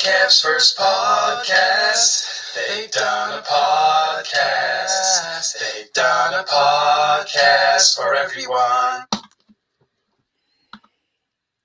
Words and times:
Kev's 0.00 0.40
first 0.40 0.78
podcast. 0.78 2.54
They 2.54 2.86
done 2.88 3.38
a 3.38 3.42
podcast. 3.42 4.38
They 5.58 5.84
done 5.94 6.34
a 6.34 6.44
podcast 6.44 7.96
for 7.96 8.14
everyone. 8.14 9.04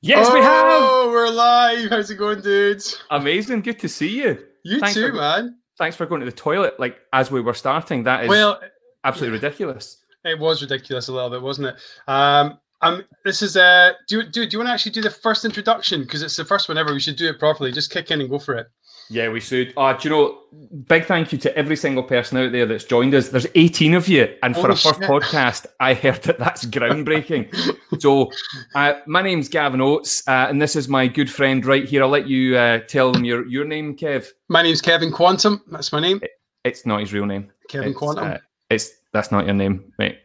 Yes, 0.02 0.32
we 0.34 0.40
have. 0.40 0.66
Oh, 0.68 1.10
we're 1.12 1.30
live. 1.30 1.90
How's 1.90 2.12
it 2.12 2.16
going, 2.18 2.42
dudes? 2.42 3.02
Amazing. 3.10 3.62
Good 3.62 3.80
to 3.80 3.88
see 3.88 4.10
you. 4.22 4.46
You 4.64 4.80
Thanks 4.82 4.96
too, 4.96 5.08
for- 5.10 5.14
man. 5.14 5.58
Thanks 5.78 5.96
for 5.96 6.06
going 6.06 6.20
to 6.22 6.26
the 6.26 6.32
toilet 6.32 6.80
like 6.80 6.98
as 7.14 7.32
we 7.32 7.40
were 7.42 7.54
starting. 7.54 8.04
That 8.04 8.24
is 8.24 8.30
Well, 8.30 8.60
absolutely 9.04 9.40
ridiculous. 9.40 10.04
it 10.26 10.38
was 10.40 10.62
ridiculous 10.62 11.08
a 11.08 11.14
little 11.14 11.30
bit, 11.30 11.42
wasn't 11.42 11.68
it? 11.70 11.76
Um, 12.08 12.60
um, 12.82 13.04
this 13.24 13.42
is 13.42 13.58
uh, 13.58 13.94
do 14.08 14.18
you 14.18 14.24
do, 14.24 14.46
do 14.46 14.50
you 14.54 14.60
want 14.60 14.70
to 14.70 14.74
actually 14.74 14.92
do 14.92 15.02
the 15.02 15.10
first 15.10 15.46
introduction 15.46 16.02
because 16.02 16.22
it's 16.22 16.36
the 16.36 16.46
first 16.46 16.68
one 16.70 16.78
ever? 16.78 16.94
We 16.94 17.00
should 17.00 17.16
do 17.16 17.28
it 17.28 17.40
properly. 17.40 17.72
Just 17.72 17.92
kick 17.92 18.12
in 18.12 18.22
and 18.22 18.30
go 18.30 18.40
for 18.40 18.56
it. 18.56 18.68
Yeah, 19.10 19.30
we 19.30 19.40
should. 19.40 19.74
Uh, 19.78 19.94
do 19.94 20.10
you 20.10 20.16
know, 20.16 20.40
big 20.88 21.06
thank 21.06 21.32
you 21.32 21.38
to 21.40 21.56
every 21.56 21.76
single 21.76 22.02
person 22.02 22.38
out 22.40 22.52
there 22.52 22.66
that's 22.66 22.84
joined 22.84 23.14
us. 23.14 23.30
There's 23.30 23.46
18 23.54 23.94
of 23.94 24.08
you. 24.08 24.34
And 24.42 24.56
for 24.56 24.72
a 24.72 24.76
first 24.76 25.00
shit. 25.00 25.10
podcast, 25.10 25.68
I 25.80 25.94
heard 25.94 26.24
that 26.24 26.40
that's 26.40 26.66
groundbreaking. 26.66 27.54
so, 28.02 28.32
uh, 28.74 28.96
my 29.06 29.22
name's 29.22 29.48
Gavin 29.48 29.80
Oates, 29.80 30.28
uh, 30.28 30.48
and 30.50 30.60
this 30.60 30.76
is 30.76 30.88
my 30.88 31.08
good 31.08 31.30
friend 31.30 31.64
right 31.66 31.86
here. 31.86 32.02
I'll 32.02 32.10
let 32.10 32.28
you 32.28 32.58
uh, 32.58 32.80
tell 32.80 33.12
them 33.12 33.24
your, 33.24 33.48
your 33.48 33.66
name, 33.66 33.96
Kev. 33.96 34.28
My 34.48 34.64
name's 34.64 34.82
Kevin 34.82 35.12
Quantum. 35.12 35.62
That's 35.68 35.92
my 35.92 36.00
name, 36.00 36.20
It's 36.64 36.86
not 36.86 37.00
his 37.02 37.14
real 37.14 37.28
name. 37.28 37.52
Kevin 37.70 37.90
It's, 37.90 37.98
Quantum. 37.98 38.24
uh, 38.32 38.38
it's 38.72 38.90
That's 39.14 39.32
not 39.32 39.46
your 39.46 39.54
name, 39.54 39.94
mate. 40.00 40.18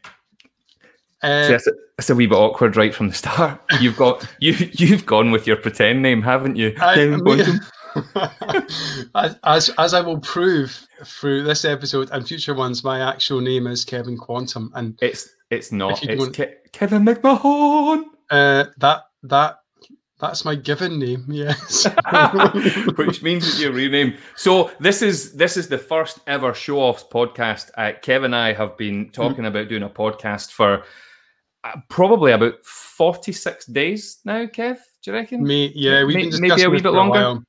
Uh, 1.22 1.44
See, 1.46 1.52
that's, 1.52 1.66
a, 1.66 1.72
that's 1.96 2.10
a 2.10 2.14
wee 2.14 2.26
bit 2.26 2.36
awkward 2.36 2.76
right 2.76 2.94
from 2.94 3.08
the 3.08 3.14
start. 3.14 3.60
You've 3.80 3.96
got 3.96 4.26
you 4.40 4.54
you've 4.72 5.04
gone 5.04 5.30
with 5.30 5.46
your 5.46 5.56
pretend 5.56 6.00
name, 6.02 6.22
haven't 6.22 6.56
you? 6.56 6.74
I- 6.80 6.94
Kevin 6.94 7.20
Quantum? 7.20 7.60
as, 9.14 9.36
as 9.44 9.70
as 9.78 9.94
I 9.94 10.00
will 10.00 10.20
prove 10.20 10.86
through 11.04 11.42
this 11.42 11.64
episode 11.64 12.08
and 12.12 12.26
future 12.26 12.54
ones, 12.54 12.84
my 12.84 13.00
actual 13.00 13.40
name 13.40 13.66
is 13.66 13.84
Kevin 13.84 14.16
Quantum, 14.16 14.70
and 14.74 14.98
It's 15.02 15.28
it's 15.50 15.72
not. 15.72 16.02
It's 16.02 16.36
Ke- 16.36 16.72
Kevin 16.72 17.04
McMahon, 17.04 18.04
uh, 18.30 18.64
that 18.78 19.02
that 19.24 19.56
that's 20.20 20.44
my 20.44 20.54
given 20.54 20.98
name. 20.98 21.24
Yes. 21.28 21.86
which 22.96 23.22
means 23.22 23.48
it's 23.48 23.60
your 23.60 23.72
real 23.72 23.90
name. 23.90 24.14
So 24.36 24.70
this 24.80 25.02
is 25.02 25.32
this 25.32 25.56
is 25.56 25.68
the 25.68 25.78
first 25.78 26.20
ever 26.26 26.54
show 26.54 26.78
offs 26.80 27.04
podcast. 27.04 27.70
Uh, 27.76 27.92
Kev 28.02 28.24
and 28.24 28.36
I 28.36 28.52
have 28.52 28.76
been 28.76 29.10
talking 29.10 29.46
about 29.46 29.68
doing 29.68 29.82
a 29.82 29.90
podcast 29.90 30.52
for 30.52 30.84
probably 31.88 32.32
about 32.32 32.64
forty 32.64 33.32
six 33.32 33.66
days 33.66 34.18
now. 34.24 34.46
Kev, 34.46 34.78
do 35.02 35.10
you 35.10 35.12
reckon? 35.12 35.42
Me, 35.42 35.72
yeah, 35.74 36.04
we've 36.04 36.30
been 36.30 36.40
maybe 36.40 36.62
a 36.62 36.70
wee 36.70 36.80
bit 36.80 36.92
longer? 36.92 37.20
while. 37.20 37.44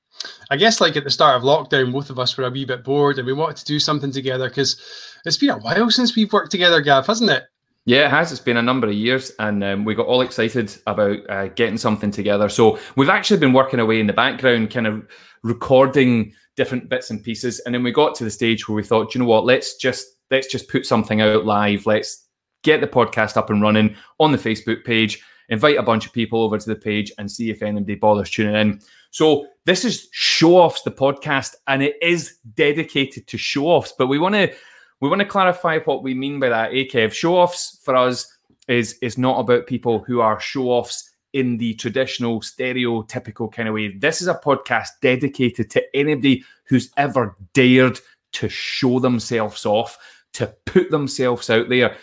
I 0.51 0.57
guess, 0.57 0.81
like 0.81 0.95
at 0.95 1.03
the 1.03 1.09
start 1.09 1.37
of 1.37 1.43
lockdown, 1.43 1.91
both 1.91 2.09
of 2.09 2.19
us 2.19 2.37
were 2.37 2.45
a 2.45 2.49
wee 2.49 2.65
bit 2.65 2.83
bored, 2.83 3.17
and 3.17 3.25
we 3.25 3.33
wanted 3.33 3.57
to 3.57 3.65
do 3.65 3.79
something 3.79 4.11
together 4.11 4.49
because 4.49 4.79
it's 5.25 5.37
been 5.37 5.49
a 5.49 5.57
while 5.57 5.89
since 5.89 6.15
we've 6.15 6.31
worked 6.31 6.51
together, 6.51 6.81
Gav, 6.81 7.07
hasn't 7.07 7.31
it? 7.31 7.43
Yeah, 7.85 8.05
it 8.05 8.11
has. 8.11 8.31
It's 8.31 8.41
been 8.41 8.57
a 8.57 8.61
number 8.61 8.87
of 8.87 8.93
years, 8.93 9.31
and 9.39 9.63
um, 9.63 9.85
we 9.85 9.95
got 9.95 10.05
all 10.05 10.21
excited 10.21 10.75
about 10.85 11.17
uh, 11.29 11.47
getting 11.47 11.77
something 11.77 12.11
together. 12.11 12.47
So 12.49 12.77
we've 12.95 13.09
actually 13.09 13.39
been 13.39 13.53
working 13.53 13.79
away 13.79 13.99
in 13.99 14.07
the 14.07 14.13
background, 14.13 14.69
kind 14.69 14.85
of 14.85 15.07
recording 15.41 16.33
different 16.55 16.89
bits 16.89 17.09
and 17.09 17.23
pieces, 17.23 17.59
and 17.61 17.73
then 17.73 17.81
we 17.81 17.91
got 17.91 18.13
to 18.15 18.23
the 18.23 18.29
stage 18.29 18.67
where 18.67 18.75
we 18.75 18.83
thought, 18.83 19.11
"Do 19.11 19.17
you 19.17 19.25
know 19.25 19.29
what? 19.29 19.45
Let's 19.45 19.77
just 19.77 20.05
let's 20.29 20.47
just 20.47 20.69
put 20.69 20.85
something 20.85 21.21
out 21.21 21.45
live. 21.45 21.87
Let's 21.87 22.27
get 22.63 22.81
the 22.81 22.87
podcast 22.87 23.37
up 23.37 23.49
and 23.49 23.61
running 23.61 23.95
on 24.19 24.31
the 24.31 24.37
Facebook 24.37 24.83
page. 24.83 25.23
Invite 25.49 25.77
a 25.77 25.83
bunch 25.83 26.05
of 26.05 26.13
people 26.13 26.41
over 26.41 26.57
to 26.57 26.69
the 26.69 26.75
page 26.75 27.11
and 27.17 27.29
see 27.29 27.49
if 27.49 27.61
anybody 27.61 27.95
bothers 27.95 28.29
tuning 28.29 28.55
in." 28.55 28.81
So 29.11 29.47
this 29.65 29.83
is 29.83 30.07
show 30.11 30.57
offs 30.57 30.83
the 30.83 30.91
podcast, 30.91 31.55
and 31.67 31.83
it 31.83 31.95
is 32.01 32.37
dedicated 32.55 33.27
to 33.27 33.37
show 33.37 33.65
offs, 33.65 33.93
but 33.97 34.07
we 34.07 34.17
want 34.17 34.35
to 34.35 34.53
we 35.01 35.09
want 35.09 35.19
to 35.19 35.25
clarify 35.25 35.79
what 35.79 36.03
we 36.03 36.13
mean 36.13 36.39
by 36.39 36.49
that. 36.49 36.71
Kev? 36.71 37.11
Show 37.11 37.35
offs 37.35 37.79
for 37.83 37.95
us 37.95 38.37
is 38.67 38.97
is 39.01 39.17
not 39.17 39.39
about 39.39 39.67
people 39.67 39.99
who 39.99 40.21
are 40.21 40.39
show 40.39 40.69
offs 40.69 41.09
in 41.33 41.57
the 41.57 41.73
traditional 41.75 42.41
stereotypical 42.41 43.51
kind 43.51 43.67
of 43.67 43.73
way. 43.73 43.97
This 43.97 44.21
is 44.21 44.27
a 44.27 44.39
podcast 44.43 44.89
dedicated 45.01 45.69
to 45.71 45.83
anybody 45.95 46.43
who's 46.65 46.91
ever 46.97 47.35
dared 47.53 47.99
to 48.33 48.49
show 48.49 48.99
themselves 48.99 49.65
off, 49.65 49.97
to 50.33 50.47
put 50.65 50.91
themselves 50.91 51.49
out 51.49 51.69
there. 51.69 51.95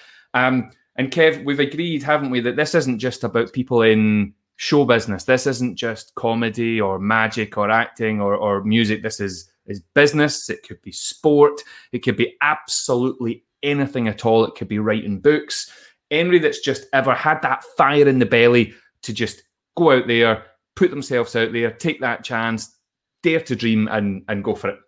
Um, 0.47 0.71
and 0.97 1.11
Kev, 1.11 1.45
we've 1.45 1.61
agreed, 1.61 2.03
haven't 2.03 2.31
we, 2.31 2.41
that 2.41 2.57
this 2.57 2.75
isn't 2.75 2.99
just 2.99 3.25
about 3.25 3.53
people 3.53 3.83
in 3.83 4.35
show 4.57 4.85
business. 4.85 5.25
This 5.25 5.47
isn't 5.47 5.77
just 5.77 6.15
comedy 6.17 6.81
or 6.81 6.99
magic 6.99 7.57
or 7.57 7.71
acting 7.71 8.21
or, 8.21 8.35
or 8.35 8.65
music. 8.65 9.03
This 9.03 9.21
is 9.21 9.51
is 9.67 9.81
business. 9.95 10.49
It 10.49 10.67
could 10.67 10.81
be 10.83 10.93
sport. 10.93 11.61
It 11.93 11.99
could 11.99 12.17
be 12.17 12.37
absolutely 12.41 13.45
anything 13.63 14.09
at 14.09 14.25
all. 14.25 14.45
It 14.45 14.55
could 14.55 14.69
be 14.69 14.79
writing 14.79 15.21
books. 15.21 15.71
Anybody 16.11 16.39
that's 16.39 16.61
just 16.61 16.87
ever 16.95 17.15
had 17.15 17.43
that 17.43 17.63
fire 17.77 18.09
in 18.09 18.19
the 18.19 18.27
belly 18.27 18.73
to 19.03 19.13
just 19.13 19.43
go 19.77 19.93
out 19.93 20.07
there, 20.07 20.45
put 20.75 20.91
themselves 20.91 21.37
out 21.37 21.53
there, 21.53 21.71
take 21.71 22.01
that 22.01 22.25
chance, 22.25 22.75
dare 23.23 23.41
to 23.41 23.55
dream, 23.55 23.89
and 23.89 24.25
and 24.29 24.43
go 24.43 24.55
for 24.55 24.71
it. 24.71 24.79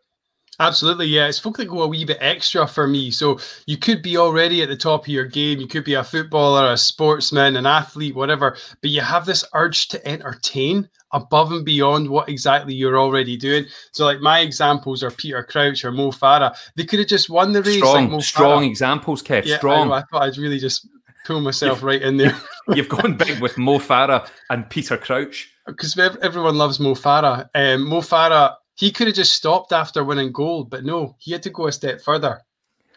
Absolutely, 0.60 1.06
yeah. 1.06 1.26
It's 1.26 1.38
folk 1.38 1.56
that 1.56 1.68
go 1.68 1.82
a 1.82 1.88
wee 1.88 2.04
bit 2.04 2.18
extra 2.20 2.66
for 2.66 2.86
me. 2.86 3.10
So 3.10 3.40
you 3.66 3.78
could 3.78 4.02
be 4.02 4.18
already 4.18 4.62
at 4.62 4.68
the 4.68 4.76
top 4.76 5.04
of 5.04 5.08
your 5.08 5.24
game. 5.24 5.58
You 5.58 5.66
could 5.66 5.84
be 5.84 5.94
a 5.94 6.04
footballer, 6.04 6.70
a 6.70 6.76
sportsman, 6.76 7.56
an 7.56 7.64
athlete, 7.64 8.14
whatever, 8.14 8.56
but 8.82 8.90
you 8.90 9.00
have 9.00 9.24
this 9.24 9.42
urge 9.54 9.88
to 9.88 10.06
entertain 10.06 10.86
above 11.12 11.50
and 11.50 11.64
beyond 11.64 12.08
what 12.08 12.28
exactly 12.28 12.74
you're 12.74 12.98
already 12.98 13.38
doing. 13.38 13.64
So, 13.92 14.04
like 14.04 14.20
my 14.20 14.40
examples 14.40 15.02
are 15.02 15.10
Peter 15.10 15.42
Crouch 15.42 15.82
or 15.82 15.92
Mo 15.92 16.10
Farah. 16.10 16.54
They 16.76 16.84
could 16.84 16.98
have 16.98 17.08
just 17.08 17.30
won 17.30 17.52
the 17.52 17.62
race. 17.62 17.78
Strong, 17.78 17.94
like 17.94 18.10
Mo 18.10 18.20
strong 18.20 18.64
examples, 18.64 19.22
Kev. 19.22 19.46
Yeah, 19.46 19.54
I, 19.54 19.58
strong. 19.58 19.88
know, 19.88 19.94
I 19.94 20.02
thought 20.02 20.22
I'd 20.22 20.36
really 20.36 20.58
just 20.58 20.86
pull 21.24 21.40
myself 21.40 21.82
right 21.82 22.02
in 22.02 22.16
there 22.16 22.34
You've 22.74 22.88
gone 22.88 23.16
big 23.16 23.40
with 23.40 23.56
Mo 23.56 23.78
Farah 23.78 24.28
and 24.50 24.68
Peter 24.68 24.96
Crouch. 24.96 25.50
because 25.66 25.98
everyone 25.98 26.56
loves 26.56 26.80
Mo 26.80 26.94
Farah. 26.94 27.48
Um, 27.54 27.88
Mo 27.88 28.00
Farah, 28.00 28.54
he 28.80 28.90
could 28.90 29.08
have 29.08 29.16
just 29.16 29.34
stopped 29.34 29.74
after 29.74 30.02
winning 30.02 30.32
gold, 30.32 30.70
but 30.70 30.84
no, 30.84 31.14
he 31.18 31.32
had 31.32 31.42
to 31.42 31.50
go 31.50 31.66
a 31.66 31.72
step 31.72 32.00
further 32.00 32.40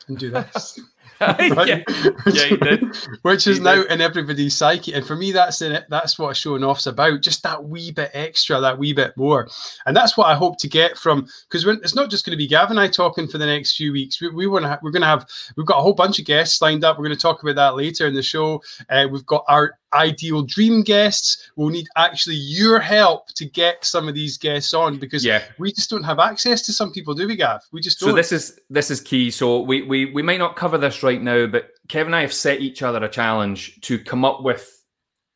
and 0.08 0.18
do 0.18 0.32
this. 0.32 0.80
yeah. 1.22 1.84
Yeah. 2.28 2.78
Which 3.22 3.48
is 3.48 3.58
He 3.58 3.64
now 3.64 3.76
did. 3.84 3.92
in 3.92 4.02
everybody's 4.02 4.56
psyche, 4.56 4.94
and 4.94 5.06
for 5.06 5.16
me, 5.16 5.32
that's 5.32 5.62
it. 5.62 5.86
That's 5.90 6.18
what 6.20 6.36
showing 6.36 6.64
off's 6.64 6.88
about. 6.88 7.22
Just 7.22 7.44
that 7.44 7.64
wee 7.64 7.92
bit 7.92 8.12
extra, 8.14 8.60
that 8.60 8.78
wee 8.78 8.94
bit 8.94 9.16
more, 9.18 9.48
and 9.86 9.96
that's 9.96 10.18
what 10.18 10.28
I 10.28 10.36
hope 10.36 10.58
to 10.60 10.68
get 10.68 10.98
from. 10.98 11.28
Because 11.50 11.66
it's 11.66 11.96
not 11.96 12.10
just 12.10 12.26
going 12.26 12.32
to 12.32 12.38
be 12.38 12.48
Gavin 12.48 12.72
and 12.78 12.80
I 12.80 12.88
talking 12.88 13.28
for 13.28 13.38
the 13.38 13.46
next 13.46 13.76
few 13.76 13.92
weeks. 13.92 14.20
We, 14.22 14.30
we 14.30 14.48
want 14.48 14.64
to. 14.64 14.70
Ha- 14.70 14.80
we're 14.82 14.92
going 14.92 15.02
to 15.02 15.08
have. 15.08 15.28
We've 15.56 15.66
got 15.66 15.80
a 15.80 15.82
whole 15.82 15.94
bunch 15.94 16.20
of 16.20 16.26
guests 16.26 16.62
lined 16.62 16.84
up. 16.84 16.98
We're 16.98 17.06
going 17.06 17.16
to 17.18 17.22
talk 17.22 17.42
about 17.44 17.56
that 17.56 17.76
later 17.76 18.08
in 18.08 18.14
the 18.14 18.24
show. 18.24 18.62
Uh, 18.90 19.08
we've 19.12 19.26
got 19.26 19.44
our 19.48 19.78
ideal 19.94 20.42
dream 20.42 20.82
guests. 20.82 21.52
We'll 21.56 21.70
need 21.70 21.86
actually 21.96 22.36
your 22.36 22.80
help 22.80 23.28
to 23.36 23.46
get 23.46 23.86
some 23.86 24.08
of 24.08 24.16
these 24.16 24.38
guests 24.40 24.74
on 24.74 24.98
because 24.98 25.24
Yeah. 25.24 25.44
we 25.60 25.72
just 25.72 25.90
don't 25.92 26.02
have 26.04 26.18
access 26.18 26.64
to 26.64 26.74
some 26.74 26.92
people, 26.92 27.14
do 27.14 27.28
we, 27.28 27.36
Gav? 27.36 27.62
We 27.72 27.80
just 27.80 28.00
don't. 28.00 28.10
So 28.10 28.16
this 28.16 28.32
is 28.32 28.60
this 28.72 28.90
is 28.90 29.00
key. 29.00 29.30
So 29.30 29.62
we 29.62 29.84
we 29.84 30.06
we 30.12 30.24
might 30.24 30.40
not 30.40 30.56
cover 30.56 30.80
this 30.80 31.03
right 31.04 31.22
now, 31.22 31.48
but 31.48 31.70
Kevin 31.90 32.08
and 32.08 32.16
I 32.16 32.22
have 32.22 32.34
set 32.34 32.62
each 32.62 32.82
other 32.82 33.04
a 33.04 33.10
challenge 33.10 33.82
to 33.82 34.00
come 34.00 34.24
up 34.26 34.44
with 34.44 34.70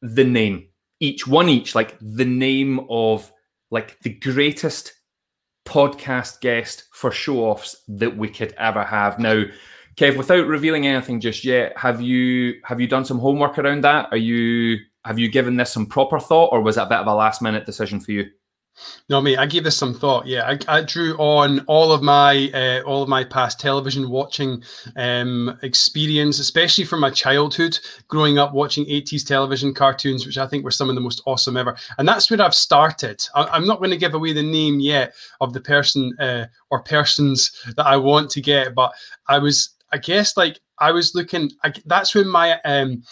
the 0.01 0.23
name 0.23 0.67
each 1.00 1.28
one 1.28 1.50
each, 1.50 1.75
like 1.75 1.95
the 2.01 2.25
name 2.25 2.85
of 2.89 3.31
like 3.69 4.00
the 4.01 4.13
greatest 4.13 4.94
podcast 5.66 6.39
guest 6.41 6.85
for 6.91 7.11
show 7.11 7.39
offs 7.39 7.75
that 7.88 8.17
we 8.17 8.29
could 8.29 8.53
ever 8.57 8.83
have. 8.83 9.19
Now, 9.19 9.44
Kev, 9.95 10.17
without 10.17 10.47
revealing 10.47 10.88
anything 10.88 11.19
just 11.19 11.44
yet, 11.44 11.77
have 11.77 12.01
you 12.01 12.56
have 12.63 12.79
you 12.79 12.88
done 12.88 13.06
some 13.06 13.19
homework 13.19 13.57
around 13.57 13.83
that? 13.83 14.07
Are 14.11 14.17
you 14.17 14.77
have 15.03 15.19
you 15.19 15.29
given 15.29 15.57
this 15.57 15.72
some 15.72 15.85
proper 15.85 16.19
thought, 16.19 16.51
or 16.51 16.61
was 16.61 16.75
that 16.75 16.88
a 16.88 16.89
bit 16.89 17.00
of 17.00 17.07
a 17.07 17.13
last 17.13 17.41
minute 17.41 17.66
decision 17.66 18.00
for 18.00 18.11
you? 18.11 18.29
No, 19.09 19.21
mate, 19.21 19.38
I 19.38 19.45
gave 19.45 19.63
this 19.63 19.77
some 19.77 19.94
thought. 19.94 20.27
Yeah, 20.27 20.45
I, 20.45 20.79
I 20.79 20.81
drew 20.81 21.15
on 21.18 21.62
all 21.62 21.91
of 21.91 22.01
my 22.01 22.50
uh, 22.53 22.81
all 22.85 23.01
of 23.01 23.09
my 23.09 23.24
past 23.24 23.59
television 23.59 24.09
watching 24.09 24.63
um, 24.95 25.57
experience, 25.63 26.39
especially 26.39 26.83
from 26.83 27.00
my 27.00 27.09
childhood, 27.09 27.79
growing 28.07 28.38
up 28.38 28.53
watching 28.53 28.85
80s 28.85 29.25
television 29.25 29.74
cartoons, 29.74 30.25
which 30.25 30.38
I 30.38 30.47
think 30.47 30.63
were 30.63 30.71
some 30.71 30.89
of 30.89 30.95
the 30.95 31.01
most 31.01 31.21
awesome 31.25 31.57
ever. 31.57 31.75
And 31.97 32.07
that's 32.07 32.29
where 32.29 32.41
I've 32.41 32.56
started. 32.56 33.24
I, 33.35 33.45
I'm 33.45 33.65
not 33.65 33.79
going 33.79 33.91
to 33.91 33.97
give 33.97 34.13
away 34.13 34.33
the 34.33 34.44
name 34.44 34.80
yet 34.80 35.13
of 35.41 35.53
the 35.53 35.62
person 35.62 36.15
uh, 36.19 36.45
or 36.69 36.81
persons 36.81 37.51
that 37.75 37.85
I 37.85 37.97
want 37.97 38.30
to 38.31 38.41
get, 38.41 38.75
but 38.75 38.94
I 39.27 39.39
was, 39.39 39.69
I 39.91 39.97
guess, 39.97 40.38
like 40.38 40.59
I 40.80 40.91
was 40.91 41.15
looking. 41.15 41.51
I, 41.63 41.73
that's 41.85 42.13
when 42.13 42.27
my 42.27 42.59
um, 42.62 43.03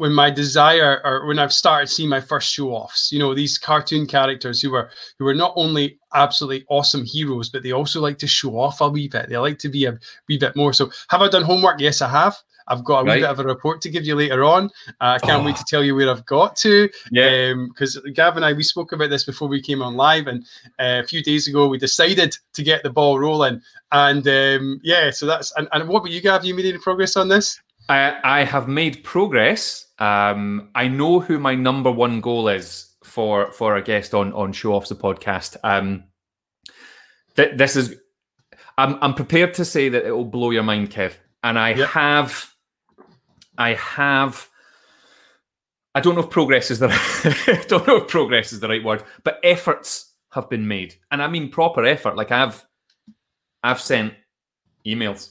when 0.00 0.14
my 0.14 0.30
desire 0.30 1.00
or 1.04 1.26
when 1.26 1.38
I've 1.38 1.52
started 1.52 1.88
seeing 1.88 2.08
my 2.08 2.22
first 2.22 2.50
show 2.50 2.70
offs, 2.70 3.12
you 3.12 3.18
know, 3.18 3.34
these 3.34 3.58
cartoon 3.58 4.06
characters 4.06 4.62
who 4.62 4.70
were 4.70 4.88
who 5.18 5.26
were 5.26 5.34
not 5.34 5.52
only 5.56 5.98
absolutely 6.14 6.64
awesome 6.70 7.04
heroes, 7.04 7.50
but 7.50 7.62
they 7.62 7.72
also 7.72 8.00
like 8.00 8.16
to 8.18 8.26
show 8.26 8.58
off 8.58 8.80
a 8.80 8.88
wee 8.88 9.08
bit. 9.08 9.28
They 9.28 9.36
like 9.36 9.58
to 9.58 9.68
be 9.68 9.84
a 9.84 9.98
wee 10.26 10.38
bit 10.38 10.56
more. 10.56 10.72
So 10.72 10.90
have 11.10 11.20
I 11.20 11.28
done 11.28 11.42
homework? 11.42 11.80
Yes, 11.80 12.00
I 12.00 12.08
have. 12.08 12.34
I've 12.68 12.82
got 12.84 13.00
a 13.00 13.04
Right. 13.04 13.16
wee 13.16 13.20
bit 13.22 13.30
of 13.30 13.40
a 13.40 13.44
report 13.44 13.82
to 13.82 13.90
give 13.90 14.06
you 14.06 14.14
later 14.14 14.42
on. 14.42 14.70
Uh, 15.02 15.16
I 15.16 15.18
can't 15.18 15.44
wait 15.44 15.56
Oh. 15.56 15.58
to 15.58 15.64
tell 15.68 15.84
you 15.84 15.94
where 15.94 16.08
I've 16.08 16.24
got 16.24 16.56
to. 16.64 16.88
Yeah. 17.10 17.52
Because 17.68 18.00
Gav 18.14 18.36
and 18.36 18.44
I, 18.44 18.54
we 18.54 18.62
spoke 18.62 18.92
about 18.92 19.10
this 19.10 19.24
before 19.24 19.48
we 19.48 19.60
came 19.60 19.82
on 19.82 19.96
live, 19.96 20.28
and 20.28 20.46
uh, 20.78 21.02
a 21.04 21.06
few 21.06 21.22
days 21.22 21.46
ago 21.46 21.68
we 21.68 21.76
decided 21.76 22.34
to 22.54 22.62
get 22.62 22.82
the 22.82 22.90
ball 22.90 23.18
rolling. 23.18 23.60
And 23.92 24.26
um, 24.28 24.80
yeah, 24.82 25.10
so 25.10 25.26
that's 25.26 25.52
and, 25.58 25.68
and 25.72 25.88
what 25.90 25.98
about 26.00 26.12
you, 26.12 26.22
Gav? 26.22 26.44
You 26.46 26.54
made 26.54 26.64
any 26.66 26.78
progress 26.78 27.16
on 27.16 27.28
this? 27.28 27.60
I, 27.88 28.14
I 28.22 28.44
have 28.44 28.68
made 28.68 29.02
progress. 29.02 29.86
Um, 30.00 30.70
I 30.74 30.88
know 30.88 31.20
who 31.20 31.38
my 31.38 31.54
number 31.54 31.90
one 31.92 32.20
goal 32.20 32.48
is 32.48 32.94
for 33.04 33.52
for 33.52 33.76
a 33.76 33.82
guest 33.82 34.14
on 34.14 34.32
on 34.32 34.52
Show 34.52 34.72
Offs 34.74 34.88
the 34.88 34.94
podcast. 34.96 35.56
Um, 35.62 36.04
th- 37.36 37.56
this 37.56 37.76
is, 37.76 37.94
I'm 38.78 38.96
I'm 39.02 39.14
prepared 39.14 39.54
to 39.54 39.64
say 39.64 39.88
that 39.90 40.04
it 40.06 40.12
will 40.12 40.24
blow 40.24 40.50
your 40.50 40.62
mind, 40.62 40.90
Kev. 40.90 41.12
And 41.42 41.58
I 41.58 41.74
Yep. 41.74 41.88
have, 41.90 42.54
I 43.58 43.74
have. 43.74 44.48
I 45.94 46.00
don't 46.00 46.14
know 46.14 46.20
if 46.22 46.30
progress 46.30 46.70
is 46.70 46.78
the 46.78 46.88
I 47.46 47.64
don't 47.68 47.86
know 47.86 47.96
if 47.96 48.08
progress 48.08 48.52
is 48.52 48.60
the 48.60 48.68
right 48.68 48.82
word, 48.84 49.02
but 49.24 49.40
efforts 49.42 50.14
have 50.32 50.48
been 50.48 50.66
made, 50.68 50.94
and 51.10 51.22
I 51.22 51.26
mean 51.28 51.50
proper 51.50 51.84
effort. 51.84 52.16
Like 52.16 52.30
I've, 52.30 52.64
I've 53.62 53.80
sent 53.80 54.14
emails. 54.86 55.30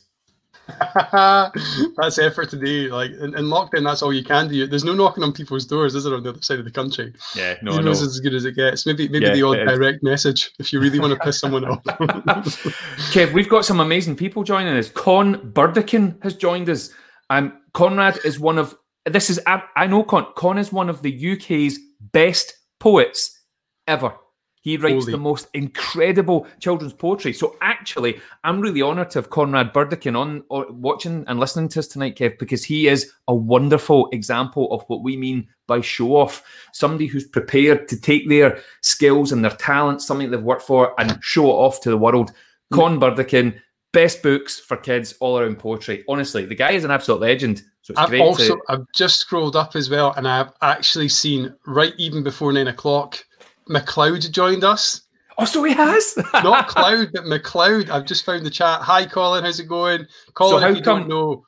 that's 1.98 2.20
effort 2.20 2.50
today. 2.50 2.88
Like 2.88 3.12
in, 3.12 3.36
in 3.36 3.46
lockdown, 3.46 3.84
that's 3.84 4.02
all 4.02 4.14
you 4.14 4.24
can 4.24 4.48
do. 4.48 4.68
There's 4.68 4.84
no 4.84 4.94
knocking 4.94 5.24
on 5.24 5.34
people's 5.34 5.66
doors, 5.66 5.96
is 5.96 6.04
there, 6.04 6.16
on 6.16 6.24
the 6.24 6.30
other 6.30 6.42
side 6.42 6.60
of 6.60 6.66
the 6.66 6.72
country? 6.72 7.14
Yeah, 7.36 7.56
no, 7.62 7.74
Emails 7.74 7.84
no. 7.84 7.92
is 7.92 8.02
as 8.04 8.20
good 8.20 8.34
as 8.34 8.46
it 8.46 8.56
gets. 8.56 8.86
Maybe 8.86 9.08
maybe 9.08 9.26
Yeah, 9.26 9.34
the 9.34 9.44
odd 9.44 9.56
direct 9.56 10.04
message 10.04 10.52
if 10.60 10.72
you 10.72 10.80
really 10.80 11.00
want 11.00 11.14
to 11.14 11.20
piss 11.20 11.40
someone 11.40 11.66
off. 11.66 11.84
Kev, 13.14 13.34
we've 13.34 13.50
got 13.50 13.66
some 13.66 13.80
amazing 13.80 14.16
people 14.16 14.44
joining 14.44 14.76
us. 14.76 14.90
Con 14.90 15.52
Burdekin 15.54 16.22
has 16.24 16.36
joined 16.36 16.70
us. 16.70 16.92
Um, 17.30 17.60
Conrad 17.74 18.20
is 18.26 18.40
one 18.40 18.58
of 18.58 18.76
this 19.06 19.30
is 19.30 19.40
I, 19.46 19.64
I 19.76 19.88
know 19.88 20.04
Con. 20.04 20.28
Con 20.36 20.58
is 20.58 20.72
one 20.72 20.90
of 20.90 21.02
the 21.02 21.34
UK's 21.34 21.80
best 22.00 22.54
poets 22.80 23.40
ever. 23.88 24.14
He 24.62 24.76
writes 24.76 25.06
Holy. 25.06 25.12
the 25.14 25.18
most 25.18 25.48
incredible 25.54 26.46
children's 26.60 26.94
poetry. 26.94 27.32
So 27.32 27.56
actually, 27.62 28.20
I'm 28.44 28.60
really 28.60 28.82
honoured 28.82 29.10
to 29.12 29.20
have 29.20 29.30
Conrad 29.30 29.72
Burdekin 29.72 30.18
on 30.18 30.44
or 30.50 30.66
watching 30.70 31.24
and 31.28 31.40
listening 31.40 31.70
to 31.70 31.80
us 31.80 31.88
tonight, 31.88 32.18
Kev, 32.18 32.38
because 32.38 32.66
he 32.66 32.88
is 32.88 33.12
a 33.30 33.36
wonderful 33.36 34.10
example 34.12 34.72
of 34.74 34.84
what 34.88 35.02
we 35.02 35.16
mean 35.16 35.48
by 35.66 35.80
show 35.80 36.18
off. 36.18 36.44
Somebody 36.74 37.06
who's 37.06 37.26
prepared 37.26 37.88
to 37.88 38.00
take 38.00 38.28
their 38.28 38.60
skills 38.82 39.32
and 39.32 39.44
their 39.44 39.52
talents, 39.52 40.06
something 40.06 40.30
they've 40.30 40.42
worked 40.42 40.64
for, 40.64 41.00
and 41.00 41.18
show 41.24 41.46
it 41.46 41.54
off 41.54 41.80
to 41.82 41.90
the 41.90 41.98
world. 41.98 42.32
Con 42.72 43.00
Burdekin, 43.00 43.60
best 43.94 44.22
books 44.22 44.60
for 44.60 44.78
kids 44.78 45.16
all 45.20 45.40
around 45.40 45.58
poetry. 45.58 46.04
Honestly, 46.08 46.46
the 46.46 46.56
guy 46.56 46.72
is 46.72 46.84
an 46.84 46.92
absolute 46.92 47.22
legend. 47.22 47.64
So 47.82 47.94
it's 47.94 48.00
I've 48.00 48.10
great 48.10 48.22
also 48.22 48.58
to. 48.58 48.62
I've 48.68 48.86
just 48.94 49.18
scrolled 49.20 49.56
up 49.56 49.76
as 49.76 49.90
well, 49.90 50.14
and 50.18 50.28
I've 50.28 50.52
actually 50.62 51.10
seen 51.10 51.56
right 51.66 51.94
even 51.98 52.24
before 52.24 52.52
nine 52.52 52.68
o'clock, 52.68 53.26
McLeod 53.70 54.32
joined 54.32 54.64
us. 54.64 55.02
Oh, 55.38 55.46
so 55.46 55.64
he 55.64 55.74
has. 55.74 56.18
Not 56.34 56.68
Cloud, 56.68 57.12
but 57.14 57.24
McLeod. 57.24 57.90
I've 57.90 58.06
just 58.06 58.26
found 58.26 58.46
the 58.46 58.50
chat. 58.50 58.82
Hi, 58.82 59.06
Colin. 59.06 59.44
How's 59.44 59.60
it 59.60 59.68
going? 59.70 60.06
Colin, 60.34 60.56
so 60.56 60.60
how 60.60 60.70
if 60.70 60.78
you 60.78 60.82
come- 60.84 61.00
don't 61.02 61.10
know, 61.10 61.46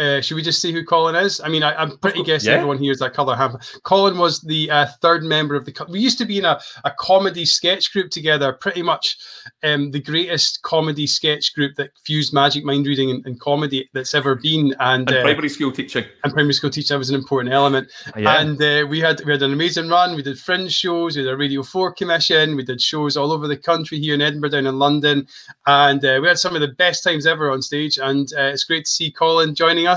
uh, 0.00 0.20
should 0.20 0.34
we 0.34 0.42
just 0.42 0.62
see 0.62 0.72
who 0.72 0.82
Colin 0.84 1.14
is? 1.14 1.40
I 1.40 1.48
mean, 1.48 1.62
I, 1.62 1.74
I'm 1.74 1.98
pretty 1.98 2.22
guessing 2.22 2.50
yeah. 2.50 2.56
everyone 2.56 2.78
here 2.78 2.90
is 2.90 2.98
that 3.00 3.12
colour 3.12 3.36
ham. 3.36 3.58
Colin 3.82 4.16
was 4.18 4.40
the 4.40 4.70
uh, 4.70 4.86
third 5.02 5.22
member 5.22 5.54
of 5.54 5.66
the. 5.66 5.72
co- 5.72 5.86
We 5.88 6.00
used 6.00 6.18
to 6.18 6.24
be 6.24 6.38
in 6.38 6.44
a, 6.44 6.58
a 6.84 6.90
comedy 6.98 7.44
sketch 7.44 7.92
group 7.92 8.10
together, 8.10 8.52
pretty 8.54 8.82
much 8.82 9.18
um, 9.62 9.90
the 9.90 10.00
greatest 10.00 10.62
comedy 10.62 11.06
sketch 11.06 11.54
group 11.54 11.76
that 11.76 11.90
fused 12.04 12.32
magic 12.32 12.64
mind 12.64 12.86
reading 12.86 13.10
and, 13.10 13.26
and 13.26 13.38
comedy 13.40 13.88
that's 13.92 14.14
ever 14.14 14.34
been. 14.36 14.74
And, 14.80 15.08
and 15.10 15.18
uh, 15.18 15.22
primary 15.22 15.50
school 15.50 15.70
teaching. 15.70 16.04
and 16.24 16.32
primary 16.32 16.54
school 16.54 16.70
teaching 16.70 16.96
was 16.96 17.10
an 17.10 17.16
important 17.16 17.52
element. 17.52 17.88
Yeah. 18.16 18.40
And 18.40 18.62
uh, 18.62 18.86
we 18.88 19.00
had 19.00 19.22
we 19.26 19.32
had 19.32 19.42
an 19.42 19.52
amazing 19.52 19.88
run. 19.88 20.16
We 20.16 20.22
did 20.22 20.38
fringe 20.38 20.72
shows. 20.72 21.16
We 21.16 21.22
did 21.22 21.30
a 21.30 21.36
Radio 21.36 21.62
Four 21.62 21.92
commission. 21.92 22.56
We 22.56 22.64
did 22.64 22.80
shows 22.80 23.18
all 23.18 23.32
over 23.32 23.46
the 23.46 23.56
country 23.56 23.98
here 23.98 24.14
in 24.14 24.22
Edinburgh, 24.22 24.50
down 24.50 24.66
in 24.66 24.78
London, 24.78 25.26
and 25.66 26.02
uh, 26.02 26.18
we 26.22 26.28
had 26.28 26.38
some 26.38 26.54
of 26.54 26.62
the 26.62 26.68
best 26.68 27.04
times 27.04 27.26
ever 27.26 27.50
on 27.50 27.60
stage. 27.60 27.98
And 27.98 28.32
uh, 28.38 28.44
it's 28.44 28.64
great 28.64 28.86
to 28.86 28.90
see 28.90 29.10
Colin 29.10 29.54
joining 29.54 29.86
us. 29.86 29.89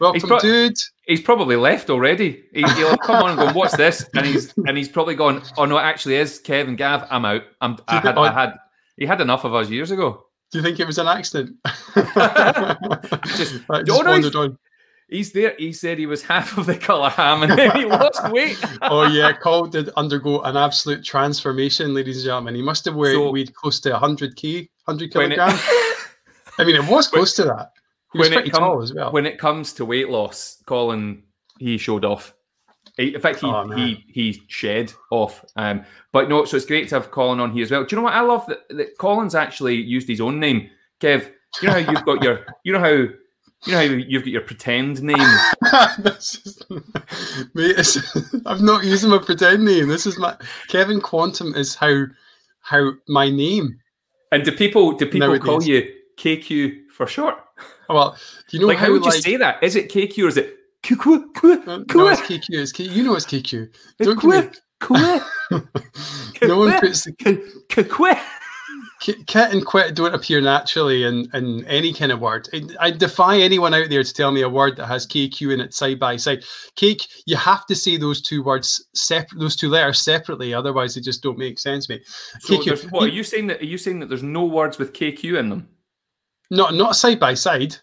Welcome, 0.00 0.28
pro- 0.28 0.38
dude. 0.40 0.76
he's 1.06 1.20
probably 1.20 1.56
left 1.56 1.90
already. 1.90 2.44
He, 2.54 2.62
he'll 2.62 2.96
come 2.96 3.22
on 3.22 3.30
and 3.30 3.38
go, 3.38 3.52
"What's 3.58 3.76
this?" 3.76 4.08
And 4.14 4.24
he's 4.26 4.54
and 4.66 4.76
he's 4.78 4.88
probably 4.88 5.14
gone, 5.14 5.42
"Oh 5.58 5.66
no, 5.66 5.76
it 5.78 5.82
actually 5.82 6.16
is 6.16 6.38
Kevin 6.38 6.74
Gav. 6.76 7.06
I'm 7.10 7.24
out. 7.26 7.42
I'm. 7.60 7.76
I 7.88 8.00
had. 8.00 8.16
I 8.18 8.32
had. 8.32 8.54
He 8.96 9.04
had 9.06 9.20
enough 9.20 9.44
of 9.44 9.54
us 9.54 9.68
years 9.68 9.90
ago. 9.90 10.24
Do 10.52 10.58
you 10.58 10.64
think 10.64 10.80
it 10.80 10.86
was 10.86 10.98
an 10.98 11.06
accident? 11.06 11.56
Just- 13.36 13.60
Oh, 13.68 13.82
just 13.82 14.02
no, 14.04 14.10
wandered 14.10 14.34
on. 14.34 14.58
He's 15.08 15.32
there. 15.32 15.54
He 15.58 15.72
said 15.72 15.98
he 15.98 16.06
was 16.06 16.22
half 16.22 16.56
of 16.56 16.66
the 16.66 16.76
colour 16.76 17.08
ham, 17.10 17.42
and 17.42 17.52
then 17.52 17.70
he 17.76 17.84
lost 17.84 18.30
weight. 18.32 18.58
Oh 18.82 19.06
yeah, 19.06 19.32
Colin 19.32 19.70
did 19.70 19.88
undergo 19.90 20.40
an 20.42 20.56
absolute 20.56 21.04
transformation, 21.04 21.94
ladies 21.94 22.16
and 22.18 22.24
gentlemen. 22.26 22.54
He 22.54 22.62
must 22.62 22.84
have 22.84 22.94
weighed, 22.94 23.14
So- 23.14 23.30
weighed 23.30 23.54
close 23.54 23.80
to 23.80 23.90
100k, 23.90 24.68
100 24.84 25.14
When 25.14 25.32
it- 25.32 25.34
kilograms. 25.36 25.60
I 26.58 26.64
mean, 26.64 26.76
it 26.76 26.84
was 26.90 27.08
close 27.08 27.32
to 27.34 27.44
that. 27.44 27.70
When 28.12 28.32
it 28.32 28.34
pretty 28.34 28.50
come- 28.50 28.60
tall 28.60 28.82
as 28.82 28.92
well. 28.92 29.12
when 29.12 29.26
it 29.26 29.38
comes 29.38 29.72
to 29.74 29.84
weight 29.84 30.08
loss, 30.08 30.62
Colin 30.66 31.22
he 31.58 31.78
showed 31.78 32.04
off. 32.04 32.34
He, 32.96 33.14
in 33.14 33.20
fact, 33.20 33.40
he, 33.40 33.46
Oh, 33.46 33.68
he 33.68 34.04
he 34.08 34.42
shed 34.48 34.92
off. 35.10 35.44
Um, 35.56 35.84
but 36.12 36.28
no, 36.28 36.44
so 36.44 36.56
it's 36.56 36.66
great 36.66 36.88
to 36.88 36.96
have 36.96 37.10
Colin 37.10 37.38
on 37.40 37.52
here 37.52 37.62
as 37.62 37.70
well. 37.70 37.84
Do 37.84 37.94
you 37.94 38.00
know 38.00 38.04
what 38.04 38.14
I 38.14 38.20
love 38.20 38.46
that, 38.46 38.68
that 38.70 38.98
Colin's 38.98 39.34
actually 39.34 39.76
used 39.76 40.08
his 40.08 40.20
own 40.20 40.40
name, 40.40 40.70
Kev? 41.00 41.30
You 41.62 41.68
know 41.68 41.74
how 41.82 41.92
you've 41.92 42.04
got 42.04 42.22
your, 42.22 42.46
you 42.64 42.72
know 42.72 42.80
how, 42.80 42.88
you 42.88 43.12
know 43.68 43.76
how 43.76 43.80
you've 43.82 44.22
got 44.22 44.30
your 44.32 44.40
pretend 44.42 45.02
name. 45.02 45.16
this 45.98 46.40
is, 46.44 46.62
mate, 47.54 48.42
I'm 48.46 48.64
not 48.64 48.84
using 48.84 49.10
my 49.10 49.18
pretend 49.18 49.64
name. 49.64 49.88
This 49.88 50.06
is 50.06 50.18
my 50.18 50.36
Kevin 50.68 51.00
Quantum 51.00 51.54
is 51.54 51.74
how 51.74 52.06
how 52.62 52.92
my 53.08 53.28
name. 53.30 53.78
And 54.32 54.44
do 54.44 54.52
people 54.52 54.92
do 54.92 55.06
people 55.06 55.38
call 55.38 55.62
you 55.62 55.92
KQ 56.20 56.90
for 56.90 57.06
short? 57.06 57.36
Oh, 57.88 57.94
Well, 57.94 58.16
do 58.48 58.56
you 58.56 58.60
know 58.60 58.66
like 58.68 58.78
how, 58.78 58.86
how 58.86 58.92
would 58.92 59.04
you 59.04 59.12
say 59.12 59.36
that? 59.36 59.62
Is 59.62 59.74
it 59.74 59.90
KQ 59.90 60.24
or 60.24 60.28
is 60.28 60.36
it 60.36 60.56
KQ? 60.82 61.66
Uh, 61.66 61.84
No, 61.94 62.08
it's 62.08 62.20
KQ. 62.20 62.44
It's 62.50 62.72
K, 62.72 62.84
you 62.84 63.02
know 63.02 63.14
it's 63.14 63.24
KQ. 63.26 63.68
Don't 63.98 64.20
give 64.20 64.30
me, 64.44 64.50
no 66.42 66.58
one 66.58 66.78
puts 66.80 67.04
the 67.04 67.12
KQ. 67.12 68.18
K- 69.00 69.24
kit 69.26 69.52
and 69.52 69.64
quit 69.64 69.94
don't 69.94 70.14
appear 70.14 70.42
naturally 70.42 71.04
in, 71.04 71.26
in 71.32 71.64
any 71.64 71.92
kind 71.92 72.12
of 72.12 72.20
word. 72.20 72.48
I, 72.52 72.88
I 72.88 72.90
defy 72.90 73.38
anyone 73.38 73.72
out 73.72 73.88
there 73.88 74.04
to 74.04 74.14
tell 74.14 74.30
me 74.30 74.42
a 74.42 74.48
word 74.48 74.76
that 74.76 74.86
has 74.86 75.06
KQ 75.06 75.54
in 75.54 75.60
it 75.60 75.72
side 75.72 75.98
by 75.98 76.16
side. 76.16 76.44
Cake, 76.76 77.06
you 77.24 77.36
have 77.36 77.64
to 77.66 77.74
say 77.74 77.96
those 77.96 78.20
two 78.20 78.42
words 78.42 78.86
separate, 78.94 79.38
those 79.38 79.56
two 79.56 79.70
letters 79.70 80.02
separately, 80.02 80.52
otherwise 80.52 80.94
they 80.94 81.00
just 81.00 81.22
don't 81.22 81.38
make 81.38 81.58
sense, 81.58 81.88
mate. 81.88 82.02
So 82.40 82.58
KQ. 82.58 82.90
what 82.90 83.04
are 83.04 83.08
you 83.08 83.24
saying 83.24 83.46
that? 83.46 83.62
Are 83.62 83.66
you 83.66 83.78
saying 83.78 84.00
that 84.00 84.10
there's 84.10 84.22
no 84.22 84.44
words 84.44 84.76
with 84.76 84.92
KQ 84.92 85.38
in 85.38 85.48
them? 85.48 85.68
Not 86.50 86.74
not 86.74 86.96
side 86.96 87.20
by 87.20 87.34
side. 87.34 87.76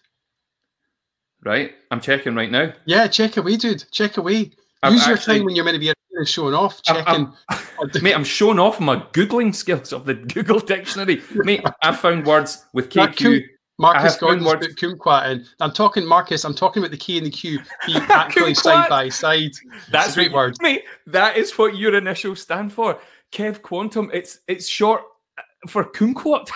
Right, 1.44 1.72
I'm 1.90 2.00
checking 2.00 2.34
right 2.34 2.50
now. 2.50 2.72
Yeah, 2.84 3.06
check 3.06 3.36
away, 3.36 3.56
dude. 3.56 3.84
Check 3.92 4.16
away. 4.16 4.50
I'm 4.82 4.92
Use 4.94 5.06
your 5.06 5.16
time 5.16 5.44
when 5.44 5.54
you're 5.56 5.64
meant 5.64 5.76
to 5.76 5.78
be 5.80 5.92
showing 6.26 6.54
off. 6.54 6.80
I'm- 6.88 6.96
Checking. 7.04 7.32
I'm- 7.50 7.62
Mate, 8.02 8.14
I'm 8.14 8.24
showing 8.24 8.58
off 8.58 8.80
my 8.80 8.96
googling 9.12 9.54
skills 9.54 9.92
of 9.92 10.04
the 10.04 10.14
Google 10.34 10.58
dictionary. 10.58 11.22
Mate, 11.32 11.64
I 11.82 11.94
found 11.94 12.26
words 12.26 12.64
with 12.72 12.90
KQ. 12.90 13.44
Marcus 13.80 14.16
Gordon's 14.16 14.44
words- 14.44 14.66
book 14.66 14.76
Kumquat, 14.76 15.26
and 15.26 15.46
I'm 15.60 15.70
talking 15.72 16.04
Marcus. 16.04 16.44
I'm 16.44 16.54
talking 16.54 16.82
about 16.82 16.90
the 16.90 16.96
K 16.96 17.18
and 17.18 17.26
the 17.26 17.30
Q 17.30 17.60
being 17.86 17.98
actually 18.08 18.54
side 18.54 18.88
by 18.88 19.08
side. 19.08 19.52
That's 19.92 20.12
a 20.12 20.14
great 20.16 20.32
word. 20.32 20.56
mate. 20.60 20.82
That 21.06 21.36
is 21.36 21.56
what 21.56 21.76
your 21.76 21.94
initials 21.94 22.42
stand 22.42 22.72
for. 22.72 22.98
Kev 23.30 23.62
Quantum. 23.62 24.10
It's 24.12 24.40
it's 24.48 24.66
short 24.66 25.02
uh, 25.38 25.42
for 25.68 25.84
kumquat. 25.84 26.50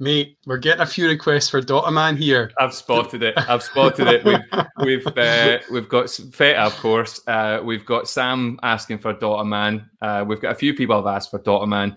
Mate, 0.00 0.38
we're 0.44 0.58
getting 0.58 0.80
a 0.82 0.86
few 0.86 1.06
requests 1.08 1.48
for 1.48 1.60
Dotaman 1.62 2.16
here. 2.16 2.50
I've 2.58 2.74
spotted 2.74 3.22
it. 3.22 3.34
I've 3.36 3.62
spotted 3.62 4.08
it. 4.08 4.24
We've 4.24 4.40
we've 4.82 5.06
uh, 5.16 5.58
we've 5.70 5.88
got 5.88 6.10
Feta, 6.10 6.62
of 6.62 6.74
course. 6.78 7.20
Uh, 7.28 7.60
we've 7.64 7.86
got 7.86 8.08
Sam 8.08 8.58
asking 8.64 8.98
for 8.98 9.14
Dota 9.14 9.46
Man. 9.46 9.88
Uh, 10.02 10.24
we've 10.26 10.40
got 10.40 10.50
a 10.50 10.56
few 10.56 10.74
people 10.74 10.96
have 10.96 11.06
asked 11.06 11.30
for 11.30 11.38
Dota 11.38 11.68
Man. 11.68 11.96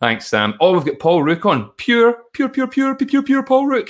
Thanks, 0.00 0.28
Sam. 0.28 0.54
Oh, 0.60 0.74
we've 0.74 0.84
got 0.84 0.98
Paul 1.00 1.24
Rook 1.24 1.44
on. 1.46 1.70
Pure, 1.76 2.18
pure, 2.32 2.48
pure, 2.48 2.68
pure, 2.68 2.94
pure, 2.94 3.06
pure, 3.08 3.22
pure 3.22 3.42
Paul 3.42 3.66
Rook. 3.66 3.88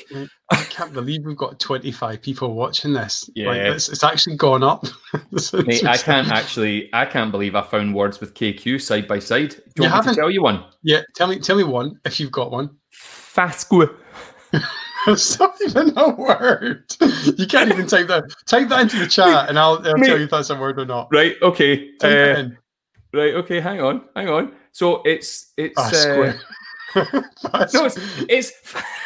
I 0.51 0.57
can't 0.71 0.95
believe 0.95 1.27
we've 1.27 1.37
got 1.37 1.61
25 1.61 2.23
people 2.23 2.55
watching 2.55 2.95
this. 2.95 3.29
Like, 3.29 3.37
Yeah. 3.37 3.73
it's, 3.75 3.91
it's 3.91 4.03
actually 4.03 4.37
gone 4.37 4.63
up. 4.63 4.87
Mate, 5.67 5.85
I 5.85 5.99
can't 5.99 6.29
actually. 6.29 6.89
I 6.95 7.05
can't 7.05 7.31
believe 7.31 7.55
I 7.55 7.63
found 7.63 7.95
words 7.95 8.21
with 8.21 8.33
KQ 8.33 8.81
side 8.81 9.07
by 9.07 9.19
side. 9.19 9.51
Do 9.75 9.83
You 9.83 9.85
you, 9.85 9.91
want 9.91 10.07
me 10.07 10.13
to 10.13 10.17
tell 10.17 10.31
you 10.31 10.43
one? 10.43 10.65
Yeah, 10.83 11.03
tell 11.15 11.27
me, 11.27 11.41
tell 11.41 11.57
me 11.57 11.65
one 11.65 12.01
if 12.07 12.19
you've 12.21 12.33
got 12.33 12.53
one. 12.53 12.71
Fasqua. 13.39 13.95
It's 15.07 15.39
not 15.39 15.55
even 15.65 15.97
a 15.97 16.09
word. 16.11 16.85
You 17.39 17.47
can't 17.47 17.71
even 17.71 17.87
type 17.87 18.09
that. 18.09 18.25
Type 18.47 18.69
that 18.69 18.81
into 18.81 18.99
the 18.99 19.07
chat, 19.07 19.49
and 19.49 19.59
I'll, 19.59 19.81
I'll 19.87 19.97
Mate. 19.97 20.07
tell 20.09 20.19
you 20.19 20.25
if 20.25 20.31
that's 20.31 20.51
a 20.51 20.57
word 20.59 20.79
or 20.79 20.85
not. 20.85 21.09
Right. 21.13 21.37
Okay. 21.41 21.91
Uh, 22.03 22.49
right. 23.15 23.35
Okay. 23.35 23.61
Hang 23.61 23.81
on. 23.81 24.03
Hang 24.17 24.29
on. 24.29 24.53
So 24.73 25.03
it's 25.05 25.53
it's 25.57 25.79
uh, 25.79 26.37
no, 26.97 27.85
it's 27.87 27.99
it's 28.29 28.53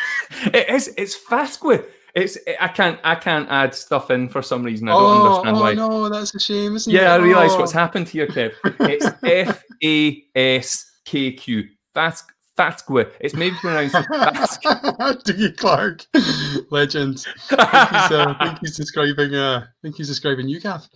it 0.47 0.69
is 0.71 0.93
it's 0.97 1.17
Fasqua. 1.17 1.85
It's 2.15 2.39
I 2.59 2.69
can't 2.69 2.99
I 3.05 3.15
can't 3.15 3.49
add 3.51 3.75
stuff 3.75 4.11
in 4.11 4.29
for 4.29 4.43
some 4.43 4.63
reason. 4.63 4.89
I 4.89 4.93
don't 4.93 5.03
oh, 5.03 5.27
understand 5.27 5.57
oh, 5.57 5.61
why. 5.61 5.75
no, 5.75 6.09
that's 6.09 6.35
a 6.35 6.41
shame, 6.41 6.75
isn't 6.75 6.93
it? 6.93 6.97
Yeah, 6.97 7.13
I 7.13 7.17
realise 7.17 7.53
Oh. 7.53 7.61
what's 7.61 7.73
happened 7.73 8.09
here, 8.09 8.27
Kev. 8.27 8.53
It's 8.81 9.07
F 9.25 9.63
A 9.85 10.25
S 10.35 10.91
K 11.05 11.33
Q. 11.33 11.65
Fask 11.95 12.25
Faskwa. 12.59 13.11
It's 13.21 13.35
maybe 13.35 13.57
pronounced 13.57 13.95
Fask. 13.95 14.63
Dougie 15.25 15.57
Clark, 15.57 16.05
legend. 16.71 17.25
I 17.51 17.87
think 17.87 17.91
he's, 17.91 18.13
uh, 18.19 18.35
I 18.39 18.47
think 18.47 18.59
he's 18.61 18.77
describing. 18.77 19.35
Uh, 19.35 19.65
I 19.67 19.69
think 19.83 19.97
he's 19.97 20.09
describing 20.09 20.49
you, 20.49 20.61
Gav. 20.61 20.87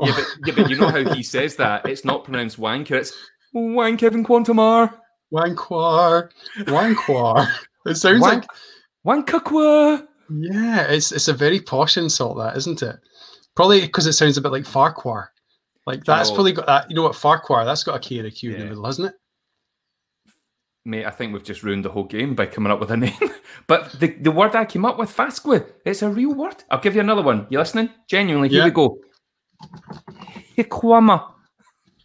Yeah, 0.00 0.12
but, 0.16 0.26
yeah, 0.46 0.54
but 0.56 0.70
you 0.70 0.76
know 0.76 0.88
how 0.88 1.14
he 1.14 1.22
says 1.22 1.56
that? 1.56 1.86
It's 1.86 2.04
not 2.04 2.24
pronounced 2.24 2.58
wanker. 2.58 2.92
It's 2.92 3.12
wank 3.52 4.00
Kevin 4.00 4.24
Quantamar. 4.24 4.94
Wankwar, 5.32 6.28
Wankwar. 6.60 7.48
It 7.86 7.96
sounds 7.96 8.20
Wank- 8.20 8.44
like 9.04 9.26
Wankakwa. 9.26 10.06
yeah. 10.30 10.82
It's 10.84 11.10
it's 11.12 11.28
a 11.28 11.32
very 11.32 11.60
posh 11.60 11.96
insult, 11.96 12.36
that 12.38 12.56
isn't 12.56 12.82
it? 12.82 12.96
Probably 13.56 13.80
because 13.82 14.06
it 14.06 14.12
sounds 14.12 14.36
a 14.36 14.40
bit 14.40 14.52
like 14.52 14.64
Farquhar. 14.66 15.30
Like 15.86 16.04
that's 16.04 16.28
know- 16.28 16.34
probably 16.36 16.52
got 16.52 16.66
that. 16.66 16.90
You 16.90 16.96
know 16.96 17.02
what 17.02 17.16
Farquhar? 17.16 17.64
That's 17.64 17.82
got 17.82 17.96
a 17.96 17.98
K 17.98 18.18
and 18.18 18.28
a 18.28 18.30
Q 18.30 18.52
in 18.52 18.60
the 18.60 18.64
middle, 18.66 18.84
hasn't 18.86 19.08
it? 19.08 19.14
Mate, 20.84 21.06
I 21.06 21.10
think 21.10 21.32
we've 21.32 21.44
just 21.44 21.62
ruined 21.62 21.84
the 21.84 21.90
whole 21.90 22.04
game 22.04 22.34
by 22.34 22.46
coming 22.46 22.72
up 22.72 22.80
with 22.80 22.90
a 22.90 22.96
name. 22.96 23.12
but 23.68 23.92
the, 24.00 24.08
the 24.08 24.32
word 24.32 24.56
I 24.56 24.64
came 24.64 24.84
up 24.84 24.98
with, 24.98 25.14
Faskwa, 25.16 25.64
it's 25.84 26.02
a 26.02 26.08
real 26.10 26.34
word. 26.34 26.56
I'll 26.70 26.80
give 26.80 26.94
you 26.96 27.00
another 27.00 27.22
one. 27.22 27.46
You 27.50 27.58
listening? 27.58 27.90
Genuinely, 28.08 28.48
here 28.48 28.58
Yeah. 28.60 28.64
we 28.64 28.70
go. 28.72 28.98
Hikwama. 30.58 31.30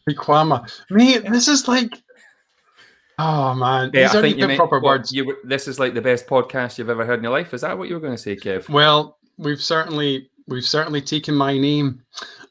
Riquama. 0.09 0.69
Mate, 0.89 1.23
this 1.29 1.47
is 1.47 1.67
like. 1.67 1.91
Oh 3.19 3.55
man, 3.55 3.89
Yeah, 3.95 4.01
these 4.03 4.11
I 4.11 4.17
aren't 4.19 4.27
think 4.27 4.37
meant, 4.47 4.57
proper 4.57 4.79
what, 4.79 4.99
words. 4.99 5.11
You, 5.11 5.35
this 5.43 5.67
is 5.67 5.79
like 5.79 5.95
the 5.95 6.01
best 6.01 6.27
podcast 6.27 6.77
you've 6.77 6.89
ever 6.89 7.03
heard 7.03 7.17
in 7.17 7.23
your 7.23 7.31
life. 7.31 7.53
Is 7.55 7.61
that 7.61 7.75
what 7.75 7.87
you 7.89 7.95
were 7.95 7.99
going 7.99 8.13
to 8.15 8.17
say, 8.21 8.35
Kev? 8.35 8.69
Well, 8.69 9.17
we've 9.37 9.61
certainly 9.61 10.29
we've 10.47 10.65
certainly 10.65 11.01
taken 11.01 11.35
my 11.35 11.57
name 11.57 12.01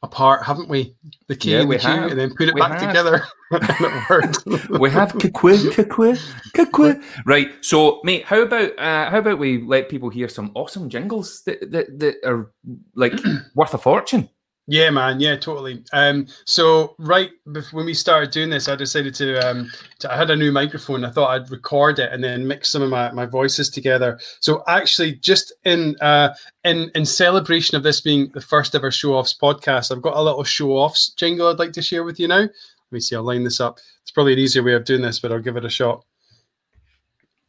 apart, 0.02 0.44
haven't 0.44 0.68
we? 0.68 0.94
The 1.28 1.36
K 1.36 1.50
Yeah, 1.52 1.60
and 1.60 1.68
we 1.68 1.76
the 1.76 1.80
Q, 1.82 1.90
have. 1.90 2.10
and 2.10 2.20
then 2.20 2.34
put 2.36 2.48
it 2.48 2.54
We 2.54 2.60
back 2.60 2.80
have. 2.80 2.88
together. 2.88 3.24
in 3.52 3.58
a 3.62 4.06
word. 4.10 4.36
we 4.80 4.90
have 4.90 5.12
kikwe, 5.12 5.56
kikwe, 5.72 6.18
kikwe. 6.56 7.02
Right. 7.26 7.48
So, 7.64 8.00
mate, 8.04 8.24
how 8.24 8.40
about 8.42 8.78
uh, 8.78 9.10
how 9.10 9.18
about 9.18 9.38
we 9.38 9.62
let 9.62 9.88
people 9.88 10.08
hear 10.10 10.28
some 10.28 10.50
awesome 10.54 10.88
jingles 10.88 11.42
that 11.46 11.70
that, 11.70 11.98
that 11.98 12.16
are 12.24 12.52
like 12.94 13.14
worth 13.54 13.74
a 13.74 13.78
fortune? 13.78 14.28
Yeah, 14.68 14.90
man. 14.90 15.20
Yeah, 15.20 15.36
totally. 15.36 15.84
Um, 15.92 16.26
so 16.44 16.96
right 16.98 17.30
bef- 17.46 17.72
when 17.72 17.86
we 17.86 17.94
started 17.94 18.32
doing 18.32 18.50
this, 18.50 18.68
I 18.68 18.74
decided 18.74 19.14
to, 19.14 19.38
um, 19.48 19.70
to. 20.00 20.12
I 20.12 20.16
had 20.16 20.30
a 20.30 20.34
new 20.34 20.50
microphone. 20.50 21.04
I 21.04 21.10
thought 21.10 21.30
I'd 21.30 21.50
record 21.52 22.00
it 22.00 22.12
and 22.12 22.22
then 22.22 22.48
mix 22.48 22.70
some 22.70 22.82
of 22.82 22.90
my, 22.90 23.12
my 23.12 23.26
voices 23.26 23.70
together. 23.70 24.18
So 24.40 24.64
actually, 24.66 25.14
just 25.16 25.52
in 25.64 25.94
uh, 26.00 26.34
in 26.64 26.90
in 26.96 27.06
celebration 27.06 27.76
of 27.76 27.84
this 27.84 28.00
being 28.00 28.28
the 28.34 28.40
first 28.40 28.74
ever 28.74 28.90
show 28.90 29.14
offs 29.14 29.36
podcast, 29.40 29.94
I've 29.94 30.02
got 30.02 30.16
a 30.16 30.22
little 30.22 30.42
show 30.42 30.72
offs 30.72 31.10
jingle 31.10 31.46
I'd 31.46 31.60
like 31.60 31.72
to 31.74 31.82
share 31.82 32.02
with 32.02 32.18
you 32.18 32.26
now. 32.26 32.40
Let 32.40 32.50
me 32.90 32.98
see. 32.98 33.14
I'll 33.14 33.22
line 33.22 33.44
this 33.44 33.60
up. 33.60 33.78
It's 34.02 34.10
probably 34.10 34.32
an 34.32 34.40
easier 34.40 34.64
way 34.64 34.72
of 34.72 34.84
doing 34.84 35.02
this, 35.02 35.20
but 35.20 35.30
I'll 35.30 35.38
give 35.38 35.56
it 35.56 35.64
a 35.64 35.70
shot. 35.70 36.04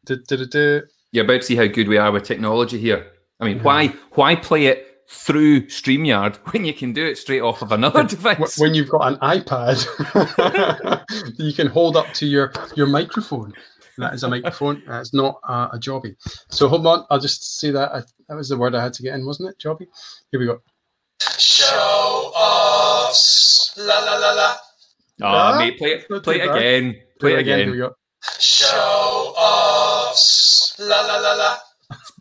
Du-du-du-du. 0.06 0.84
You're 1.12 1.26
about 1.26 1.42
to 1.42 1.48
see 1.48 1.56
how 1.56 1.66
good 1.66 1.88
we 1.88 1.98
are 1.98 2.12
with 2.12 2.24
technology 2.24 2.78
here. 2.78 3.12
I 3.40 3.46
mean, 3.46 3.64
why 3.64 3.88
why 4.12 4.36
play 4.36 4.68
it 4.68 4.97
through 5.10 5.62
StreamYard 5.68 6.36
when 6.54 6.66
you 6.66 6.74
can 6.74 6.92
do 6.94 7.06
it 7.06 7.18
straight 7.18 7.42
off 7.42 7.62
of 7.62 7.72
another 7.72 8.04
device? 8.04 8.58
when 8.58 8.74
you've 8.74 8.90
got 8.90 9.08
an 9.14 9.16
iPad 9.20 9.78
that 10.38 11.34
you 11.38 11.54
can 11.54 11.68
hold 11.68 11.96
up 11.98 12.08
to 12.14 12.26
your 12.26 12.52
your 12.76 12.88
microphone. 12.88 13.54
That 14.00 14.14
is 14.14 14.24
a 14.24 14.28
microphone. 14.30 14.84
That's 14.88 15.12
not 15.14 15.40
uh, 15.48 15.70
a 15.74 15.78
jobby. 15.80 16.16
So 16.52 16.68
hold 16.68 16.86
on, 16.86 17.06
I'll 17.10 17.20
just 17.20 17.58
say 17.60 17.72
that. 17.72 17.92
I, 17.96 18.02
that 18.30 18.36
was 18.36 18.48
the 18.50 18.58
word 18.58 18.76
I 18.76 18.84
had 18.84 18.94
to 18.94 19.02
get 19.04 19.16
in, 19.16 19.26
wasn't 19.26 19.50
it? 19.50 19.58
Jobby. 19.60 19.88
Here 20.32 20.40
we 20.40 20.46
go. 20.46 20.60
Show 21.40 22.32
offs. 22.36 23.74
La 23.78 24.00
la 24.00 24.18
la 24.18 24.34
la. 24.34 24.56
Ah, 25.24 25.54
Ah, 25.54 25.58
mate, 25.58 25.78
play 25.80 25.94
it, 25.94 26.24
play 26.24 26.42
it 26.42 26.50
again. 26.50 26.96
Play 27.20 27.32
it 27.34 27.46
Here 27.46 27.56
again. 27.56 27.72
we 27.72 27.78
go. 27.78 27.96
Show 28.40 29.34
offs. 29.36 30.76
La 30.80 31.02
la 31.02 31.18
la 31.20 31.34
la. 31.34 31.58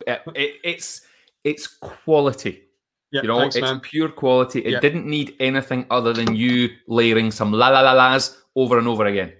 It- 0.07 0.21
it- 0.35 0.55
it's 0.63 1.01
it's 1.43 1.67
quality. 1.67 2.66
You 3.11 3.23
know, 3.23 3.39
thanks, 3.39 3.55
it's 3.55 3.61
man. 3.63 3.79
pure 3.79 4.09
quality. 4.09 4.59
It 4.59 4.81
didn't 4.81 5.05
need 5.05 5.35
anything 5.39 5.85
other 5.89 6.13
than 6.13 6.35
you 6.35 6.69
layering 6.87 7.31
some 7.31 7.51
la 7.53 7.69
la 7.69 7.81
la 7.81 7.93
las 7.93 8.37
over 8.55 8.77
and 8.77 8.87
over 8.87 9.05
again. 9.05 9.33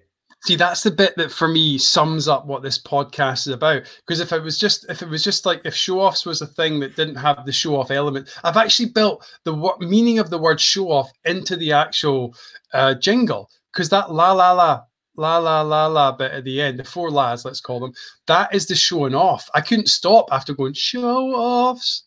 See, 0.45 0.55
that's 0.55 0.83
the 0.83 0.91
bit 0.91 1.15
that 1.17 1.31
for 1.31 1.47
me 1.47 1.77
sums 1.77 2.27
up 2.27 2.45
what 2.45 2.62
this 2.62 2.81
podcast 2.81 3.47
is 3.47 3.53
about. 3.53 3.83
Because 4.05 4.19
if 4.19 4.31
it 4.31 4.41
was 4.41 4.57
just 4.57 4.89
if 4.89 5.01
it 5.01 5.09
was 5.09 5.24
just 5.24 5.45
like 5.45 5.62
if 5.65 5.75
show 5.75 6.00
offs 6.00 6.25
was 6.25 6.41
a 6.41 6.47
thing 6.47 6.79
that 6.79 6.95
didn't 6.95 7.15
have 7.15 7.45
the 7.45 7.51
show 7.51 7.75
off 7.75 7.91
element, 7.91 8.29
I've 8.43 8.55
actually 8.55 8.89
built 8.89 9.27
the 9.43 9.53
wo- 9.53 9.77
meaning 9.79 10.19
of 10.19 10.29
the 10.29 10.38
word 10.38 10.62
show 10.62 10.91
off 10.91 11.12
into 11.25 11.57
the 11.57 11.74
actual 11.74 12.36
uh, 12.74 12.93
jingle. 12.93 13.50
Because 13.74 13.89
that 13.89 14.12
la 14.13 14.31
la 14.31 14.51
la 14.53 14.83
la 15.17 15.38
la 15.39 15.62
la 15.62 15.88
la 15.88 16.12
bit 16.12 16.31
at 16.31 16.43
the 16.43 16.62
end, 16.62 16.79
the 16.79 16.83
four 16.83 17.09
las, 17.09 17.43
let's 17.43 17.59
call 17.59 17.79
them, 17.79 17.93
that 18.27 18.53
is 18.53 18.67
the 18.67 18.75
showing 18.75 19.15
off. 19.15 19.50
I 19.55 19.62
couldn't 19.62 19.89
stop 19.89 20.27
after 20.31 20.53
going 20.53 20.74
show 20.74 21.33
offs. 21.33 22.03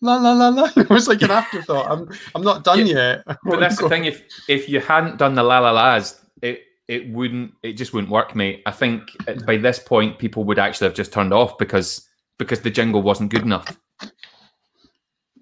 La 0.00 0.16
la 0.16 0.32
la 0.32 0.48
la. 0.48 0.70
It 0.76 0.88
was 0.90 1.08
like 1.08 1.22
an 1.22 1.30
afterthought. 1.30 1.90
I'm 1.90 2.08
I'm 2.34 2.42
not 2.42 2.62
done 2.64 2.86
yet. 2.86 3.24
But 3.44 3.60
that's 3.60 3.78
the 3.80 3.88
thing. 3.88 4.04
If 4.04 4.22
if 4.48 4.68
you 4.68 4.80
hadn't 4.80 5.18
done 5.18 5.34
the 5.34 5.42
la 5.42 5.58
la 5.58 5.72
las, 5.72 6.20
it 6.42 6.62
it 6.86 7.10
wouldn't. 7.10 7.52
It 7.62 7.72
just 7.72 7.92
wouldn't 7.92 8.10
work, 8.12 8.34
mate. 8.36 8.62
I 8.64 8.70
think 8.70 9.10
uh, 9.26 9.34
by 9.44 9.56
this 9.56 9.78
point, 9.78 10.18
people 10.18 10.44
would 10.44 10.58
actually 10.58 10.86
have 10.86 10.94
just 10.94 11.12
turned 11.12 11.34
off 11.34 11.58
because 11.58 12.08
because 12.38 12.60
the 12.60 12.70
jingle 12.70 13.02
wasn't 13.02 13.30
good 13.32 13.42
enough. 13.42 13.76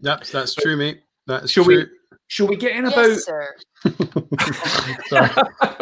That's 0.01 0.31
that's 0.31 0.55
true, 0.55 0.77
mate. 0.77 1.01
That's 1.27 1.51
Shall 1.51 1.65
we- 1.65 1.75
true. 1.75 1.89
Shall 2.29 2.49
we 2.49 2.57
get 2.57 2.75
in 2.75 2.87
about 2.87 3.09
Yes, 3.09 3.25
sir. 3.25 3.55
Sorry. 5.07 5.29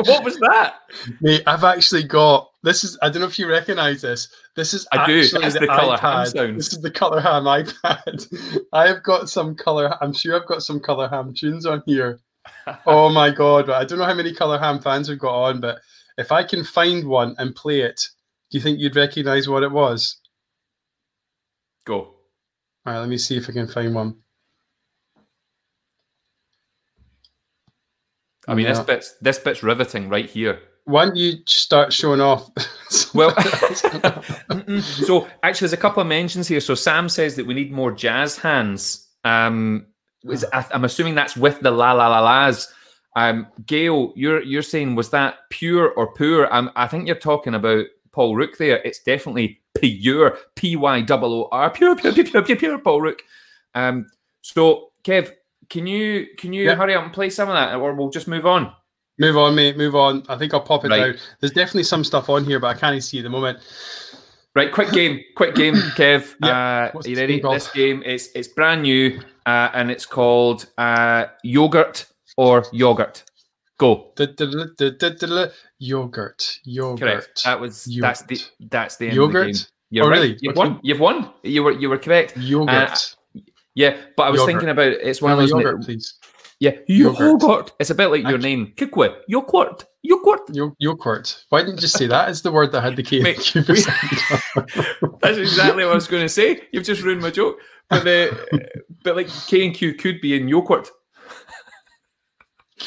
what 0.04 0.24
was 0.24 0.38
that? 0.40 0.74
Mate, 1.20 1.42
I've 1.46 1.64
actually 1.64 2.02
got 2.02 2.50
this 2.62 2.84
is 2.84 2.98
I 3.00 3.08
don't 3.08 3.20
know 3.20 3.28
if 3.28 3.38
you 3.38 3.48
recognize 3.48 4.02
this. 4.02 4.28
This 4.54 4.74
is 4.74 4.86
I 4.92 5.06
do. 5.06 5.20
actually 5.20 5.42
That's 5.42 5.54
the, 5.54 5.60
the 5.60 5.66
colour 5.66 5.96
ham 5.96 6.26
iPad. 6.26 6.56
This 6.56 6.72
is 6.72 6.80
the 6.80 6.90
color 6.90 7.20
ham 7.20 7.44
iPad. 7.44 8.62
I 8.72 8.86
have 8.88 9.02
got 9.02 9.30
some 9.30 9.54
color 9.54 9.94
I'm 10.02 10.12
sure 10.12 10.38
I've 10.38 10.46
got 10.48 10.62
some 10.62 10.80
color 10.80 11.08
ham 11.08 11.32
tunes 11.34 11.64
on 11.64 11.82
here. 11.86 12.20
Oh 12.84 13.08
my 13.08 13.30
god, 13.30 13.70
I 13.70 13.84
don't 13.84 13.98
know 13.98 14.04
how 14.04 14.14
many 14.14 14.34
color 14.34 14.58
ham 14.58 14.80
fans 14.80 15.08
we've 15.08 15.18
got 15.18 15.34
on, 15.34 15.60
but 15.60 15.80
if 16.18 16.30
I 16.30 16.44
can 16.44 16.62
find 16.62 17.06
one 17.06 17.34
and 17.38 17.54
play 17.56 17.80
it, 17.80 18.06
do 18.50 18.58
you 18.58 18.62
think 18.62 18.80
you'd 18.80 18.96
recognize 18.96 19.48
what 19.48 19.62
it 19.62 19.70
was? 19.70 20.18
Go. 21.86 21.96
All 21.96 22.16
right, 22.86 22.98
let 22.98 23.08
me 23.08 23.16
see 23.16 23.36
if 23.38 23.48
I 23.48 23.52
can 23.52 23.66
find 23.66 23.94
one. 23.94 24.16
I 28.48 28.54
mean, 28.54 28.66
this 28.66 28.80
bit's 28.80 29.12
this 29.20 29.38
bit's 29.38 29.62
riveting 29.62 30.08
right 30.08 30.28
here. 30.28 30.60
Why 30.84 31.06
don't 31.06 31.16
you 31.16 31.38
start 31.46 31.92
showing 31.92 32.20
off? 32.20 32.50
Well, 33.12 33.34
so 34.82 35.26
actually, 35.42 35.66
there's 35.66 35.72
a 35.72 35.76
couple 35.76 36.00
of 36.00 36.06
mentions 36.06 36.46
here. 36.46 36.60
So 36.60 36.74
Sam 36.74 37.08
says 37.08 37.34
that 37.36 37.46
we 37.46 37.54
need 37.54 37.72
more 37.72 37.90
jazz 37.90 38.38
hands. 38.38 39.08
Um, 39.24 39.86
is, 40.24 40.44
I, 40.52 40.64
I'm 40.72 40.84
assuming 40.84 41.14
that's 41.14 41.36
with 41.36 41.60
the 41.60 41.70
la 41.70 41.92
la 41.92 42.08
la 42.08 42.20
las. 42.20 42.72
Um, 43.16 43.46
Gail, 43.66 44.12
you're 44.16 44.42
you're 44.42 44.62
saying 44.62 44.94
was 44.94 45.10
that 45.10 45.38
pure 45.50 45.90
or 45.90 46.12
poor? 46.14 46.46
Um, 46.50 46.70
I 46.76 46.86
think 46.86 47.06
you're 47.06 47.16
talking 47.16 47.54
about 47.54 47.86
Paul 48.12 48.36
Rook 48.36 48.58
there. 48.58 48.80
It's 48.84 49.00
definitely 49.00 49.60
pure, 49.74 50.38
P 50.54 50.76
Y 50.76 51.04
O 51.08 51.18
O 51.22 51.48
R, 51.50 51.70
pure, 51.70 51.96
pure, 51.96 52.12
pure, 52.12 52.24
pure, 52.24 52.42
pure, 52.42 52.56
pure 52.56 52.78
Paul 52.78 53.00
Rook. 53.00 53.22
Um, 53.74 54.06
so 54.40 54.90
Kev, 55.04 55.32
can 55.71 55.87
you 55.87 56.26
can 56.38 56.52
you 56.52 56.71
hurry 56.75 56.94
up 56.94 57.04
and 57.04 57.12
play 57.12 57.30
some 57.30 57.49
of 57.49 57.54
that, 57.54 57.75
or 57.76 57.94
we'll 57.94 58.11
just 58.11 58.28
move 58.28 58.47
on? 58.47 58.73
Move 59.18 59.37
on, 59.37 59.54
mate. 59.54 59.76
Move 59.76 59.94
on. 59.94 60.25
I 60.28 60.37
think 60.37 60.52
I'll 60.54 60.61
pop 60.61 60.85
it 60.85 60.88
Right. 60.88 61.12
down. 61.12 61.14
There's 61.40 61.52
definitely 61.52 61.85
some 61.85 62.02
stuff 62.04 62.28
on 62.28 62.44
here, 62.44 62.59
but 62.59 62.68
I 62.68 62.75
can't 62.78 63.02
see 63.02 63.18
at 63.18 63.23
the 63.23 63.30
moment. 63.30 63.59
Right, 64.56 64.73
quick 64.73 64.90
game, 64.92 65.21
quick 65.37 65.54
game, 65.54 65.75
Kev. 65.97 66.35
Yeah. 66.42 66.90
Uh, 66.94 66.99
are 66.99 67.09
you 67.09 67.16
ready? 67.16 67.40
game? 67.40 67.52
This 67.52 67.71
game 67.71 68.02
it's 68.04 68.28
it's 68.35 68.49
brand 68.49 68.83
new, 68.83 69.21
uh, 69.47 69.71
and 69.75 69.90
it's 69.90 70.06
called 70.06 70.66
uh, 70.78 71.26
yogurt 71.42 72.06
or 72.37 72.64
yogurt. 72.73 73.25
Go. 73.78 74.12
Yogurt. 75.78 76.61
Yogurt. 76.64 77.00
Correct. 77.00 77.44
That 77.44 77.61
was 77.61 77.85
that's 78.00 78.23
the 78.23 78.37
Yogurt. 78.37 78.50
that's 78.71 78.97
the 78.97 79.09
end 79.09 79.18
of 79.18 79.33
the 79.33 79.38
Yogurt? 79.38 79.47
game. 79.54 79.64
You're 79.90 80.04
Oh, 80.04 80.09
right. 80.09 80.14
really? 80.21 80.38
You've 80.40 80.56
won. 80.56 80.80
You've 80.83 81.00
won. 81.00 81.30
You 81.42 81.62
were 81.64 81.73
you 81.73 81.88
were 81.90 81.99
correct. 81.99 82.37
Yogurt. 82.37 83.16
Yeah, 83.74 83.96
but 84.16 84.24
I 84.24 84.30
was 84.30 84.38
Yogurt. 84.40 84.52
thinking 84.52 84.68
about 84.70 84.92
it's 84.92 85.20
one 85.20 85.32
of 85.32 85.38
those. 85.38 85.50
yogurt, 85.50 85.82
please. 85.82 86.14
Yeah, 86.60 86.72
Yogurt. 86.86 87.42
yogurt. 87.42 87.72
It's 87.80 87.90
a 87.90 87.94
bit 87.94 88.06
like 88.08 88.22
your 88.22 88.38
name, 88.38 88.72
Kikwe. 88.76 89.14
Yogurt. 89.26 89.84
Yogurt. 90.02 90.40
Yo- 90.52 90.76
yogurt. 90.78 91.44
Why 91.48 91.60
didn't 91.60 91.74
you 91.76 91.80
just 91.80 91.96
say 91.98 92.06
that? 92.06 92.28
It's 92.28 92.42
the 92.42 92.52
word 92.52 92.70
that 92.72 92.82
had 92.82 92.94
the 92.94 93.02
K. 93.02 93.20
We- 93.22 93.34
That's 95.22 95.38
exactly 95.38 95.84
what 95.84 95.92
I 95.92 95.94
was 95.94 96.06
going 96.06 96.22
to 96.22 96.28
say. 96.28 96.62
You've 96.72 96.84
just 96.84 97.02
ruined 97.02 97.22
my 97.22 97.30
joke. 97.30 97.58
But 97.90 98.04
the 98.04 98.68
but 99.02 99.16
like 99.16 99.28
K 99.48 99.66
and 99.66 99.74
Q 99.74 99.94
could 99.94 100.20
be 100.20 100.36
in 100.36 100.46
yogurt. 100.46 100.88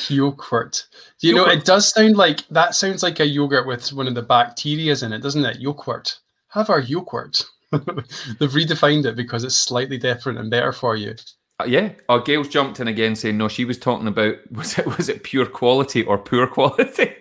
Yogurt. 0.09 0.85
Do 1.19 1.27
you 1.27 1.35
know, 1.35 1.45
it 1.47 1.65
does 1.65 1.89
sound 1.89 2.17
like, 2.17 2.47
that 2.49 2.75
sounds 2.75 3.03
like 3.03 3.19
a 3.19 3.25
yogurt 3.25 3.65
with 3.67 3.91
one 3.93 4.07
of 4.07 4.15
the 4.15 4.23
bacterias 4.23 5.03
in 5.03 5.11
it, 5.13 5.19
doesn't 5.19 5.43
it? 5.45 5.59
Yogurt. 5.59 6.19
Have 6.49 6.69
our 6.69 6.79
yogurt. 6.79 7.43
They've 8.39 8.49
redefined 8.49 9.05
it 9.05 9.15
because 9.15 9.43
it's 9.43 9.55
slightly 9.55 9.97
different 9.97 10.39
and 10.39 10.49
better 10.49 10.71
for 10.71 10.95
you. 10.95 11.15
Uh, 11.59 11.65
yeah. 11.65 11.91
Oh, 12.07 12.19
Gail's 12.19 12.47
jumped 12.47 12.79
in 12.79 12.87
again 12.87 13.15
saying 13.15 13.37
no. 13.37 13.47
She 13.47 13.65
was 13.65 13.77
talking 13.77 14.07
about 14.07 14.35
was 14.51 14.77
it 14.77 14.85
was 14.97 15.09
it 15.09 15.23
pure 15.23 15.45
quality 15.45 16.03
or 16.03 16.17
poor 16.17 16.47
quality? 16.47 17.13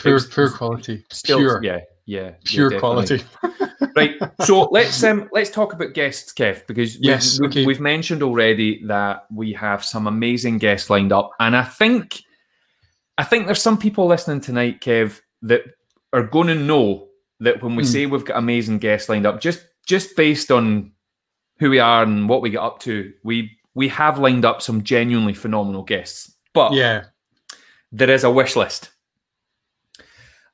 Pure, 0.00 0.14
was 0.14 0.26
pure 0.26 0.50
quality. 0.50 1.04
Still, 1.10 1.38
pure, 1.38 1.62
yeah, 1.62 1.80
yeah, 2.06 2.20
yeah, 2.20 2.30
pure 2.44 2.70
definitely. 2.70 3.18
quality. 3.20 3.84
right. 3.96 4.14
So 4.40 4.64
let's 4.70 5.02
um 5.04 5.28
let's 5.32 5.50
talk 5.50 5.72
about 5.72 5.92
guests, 5.94 6.32
Kev, 6.32 6.66
because 6.66 6.94
we've, 6.94 7.04
Yes, 7.04 7.38
we've, 7.40 7.50
okay. 7.50 7.66
we've 7.66 7.80
mentioned 7.80 8.22
already 8.22 8.84
that 8.86 9.26
we 9.32 9.52
have 9.52 9.84
some 9.84 10.06
amazing 10.06 10.58
guests 10.58 10.88
lined 10.88 11.12
up, 11.12 11.30
and 11.40 11.56
I 11.56 11.64
think 11.64 12.20
I 13.18 13.24
think 13.24 13.46
there's 13.46 13.62
some 13.62 13.78
people 13.78 14.06
listening 14.06 14.40
tonight, 14.40 14.80
Kev, 14.80 15.20
that 15.42 15.62
are 16.12 16.22
going 16.22 16.48
to 16.48 16.54
know 16.54 17.08
that 17.42 17.62
when 17.62 17.76
we 17.76 17.82
Hmm. 17.82 17.88
say 17.88 18.06
we've 18.06 18.24
got 18.24 18.38
amazing 18.38 18.78
guests 18.78 19.08
lined 19.08 19.26
up, 19.26 19.40
just 19.40 19.64
just 19.86 20.16
based 20.16 20.50
on 20.50 20.92
who 21.58 21.70
we 21.70 21.78
are 21.78 22.02
and 22.02 22.28
what 22.28 22.40
we 22.42 22.50
get 22.50 22.60
up 22.60 22.78
to, 22.80 23.12
we 23.22 23.58
we 23.74 23.88
have 23.88 24.18
lined 24.18 24.44
up 24.44 24.60
some 24.62 24.82
genuinely 24.82 25.34
phenomenal 25.34 25.82
guests, 25.82 26.36
but 26.52 26.72
Yeah. 26.72 27.04
there 27.90 28.10
is 28.10 28.22
a 28.24 28.30
wish 28.30 28.54
list. 28.56 28.90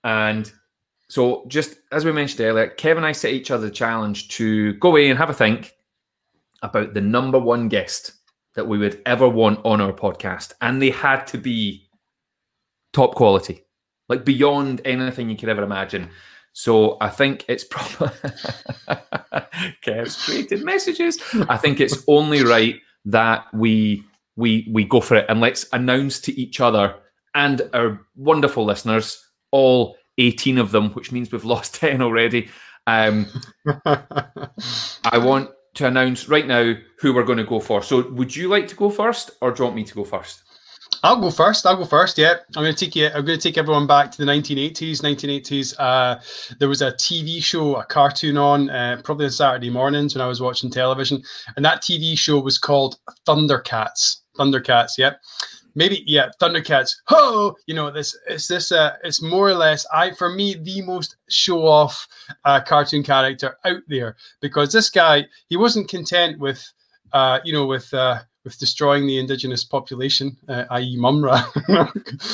And 0.04 0.50
so, 1.08 1.44
just 1.48 1.76
as 1.90 2.04
we 2.04 2.12
mentioned 2.12 2.40
earlier, 2.42 2.68
Kevin 2.68 2.98
and 2.98 3.06
I 3.06 3.12
set 3.12 3.32
each 3.32 3.50
other 3.50 3.66
the 3.66 3.74
challenge 3.74 4.28
to 4.36 4.74
go 4.74 4.90
away 4.90 5.08
and 5.10 5.18
have 5.18 5.30
a 5.30 5.34
think 5.34 5.72
about 6.62 6.94
the 6.94 7.00
number 7.00 7.38
one 7.38 7.68
guest 7.68 8.12
that 8.54 8.66
we 8.66 8.78
would 8.78 9.00
ever 9.06 9.28
want 9.28 9.60
on 9.64 9.80
our 9.80 9.92
podcast. 9.92 10.52
And 10.60 10.80
they 10.82 10.90
had 10.90 11.26
to 11.28 11.38
be 11.38 11.88
top 12.92 13.14
quality, 13.14 13.64
like 14.08 14.24
beyond 14.24 14.80
anything 14.84 15.28
you 15.30 15.36
could 15.36 15.48
ever 15.48 15.62
imagine. 15.62 16.10
So 16.52 16.96
I 17.00 17.08
think 17.08 17.44
it's 17.48 17.64
probably 17.64 18.08
Kev's 19.82 20.22
created 20.24 20.64
messages. 20.64 21.18
I 21.48 21.56
think 21.56 21.80
it's 21.80 22.02
only 22.08 22.42
right 22.42 22.76
that 23.04 23.46
we 23.54 24.04
we 24.36 24.68
we 24.72 24.84
go 24.84 25.00
for 25.00 25.16
it 25.16 25.26
and 25.28 25.40
let's 25.40 25.66
announce 25.72 26.20
to 26.20 26.40
each 26.40 26.60
other 26.60 26.94
and 27.34 27.62
our 27.72 28.00
wonderful 28.16 28.64
listeners, 28.64 29.24
all 29.52 29.96
18 30.18 30.58
of 30.58 30.72
them, 30.72 30.90
which 30.90 31.12
means 31.12 31.30
we've 31.30 31.44
lost 31.44 31.74
10 31.80 32.02
already. 32.02 32.48
Um, 32.86 33.26
I 33.84 35.18
want 35.18 35.50
to 35.74 35.86
announce 35.86 36.28
right 36.28 36.46
now 36.46 36.74
who 36.98 37.14
we're 37.14 37.24
going 37.24 37.38
to 37.38 37.44
go 37.44 37.60
for. 37.60 37.82
So 37.82 38.08
would 38.10 38.34
you 38.34 38.48
like 38.48 38.66
to 38.68 38.74
go 38.74 38.90
first 38.90 39.30
or 39.40 39.52
do 39.52 39.62
you 39.62 39.64
want 39.64 39.76
me 39.76 39.84
to 39.84 39.94
go 39.94 40.04
first? 40.04 40.42
I'll 41.02 41.20
go 41.20 41.30
first. 41.30 41.64
I'll 41.66 41.76
go 41.76 41.84
first. 41.84 42.18
Yeah, 42.18 42.34
I'm 42.56 42.62
going 42.62 42.74
to 42.74 42.84
take 42.84 42.96
you. 42.96 43.06
I'm 43.06 43.24
going 43.24 43.38
to 43.38 43.42
take 43.48 43.56
everyone 43.56 43.86
back 43.86 44.10
to 44.12 44.18
the 44.18 44.24
1980s. 44.24 45.00
1980s. 45.00 45.74
Uh, 45.78 46.20
there 46.58 46.68
was 46.68 46.82
a 46.82 46.92
TV 46.92 47.42
show, 47.42 47.76
a 47.76 47.84
cartoon 47.84 48.36
on, 48.36 48.70
uh, 48.70 49.00
probably 49.04 49.26
on 49.26 49.30
Saturday 49.30 49.70
mornings 49.70 50.14
when 50.14 50.22
I 50.22 50.26
was 50.26 50.40
watching 50.40 50.70
television, 50.70 51.22
and 51.56 51.64
that 51.64 51.82
TV 51.82 52.18
show 52.18 52.40
was 52.40 52.58
called 52.58 52.98
Thundercats. 53.26 54.22
Thundercats. 54.36 54.98
Yep. 54.98 55.20
Maybe 55.74 56.02
yeah, 56.06 56.30
Thundercats. 56.40 56.90
Ho! 57.06 57.54
You 57.66 57.74
know 57.74 57.90
this. 57.92 58.18
It's 58.26 58.48
this. 58.48 58.72
Uh, 58.72 58.96
it's 59.04 59.22
more 59.22 59.48
or 59.48 59.54
less. 59.54 59.86
I 59.94 60.10
for 60.10 60.28
me 60.30 60.54
the 60.54 60.82
most 60.82 61.16
show 61.28 61.64
off 61.64 62.08
uh, 62.44 62.60
cartoon 62.60 63.04
character 63.04 63.56
out 63.64 63.82
there 63.86 64.16
because 64.40 64.72
this 64.72 64.90
guy 64.90 65.26
he 65.48 65.56
wasn't 65.56 65.88
content 65.88 66.40
with 66.40 66.72
uh, 67.12 67.38
you 67.44 67.52
know 67.52 67.66
with. 67.66 67.92
Uh, 67.94 68.20
with 68.44 68.58
destroying 68.58 69.06
the 69.06 69.18
indigenous 69.18 69.64
population, 69.64 70.36
uh, 70.48 70.64
i.e., 70.70 70.96
Mumm-Ra. 70.96 71.44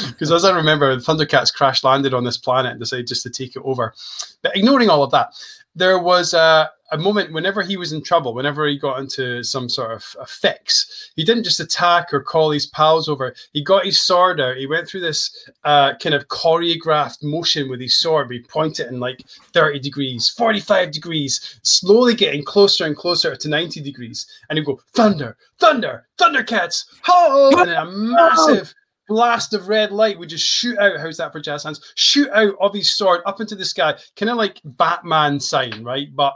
Because 0.09 0.31
as 0.31 0.45
I 0.45 0.57
remember, 0.57 0.95
the 0.95 1.03
Thundercats 1.03 1.53
crash 1.53 1.83
landed 1.83 2.15
on 2.15 2.25
this 2.25 2.37
planet 2.37 2.73
and 2.73 2.81
decided 2.81 3.07
just 3.07 3.23
to 3.25 3.31
take 3.31 3.57
it 3.57 3.63
over. 3.65 3.95
But 4.43 4.57
ignoring 4.57 4.91
all 4.91 5.03
of 5.03 5.11
that, 5.11 5.35
there 5.75 5.99
was 5.99 6.35
uh, 6.35 6.69
a 6.93 6.99
moment 6.99 7.33
whenever 7.33 7.63
he 7.63 7.77
was 7.77 7.93
in 7.93 8.03
trouble, 8.03 8.35
whenever 8.35 8.67
he 8.67 8.79
got 8.79 9.01
into 9.01 9.43
some 9.43 9.69
sort 9.69 9.91
of 9.91 10.17
a 10.21 10.27
fix, 10.27 11.11
he 11.17 11.25
didn't 11.25 11.45
just 11.45 11.61
attack 11.61 12.13
or 12.13 12.21
call 12.21 12.51
his 12.51 12.67
pals 12.67 13.09
over. 13.09 13.35
He 13.53 13.63
got 13.63 13.85
his 13.85 14.01
sword 14.01 14.41
out. 14.41 14.57
He 14.57 14.67
went 14.67 14.87
through 14.87 15.01
this 15.01 15.49
uh, 15.65 15.95
kind 15.97 16.15
of 16.15 16.29
choreographed 16.29 17.23
motion 17.23 17.69
with 17.69 17.81
his 17.81 17.97
sword. 17.97 18.31
He 18.31 18.41
pointed 18.41 18.89
in 18.89 19.01
like 19.01 19.25
30 19.53 19.81
degrees, 19.81 20.29
45 20.29 20.93
degrees, 20.93 21.59
slowly 21.63 22.15
getting 22.15 22.45
closer 22.45 22.85
and 22.85 22.97
closer 22.97 23.35
to 23.35 23.49
90 23.49 23.81
degrees. 23.81 24.27
And 24.49 24.59
he'd 24.59 24.67
go, 24.67 24.81
Thunder, 24.93 25.37
Thunder, 25.59 26.07
Thundercats, 26.19 26.85
ho! 27.03 27.51
And 27.59 27.71
then 27.71 27.77
a 27.77 27.87
massive 27.87 28.75
blast 29.09 29.55
of 29.55 29.69
red 29.69 29.93
light 29.93 30.19
would 30.19 30.29
just 30.29 30.47
shoot 30.47 30.79
out. 30.79 30.99
How's 30.99 31.19
that 31.19 31.33
for 31.33 31.41
jazz 31.41 31.65
hands? 31.65 31.93
Shoot 31.97 32.31
out 32.31 32.55
of 32.61 32.75
his 32.75 32.91
sword 32.91 33.21
up 33.27 33.41
into 33.41 33.55
the 33.55 33.65
sky, 33.65 33.95
kind 34.17 34.31
of 34.31 34.37
like 34.37 34.61
Batman 34.65 35.41
sign, 35.41 35.83
right? 35.83 36.09
But 36.15 36.35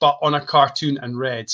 but 0.00 0.18
on 0.22 0.34
a 0.34 0.44
cartoon 0.44 0.98
and 0.98 1.18
red. 1.18 1.50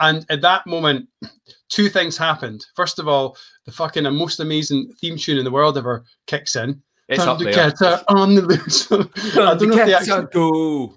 And 0.00 0.26
at 0.28 0.42
that 0.42 0.66
moment, 0.66 1.08
two 1.68 1.88
things 1.88 2.16
happened. 2.16 2.66
First 2.74 2.98
of 2.98 3.08
all, 3.08 3.36
the 3.64 3.72
fucking 3.72 4.04
most 4.14 4.40
amazing 4.40 4.92
theme 5.00 5.16
tune 5.16 5.38
in 5.38 5.44
the 5.44 5.50
world 5.50 5.78
ever 5.78 6.04
kicks 6.26 6.56
in. 6.56 6.82
It's 7.08 7.22
up 7.22 7.38
there. 7.38 7.52
Thundercats 7.52 7.82
are 7.82 8.04
on 8.08 8.34
the 8.34 8.42
loose. 8.42 8.90
I 8.92 8.96
don't 8.96 9.36
know 9.36 9.52
if 9.52 9.58
they 9.58 9.66
Thundercats 9.66 9.94
actually 9.94 10.26
go. 10.32 10.94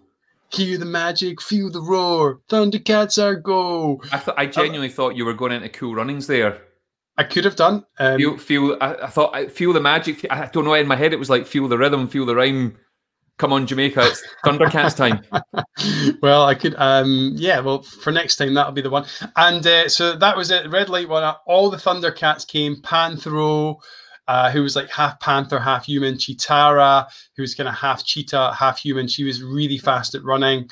hear 0.52 0.78
the 0.78 0.86
magic, 0.86 1.42
feel 1.42 1.70
the 1.70 1.82
roar. 1.82 2.42
Thundercats 2.50 3.22
are 3.22 3.36
go. 3.36 4.02
I 4.12 4.18
thought 4.18 4.36
I 4.38 4.48
genuinely 4.48 4.90
thought 4.90 5.16
you 5.16 5.24
were 5.26 5.34
going 5.34 5.52
into 5.52 5.70
cool 5.70 5.96
runnings 5.96 6.28
there. 6.28 6.62
I 7.20 7.24
could 7.24 7.44
have 7.44 7.58
done. 7.58 7.86
Um, 7.98 8.18
Feel, 8.18 8.38
feel. 8.38 8.78
I, 8.80 8.94
I 8.96 9.08
thought 9.08 9.36
I 9.36 9.50
feel 9.50 9.74
the 9.74 9.82
magic. 9.82 10.26
I 10.32 10.46
don't 10.46 10.64
know. 10.64 10.70
Why 10.70 10.78
in 10.78 10.88
my 10.88 10.96
head, 10.96 11.12
it 11.12 11.20
was 11.20 11.30
like 11.30 11.46
feel 11.46 11.68
the 11.68 11.78
rhythm, 11.78 12.08
feel 12.08 12.26
the 12.26 12.34
rhyme. 12.34 12.78
Come 13.38 13.52
on, 13.52 13.68
Jamaica! 13.68 14.04
It's 14.04 14.24
Thundercats 14.46 14.96
time. 14.96 15.22
well, 16.22 16.46
I 16.46 16.56
could. 16.56 16.76
Um, 16.78 17.34
yeah. 17.36 17.60
Well, 17.60 17.82
for 17.84 18.14
next 18.14 18.38
time, 18.38 18.54
that'll 18.54 18.72
be 18.72 18.82
the 18.82 18.90
one. 18.90 19.06
And 19.36 19.68
uh, 19.68 19.90
so 19.90 20.16
that 20.16 20.38
was 20.38 20.50
it. 20.50 20.72
Red 20.72 20.88
light 20.88 21.10
one. 21.10 21.36
All 21.46 21.70
the 21.70 21.76
Thundercats 21.76 22.48
came. 22.48 22.78
Panthro, 22.78 23.76
uh, 24.30 24.50
who 24.50 24.64
was 24.64 24.78
like 24.78 24.90
half 24.90 25.20
panther, 25.20 25.60
half 25.60 25.88
human. 25.88 26.16
Cheetara, 26.16 27.06
who 27.36 27.44
was 27.44 27.54
kind 27.54 27.68
of 27.68 27.76
half 27.76 28.06
cheetah, 28.06 28.54
half 28.58 28.80
human. 28.80 29.10
She 29.10 29.26
was 29.26 29.44
really 29.44 29.78
fast 29.78 30.16
at 30.16 30.24
running. 30.24 30.70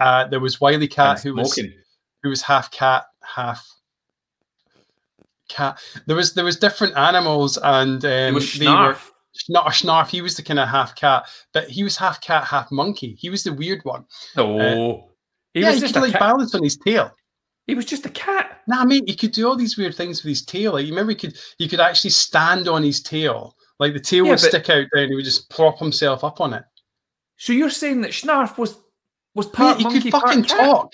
Uh, 0.00 0.28
there 0.28 0.38
was 0.38 0.58
WilyKat, 0.58 1.24
who 1.24 1.34
was 1.34 1.58
who 2.22 2.28
was 2.28 2.40
half 2.40 2.70
cat, 2.70 3.04
half 3.24 3.66
cat. 5.48 5.78
There 6.06 6.16
was 6.16 6.34
there 6.34 6.44
was 6.44 6.56
different 6.56 6.96
animals, 6.96 7.58
and 7.62 8.04
um, 8.04 8.34
was 8.34 8.52
they 8.54 8.66
were 8.66 8.72
Snarf. 8.94 9.10
not 9.48 9.66
a 9.66 9.70
snarf. 9.70 10.08
He 10.08 10.20
was 10.22 10.36
the 10.36 10.42
kind 10.42 10.58
of 10.58 10.68
half 10.68 10.94
cat, 10.96 11.26
but 11.52 11.68
he 11.68 11.82
was 11.84 11.96
half 11.96 12.20
cat, 12.20 12.44
half 12.44 12.70
monkey. 12.70 13.16
He 13.18 13.30
was 13.30 13.42
the 13.44 13.52
weird 13.52 13.80
one. 13.84 14.04
No, 14.36 15.08
he 15.54 15.60
yeah, 15.60 15.66
was 15.68 15.76
he 15.76 15.80
just 15.82 15.94
could 15.94 16.02
like 16.02 16.12
cat. 16.12 16.20
balance 16.20 16.54
on 16.54 16.62
his 16.62 16.76
tail. 16.76 17.10
He 17.66 17.74
was 17.74 17.84
just 17.84 18.06
a 18.06 18.10
cat. 18.10 18.62
Nah, 18.66 18.84
mate, 18.84 19.04
he 19.06 19.14
could 19.14 19.32
do 19.32 19.46
all 19.46 19.56
these 19.56 19.76
weird 19.76 19.94
things 19.94 20.22
with 20.22 20.30
his 20.30 20.44
tail. 20.44 20.72
Like 20.72 20.86
you 20.86 20.92
remember, 20.92 21.10
he 21.12 21.16
could 21.16 21.36
he 21.58 21.68
could 21.68 21.80
actually 21.80 22.10
stand 22.10 22.66
on 22.68 22.82
his 22.82 23.00
tail. 23.02 23.54
Like 23.78 23.92
the 23.92 24.00
tail 24.00 24.24
Yeah, 24.24 24.30
would 24.32 24.40
but- 24.40 24.48
stick 24.48 24.70
out 24.70 24.86
there, 24.92 25.02
and 25.02 25.10
he 25.10 25.16
would 25.16 25.24
just 25.24 25.48
prop 25.50 25.78
himself 25.78 26.24
up 26.24 26.40
on 26.40 26.52
it. 26.54 26.64
So 27.36 27.52
you're 27.52 27.70
saying 27.70 28.00
that 28.00 28.10
Schnarf 28.10 28.58
was 28.58 28.78
was 29.34 29.46
Mate, 29.46 29.54
part 29.54 29.78
he 29.78 29.84
monkey, 29.84 30.00
could 30.00 30.12
part 30.12 30.24
fucking 30.24 30.44
talk. 30.44 30.92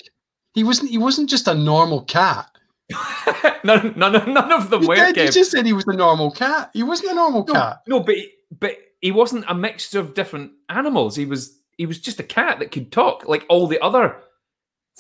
He 0.55 0.63
wasn't. 0.65 0.91
He 0.91 0.99
wasn't 0.99 1.31
just 1.31 1.49
a 1.49 1.55
normal 1.55 2.03
cat. 2.05 2.51
none, 3.65 3.95
none, 3.97 4.15
of- 4.15 4.27
none 4.29 4.53
of 4.53 4.71
them 4.71 4.83
He, 4.83 4.89
were. 4.89 4.97
did, 4.97 5.17
he 5.17 5.29
just 5.31 5.51
said 5.51 5.65
he 5.67 5.73
was 5.73 5.87
a 5.87 5.93
normal 5.95 6.31
cat. 6.31 6.71
He 6.75 6.83
wasn't 6.83 7.13
a 7.13 7.15
normal 7.15 7.45
no, 7.47 7.53
cat. 7.53 7.81
no, 7.87 8.01
but 8.01 8.15
he- 8.17 8.31
but 8.61 8.77
he 9.01 9.11
wasn't 9.11 9.45
a 9.49 9.55
mixture 9.55 9.99
of 9.99 10.15
different 10.15 10.53
animals. 10.69 11.17
He 11.17 11.27
was 11.27 11.59
he 11.77 11.87
was 11.87 11.99
just 11.99 12.21
a 12.21 12.25
cat 12.25 12.59
that 12.61 12.71
could 12.71 12.93
talk, 12.93 13.27
like 13.27 13.45
all 13.49 13.67
the 13.67 13.81
other 13.81 14.17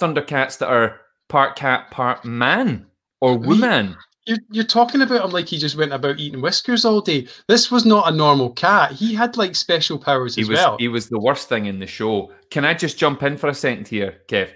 Thundercats 0.00 0.58
that 0.58 0.68
are 0.68 1.00
part 1.28 1.56
cat, 1.56 1.90
part 1.90 2.24
man 2.24 2.86
or 3.20 3.36
woman. 3.38 3.96
You're, 4.26 4.38
you're 4.50 4.64
talking 4.64 5.02
about 5.02 5.24
him 5.24 5.30
like 5.30 5.46
he 5.46 5.58
just 5.58 5.76
went 5.76 5.92
about 5.92 6.18
eating 6.18 6.40
whiskers 6.40 6.84
all 6.84 7.00
day. 7.02 7.28
This 7.46 7.70
was 7.70 7.84
not 7.84 8.10
a 8.12 8.16
normal 8.16 8.50
cat. 8.50 8.92
He 8.92 9.14
had 9.14 9.36
like 9.36 9.54
special 9.54 9.98
powers 9.98 10.34
He 10.34 10.42
as 10.42 10.48
was 10.48 10.56
well. 10.58 10.76
he 10.78 10.88
was 10.88 11.08
the 11.08 11.20
worst 11.20 11.48
thing 11.48 11.66
in 11.66 11.78
the 11.78 11.86
show. 11.86 12.32
Can 12.50 12.64
I 12.64 12.74
just 12.74 12.98
jump 12.98 13.22
in 13.22 13.36
for 13.36 13.48
a 13.48 13.54
second 13.54 13.86
here, 13.86 14.22
Kev? 14.28 14.50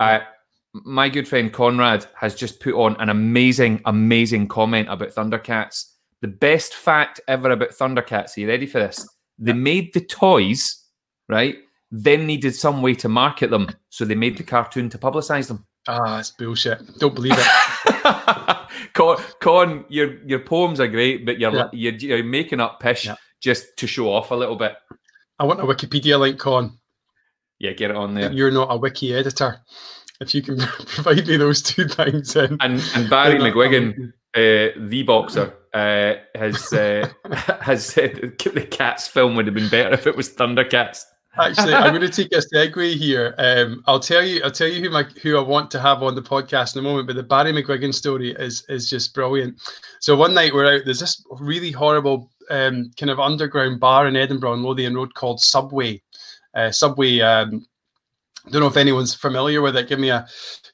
Uh, 0.00 0.20
my 0.74 1.08
good 1.08 1.28
friend 1.28 1.52
Conrad 1.52 2.06
has 2.14 2.34
just 2.34 2.60
put 2.60 2.74
on 2.74 2.96
an 3.00 3.08
amazing, 3.08 3.80
amazing 3.84 4.48
comment 4.48 4.88
about 4.88 5.10
Thundercats. 5.14 5.84
The 6.22 6.28
best 6.28 6.74
fact 6.74 7.20
ever 7.28 7.50
about 7.50 7.70
Thundercats. 7.70 8.36
Are 8.36 8.40
you 8.40 8.48
ready 8.48 8.66
for 8.66 8.78
this? 8.78 9.06
They 9.38 9.52
made 9.52 9.92
the 9.92 10.00
toys, 10.00 10.84
right? 11.28 11.56
Then 11.90 12.26
needed 12.26 12.54
some 12.54 12.80
way 12.80 12.94
to 12.94 13.08
market 13.08 13.50
them, 13.50 13.68
so 13.90 14.04
they 14.04 14.14
made 14.14 14.38
the 14.38 14.44
cartoon 14.44 14.88
to 14.90 14.98
publicize 14.98 15.48
them. 15.48 15.66
Ah, 15.88 16.20
it's 16.20 16.30
bullshit. 16.30 16.80
Don't 16.98 17.14
believe 17.14 17.34
it. 17.36 17.46
Con, 18.94 19.18
Con, 19.40 19.84
your 19.88 20.22
your 20.24 20.38
poems 20.38 20.80
are 20.80 20.86
great, 20.86 21.26
but 21.26 21.38
you're 21.38 21.52
Yeah. 21.54 21.68
you're, 21.72 21.94
you're 21.94 22.24
making 22.24 22.60
up 22.60 22.80
pish 22.80 23.06
Yeah. 23.06 23.16
just 23.40 23.76
to 23.78 23.86
show 23.86 24.12
off 24.12 24.30
a 24.30 24.34
little 24.34 24.56
bit. 24.56 24.74
I 25.38 25.44
want 25.44 25.60
a 25.60 25.64
Wikipedia 25.64 26.18
link 26.20 26.38
Con. 26.38 26.78
Yeah, 27.58 27.72
get 27.72 27.90
it 27.90 27.96
on 27.96 28.14
there. 28.14 28.32
You're 28.32 28.50
not 28.50 28.68
a 28.70 28.76
wiki 28.76 29.12
editor. 29.14 29.60
If 30.22 30.34
you 30.34 30.42
can 30.42 30.58
provide 30.86 31.26
me 31.26 31.36
those 31.36 31.62
two 31.62 31.86
things, 31.88 32.34
then 32.34 32.56
And 32.60 32.82
and 32.94 33.10
Barry 33.10 33.38
McGuigan, 33.38 34.12
uh, 34.34 34.78
the 34.88 35.02
boxer, 35.02 35.54
uh, 35.74 36.14
has 36.34 36.72
uh, 36.72 37.08
has 37.60 37.84
said 37.84 38.38
the 38.38 38.66
Cats 38.70 39.08
film 39.08 39.36
would 39.36 39.46
have 39.46 39.54
been 39.54 39.68
better 39.68 39.92
if 39.92 40.06
it 40.06 40.16
was 40.16 40.32
Thundercats. 40.32 41.04
Actually, 41.38 41.72
I'm 41.72 41.94
going 41.94 42.02
to 42.10 42.10
take 42.10 42.32
a 42.32 42.42
segue 42.54 42.94
here. 42.94 43.34
Um, 43.38 43.82
I'll 43.86 44.00
tell 44.00 44.22
you, 44.22 44.42
I'll 44.44 44.50
tell 44.50 44.68
you 44.68 44.82
who 44.82 44.90
my 44.90 45.04
who 45.22 45.38
I 45.38 45.42
want 45.42 45.70
to 45.72 45.80
have 45.80 46.02
on 46.02 46.14
the 46.14 46.22
podcast 46.22 46.76
in 46.76 46.80
a 46.80 46.82
moment. 46.82 47.06
But 47.06 47.16
the 47.16 47.22
Barry 47.22 47.52
McGuigan 47.52 47.94
story 47.94 48.32
is 48.32 48.64
is 48.68 48.88
just 48.90 49.14
brilliant. 49.14 49.60
So 50.00 50.14
one 50.14 50.34
night 50.34 50.52
we're 50.52 50.76
out. 50.76 50.82
There's 50.84 51.00
this 51.00 51.24
really 51.40 51.70
horrible 51.70 52.30
um, 52.50 52.90
kind 52.98 53.10
of 53.10 53.18
underground 53.18 53.80
bar 53.80 54.06
in 54.08 54.16
Edinburgh 54.16 54.52
on 54.52 54.62
Lothian 54.62 54.94
Road 54.94 55.14
called 55.14 55.40
Subway. 55.40 56.02
Uh, 56.54 56.70
Subway. 56.70 57.20
Um, 57.20 57.66
don't 58.50 58.60
know 58.60 58.68
if 58.68 58.76
anyone's 58.76 59.14
familiar 59.14 59.62
with 59.62 59.76
it. 59.76 59.88
Give 59.88 60.00
me 60.00 60.10
a 60.10 60.26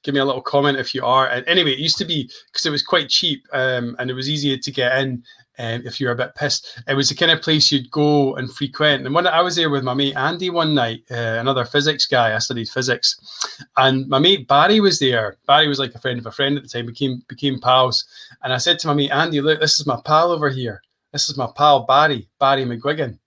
give 0.02 0.14
me 0.14 0.20
a 0.20 0.24
little 0.24 0.40
comment 0.40 0.78
if 0.78 0.94
you 0.94 1.04
are. 1.04 1.28
And 1.28 1.46
anyway, 1.46 1.72
it 1.72 1.78
used 1.78 1.98
to 1.98 2.04
be 2.04 2.30
because 2.46 2.64
it 2.64 2.70
was 2.70 2.82
quite 2.82 3.08
cheap 3.08 3.44
um, 3.52 3.94
and 3.98 4.10
it 4.10 4.14
was 4.14 4.28
easier 4.28 4.56
to 4.56 4.70
get 4.70 4.98
in 4.98 5.22
um, 5.58 5.82
if 5.84 6.00
you're 6.00 6.12
a 6.12 6.16
bit 6.16 6.34
pissed. 6.34 6.80
It 6.86 6.94
was 6.94 7.08
the 7.10 7.14
kind 7.14 7.30
of 7.30 7.42
place 7.42 7.70
you'd 7.70 7.90
go 7.90 8.36
and 8.36 8.50
frequent. 8.50 9.04
And 9.04 9.14
when 9.14 9.26
I 9.26 9.42
was 9.42 9.56
there 9.56 9.68
with 9.68 9.84
my 9.84 9.92
mate 9.92 10.16
Andy 10.16 10.48
one 10.48 10.74
night, 10.74 11.04
uh, 11.10 11.36
another 11.38 11.64
physics 11.64 12.06
guy, 12.06 12.34
I 12.34 12.38
studied 12.38 12.70
physics, 12.70 13.16
and 13.76 14.08
my 14.08 14.18
mate 14.18 14.48
Barry 14.48 14.80
was 14.80 14.98
there. 14.98 15.36
Barry 15.46 15.68
was 15.68 15.78
like 15.78 15.94
a 15.94 16.00
friend 16.00 16.18
of 16.18 16.26
a 16.26 16.30
friend 16.30 16.56
at 16.56 16.62
the 16.62 16.68
time, 16.68 16.86
became 16.86 17.22
became 17.28 17.60
pals. 17.60 18.06
And 18.42 18.52
I 18.52 18.58
said 18.58 18.78
to 18.80 18.86
my 18.86 18.94
mate 18.94 19.10
Andy, 19.10 19.40
"Look, 19.40 19.60
this 19.60 19.78
is 19.78 19.86
my 19.86 20.00
pal 20.04 20.32
over 20.32 20.48
here. 20.48 20.82
This 21.12 21.28
is 21.28 21.36
my 21.36 21.48
pal 21.54 21.84
Barry, 21.84 22.28
Barry 22.38 22.64
McGuigan." 22.64 23.18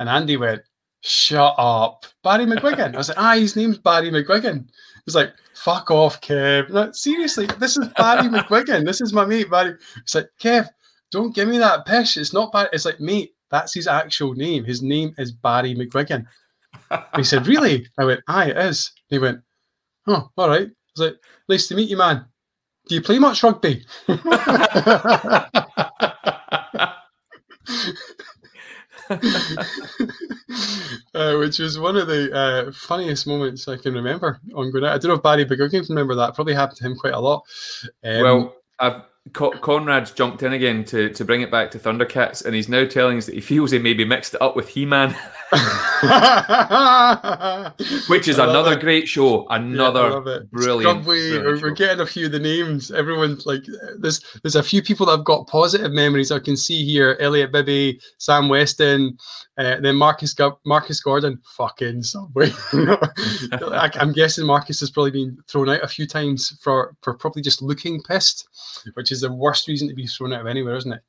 And 0.00 0.08
Andy 0.08 0.36
went, 0.36 0.62
"Shut 1.02 1.54
up, 1.58 2.06
Barry 2.22 2.46
McGuigan." 2.46 2.94
I 2.94 2.98
was 2.98 3.08
like, 3.08 3.18
"Ah, 3.18 3.34
his 3.34 3.56
name's 3.56 3.78
Barry 3.78 4.10
McGuigan." 4.10 4.66
He's 5.04 5.14
like, 5.14 5.32
"Fuck 5.54 5.90
off, 5.90 6.20
Kev." 6.20 6.70
No, 6.70 6.92
seriously, 6.92 7.46
this 7.58 7.76
is 7.76 7.88
Barry 7.96 8.28
McGuigan. 8.34 8.84
This 8.84 9.00
is 9.00 9.12
my 9.12 9.24
mate 9.24 9.50
Barry. 9.50 9.74
It's 9.98 10.14
like, 10.14 10.28
Kev, 10.40 10.68
don't 11.10 11.34
give 11.34 11.48
me 11.48 11.58
that 11.58 11.86
pish. 11.86 12.16
It's 12.16 12.32
not 12.32 12.52
Barry. 12.52 12.68
It's 12.72 12.84
like, 12.84 13.00
mate, 13.00 13.32
that's 13.50 13.74
his 13.74 13.86
actual 13.86 14.34
name. 14.34 14.64
His 14.64 14.82
name 14.82 15.14
is 15.18 15.32
Barry 15.32 15.74
McGuigan. 15.74 16.26
he 17.16 17.24
said, 17.24 17.46
Really? 17.46 17.86
I 17.98 18.04
went, 18.04 18.20
Aye, 18.28 18.50
it 18.50 18.58
is. 18.58 18.92
He 19.08 19.18
went, 19.18 19.40
Oh, 20.06 20.28
all 20.36 20.48
right. 20.48 20.68
I 20.68 20.72
was 20.96 21.10
like, 21.10 21.16
Nice 21.48 21.68
to 21.68 21.74
meet 21.74 21.88
you, 21.88 21.96
man. 21.96 22.26
Do 22.88 22.94
you 22.94 23.02
play 23.02 23.18
much 23.18 23.42
rugby? 23.42 23.84
uh, 31.14 31.36
which 31.38 31.58
was 31.58 31.78
one 31.78 31.96
of 31.96 32.06
the 32.06 32.34
uh, 32.34 32.72
funniest 32.72 33.26
moments 33.26 33.68
I 33.68 33.76
can 33.76 33.94
remember 33.94 34.40
on 34.54 34.70
going. 34.70 34.84
I 34.84 34.98
don't 34.98 35.08
know 35.08 35.14
if 35.14 35.22
Barry 35.22 35.44
McGuigan 35.44 35.70
can 35.70 35.86
remember 35.88 36.14
that. 36.16 36.34
Probably 36.34 36.54
happened 36.54 36.78
to 36.78 36.84
him 36.84 36.96
quite 36.96 37.14
a 37.14 37.20
lot. 37.20 37.44
Um, 38.04 38.22
well, 38.22 38.54
I've 38.78 39.02
Conrad's 39.32 40.12
jumped 40.12 40.42
in 40.42 40.52
again 40.52 40.84
to, 40.84 41.10
to 41.10 41.24
bring 41.24 41.42
it 41.42 41.50
back 41.50 41.70
to 41.72 41.78
Thundercats, 41.78 42.44
and 42.44 42.54
he's 42.54 42.68
now 42.68 42.86
telling 42.86 43.18
us 43.18 43.26
that 43.26 43.34
he 43.34 43.40
feels 43.40 43.70
he 43.70 43.78
maybe 43.78 44.04
mixed 44.04 44.34
it 44.34 44.42
up 44.42 44.56
with 44.56 44.68
He 44.68 44.84
Man, 44.84 45.10
which 48.08 48.28
is 48.28 48.38
another 48.38 48.74
it. 48.74 48.80
great 48.80 49.08
show. 49.08 49.46
Another 49.48 50.22
yeah, 50.26 50.38
brilliant. 50.50 51.04
brilliant 51.04 51.62
we're, 51.62 51.70
getting 51.70 52.00
a 52.00 52.06
few 52.06 52.26
of 52.26 52.32
the 52.32 52.38
names. 52.38 52.90
Everyone's 52.90 53.46
like, 53.46 53.64
there's 53.98 54.20
there's 54.42 54.56
a 54.56 54.62
few 54.62 54.82
people 54.82 55.06
that 55.06 55.16
have 55.16 55.24
got 55.24 55.46
positive 55.46 55.92
memories. 55.92 56.30
I 56.30 56.38
can 56.38 56.56
see 56.56 56.84
here: 56.84 57.16
Elliot 57.20 57.50
Bibby, 57.50 58.00
Sam 58.18 58.48
Weston, 58.48 59.16
uh, 59.58 59.80
then 59.80 59.96
Marcus 59.96 60.34
Marcus 60.64 61.00
Gordon. 61.00 61.40
Fucking 61.56 62.02
Subway. 62.02 62.50
I, 62.72 63.90
I'm 63.94 64.12
guessing 64.12 64.46
Marcus 64.46 64.80
has 64.80 64.90
probably 64.90 65.10
been 65.10 65.36
thrown 65.48 65.68
out 65.68 65.82
a 65.82 65.88
few 65.88 66.06
times 66.06 66.56
for 66.60 66.94
for 67.02 67.14
probably 67.14 67.42
just 67.42 67.60
looking 67.60 68.00
pissed, 68.02 68.48
which 68.94 69.10
is 69.10 69.20
the 69.20 69.32
worst 69.32 69.66
reason 69.66 69.88
to 69.88 69.94
be 69.94 70.06
thrown 70.06 70.32
out 70.32 70.42
of 70.42 70.46
anywhere, 70.46 70.76
isn't 70.76 70.92
it? 70.92 71.00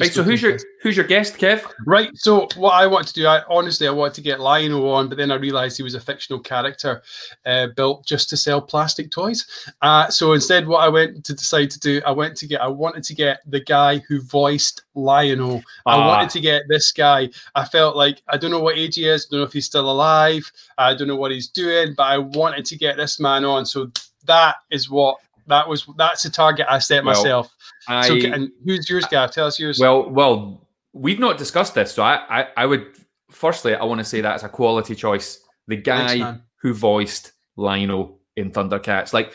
right. 0.00 0.12
So 0.12 0.22
who's 0.22 0.40
your 0.40 0.58
who's 0.82 0.96
your 0.96 1.06
guest, 1.06 1.36
Kev? 1.36 1.70
Right. 1.86 2.10
So 2.14 2.48
what 2.56 2.72
I 2.72 2.86
want 2.86 3.06
to 3.08 3.12
do, 3.12 3.26
I 3.26 3.42
honestly 3.48 3.86
I 3.86 3.90
wanted 3.90 4.14
to 4.14 4.22
get 4.22 4.40
Lion-O 4.40 4.88
on, 4.88 5.08
but 5.08 5.18
then 5.18 5.30
I 5.30 5.34
realised 5.34 5.76
he 5.76 5.82
was 5.82 5.94
a 5.94 6.00
fictional 6.00 6.40
character 6.40 7.02
uh, 7.44 7.68
built 7.76 8.06
just 8.06 8.30
to 8.30 8.36
sell 8.36 8.62
plastic 8.62 9.10
toys. 9.10 9.46
Uh, 9.82 10.08
so 10.08 10.32
instead, 10.32 10.66
what 10.66 10.78
I 10.78 10.88
went 10.88 11.24
to 11.24 11.34
decide 11.34 11.70
to 11.70 11.78
do, 11.78 12.00
I 12.06 12.12
went 12.12 12.36
to 12.38 12.46
get, 12.46 12.60
I 12.60 12.68
wanted 12.68 13.04
to 13.04 13.14
get 13.14 13.40
the 13.46 13.60
guy 13.60 13.98
who 14.08 14.22
voiced 14.22 14.82
Lion-O. 14.98 15.56
I 15.86 15.94
ah. 15.94 16.06
wanted 16.06 16.30
to 16.30 16.40
get 16.40 16.62
this 16.68 16.92
guy. 16.92 17.30
I 17.54 17.64
felt 17.64 17.96
like 17.96 18.22
I 18.28 18.36
don't 18.36 18.50
know 18.50 18.60
what 18.60 18.76
age 18.76 18.96
he 18.96 19.08
is, 19.08 19.26
don't 19.26 19.40
know 19.40 19.46
if 19.46 19.52
he's 19.52 19.66
still 19.66 19.90
alive, 19.90 20.50
I 20.76 20.94
don't 20.94 21.08
know 21.08 21.16
what 21.16 21.30
he's 21.30 21.48
doing, 21.48 21.94
but 21.96 22.04
I 22.04 22.18
wanted 22.18 22.64
to 22.66 22.76
get 22.76 22.96
this 22.96 23.18
man 23.20 23.44
on. 23.44 23.64
So 23.64 23.90
that 24.26 24.56
is 24.70 24.90
what 24.90 25.18
that 25.46 25.68
was 25.68 25.86
that's 25.96 26.22
the 26.22 26.30
target 26.30 26.66
I 26.68 26.78
set 26.78 27.04
well, 27.04 27.14
myself. 27.14 27.54
I, 27.88 28.06
so, 28.06 28.14
and 28.14 28.50
who's 28.64 28.88
yours, 28.88 29.06
Gav? 29.06 29.30
Tell 29.32 29.46
us 29.46 29.58
yours. 29.58 29.78
Well, 29.78 30.08
well, 30.10 30.68
we've 30.92 31.18
not 31.18 31.38
discussed 31.38 31.74
this, 31.74 31.92
so 31.92 32.02
I, 32.02 32.40
I, 32.40 32.48
I 32.56 32.66
would 32.66 32.86
firstly 33.30 33.74
I 33.74 33.84
want 33.84 33.98
to 33.98 34.04
say 34.04 34.20
that's 34.20 34.42
a 34.42 34.48
quality 34.48 34.94
choice. 34.94 35.40
The 35.66 35.76
guy 35.76 36.18
Thanks, 36.18 36.40
who 36.62 36.74
voiced 36.74 37.32
Lion-O 37.56 38.18
in 38.36 38.50
Thundercats, 38.50 39.12
like 39.12 39.32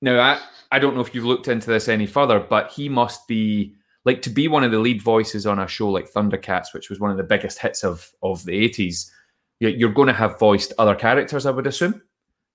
now 0.00 0.20
I 0.20 0.40
I 0.70 0.78
don't 0.78 0.94
know 0.94 1.00
if 1.00 1.14
you've 1.14 1.24
looked 1.24 1.48
into 1.48 1.70
this 1.70 1.88
any 1.88 2.06
further, 2.06 2.40
but 2.40 2.70
he 2.70 2.88
must 2.88 3.26
be 3.26 3.74
like 4.08 4.22
to 4.22 4.30
be 4.30 4.48
one 4.48 4.64
of 4.64 4.70
the 4.70 4.78
lead 4.78 5.02
voices 5.02 5.46
on 5.46 5.58
a 5.58 5.68
show 5.68 5.90
like 5.90 6.10
Thundercats, 6.10 6.72
which 6.72 6.88
was 6.88 6.98
one 6.98 7.10
of 7.10 7.18
the 7.18 7.22
biggest 7.22 7.58
hits 7.58 7.84
of 7.84 8.10
of 8.22 8.42
the 8.44 8.56
eighties. 8.56 9.12
You're 9.60 9.92
going 9.92 10.06
to 10.06 10.14
have 10.14 10.38
voiced 10.38 10.72
other 10.78 10.94
characters, 10.94 11.44
I 11.44 11.50
would 11.50 11.66
assume. 11.66 12.00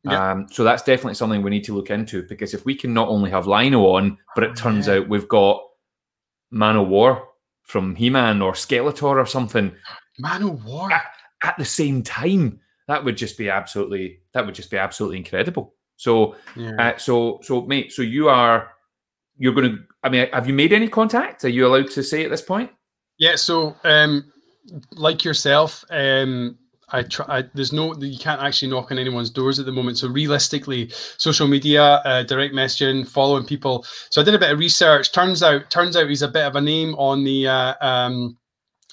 Um, 0.06 0.48
so 0.50 0.64
that's 0.64 0.84
definitely 0.84 1.16
something 1.16 1.42
we 1.42 1.50
need 1.50 1.66
to 1.66 1.76
look 1.76 1.90
into 1.90 2.24
because 2.24 2.54
if 2.54 2.66
we 2.66 2.76
can 2.76 2.94
not 2.94 3.10
only 3.10 3.30
have 3.30 3.48
Lion-O 3.48 3.96
on, 3.96 4.18
but 4.36 4.44
it 4.44 4.52
oh, 4.52 4.56
turns 4.56 4.88
yeah. 4.88 4.96
out 4.96 5.10
we've 5.10 5.28
got 5.28 5.62
Man-O-War 6.52 7.28
from 7.64 7.96
He-Man 7.96 8.42
or 8.42 8.54
Skeletor 8.54 9.04
or 9.04 9.26
something. 9.26 9.74
Man-O-War 10.20 10.92
at, 10.92 11.06
at, 11.44 11.58
the 11.58 11.66
same 11.66 12.04
time, 12.04 12.60
that 12.88 13.04
would 13.04 13.16
just 13.16 13.38
be 13.38 13.50
absolutely 13.50 14.20
that 14.34 14.46
would 14.46 14.56
just 14.56 14.72
be 14.72 14.78
absolutely 14.78 15.18
incredible. 15.18 15.74
So, 15.98 16.36
yeah. 16.56 16.76
uh, 16.80 16.98
so, 16.98 17.40
so, 17.44 17.62
mate, 17.62 17.94
so 17.94 18.02
you 18.02 18.30
are 18.30 18.72
you're 19.38 19.54
going 19.54 19.72
to. 19.72 19.78
I 20.04 20.10
mean, 20.10 20.28
have 20.34 20.48
you 20.48 20.54
made 20.54 20.74
any 20.74 20.88
contact? 20.88 21.46
Are 21.46 21.50
you 21.50 21.66
allowed 21.66 21.90
to 21.92 22.04
say 22.04 22.24
at 22.24 22.30
this 22.30 22.42
point? 22.42 22.72
Yeah. 23.18 23.36
So, 23.36 23.76
um, 23.84 24.32
like 24.92 25.24
yourself, 25.24 25.84
um, 25.90 26.58
I 26.90 27.04
try. 27.04 27.40
I, 27.40 27.44
there's 27.54 27.74
no. 27.74 27.96
You 27.96 28.20
can't 28.20 28.42
actually 28.42 28.70
knock 28.70 28.92
on 28.92 29.00
anyone's 29.00 29.30
doors 29.30 29.60
at 29.60 29.66
the 29.66 29.72
moment. 29.72 29.98
So 29.98 30.08
realistically, 30.08 30.92
social 31.18 31.48
media, 31.48 31.84
uh, 31.84 32.24
direct 32.24 32.54
messaging, 32.54 33.08
following 33.08 33.46
people. 33.46 33.86
So 34.10 34.22
I 34.22 34.24
did 34.24 34.36
a 34.36 34.40
bit 34.40 34.52
of 34.52 34.60
research. 34.60 35.12
Turns 35.12 35.42
out, 35.42 35.70
turns 35.70 35.96
out 35.96 36.08
he's 36.08 36.22
a 36.22 36.28
bit 36.28 36.46
of 36.46 36.56
a 36.56 36.62
name 36.62 36.94
on 36.96 37.24
the. 37.24 37.48
Uh, 37.48 37.74
um, 37.82 38.38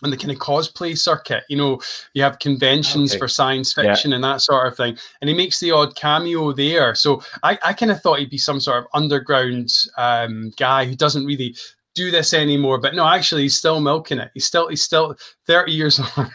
on 0.03 0.11
the 0.11 0.17
kind 0.17 0.31
of 0.31 0.39
cosplay 0.39 0.97
circuit, 0.97 1.45
you 1.49 1.57
know, 1.57 1.81
you 2.15 2.23
have 2.23 2.39
conventions 2.39 3.13
okay. 3.13 3.19
for 3.19 3.29
science 3.29 3.73
fiction 3.73 4.11
yeah. 4.11 4.17
and 4.17 4.25
that 4.25 4.41
sort 4.41 4.67
of 4.67 4.77
thing, 4.77 4.97
and 5.21 5.29
he 5.29 5.37
makes 5.37 5.61
the 5.61 5.71
odd 5.71 5.95
cameo 5.97 6.53
there. 6.53 6.95
So 6.95 7.23
I, 7.43 7.59
I 7.65 7.73
kind 7.73 7.93
of 7.93 8.01
thought 8.01 8.19
he'd 8.19 8.31
be 8.31 8.39
some 8.39 8.61
sort 8.61 8.79
of 8.79 8.87
underground 8.95 9.71
um, 9.97 10.53
guy 10.57 10.85
who 10.85 10.95
doesn't 10.95 11.27
really 11.27 11.55
do 11.95 12.11
this 12.11 12.33
anymore. 12.33 12.79
But 12.79 12.95
no, 12.95 13.07
actually, 13.07 13.43
he's 13.43 13.57
still 13.57 13.81
milking 13.81 14.19
it. 14.19 14.31
He's 14.35 14.47
still 14.47 14.69
he's 14.69 14.83
still 14.83 15.15
thirty 15.47 15.73
years 15.73 16.01
old. 16.17 16.31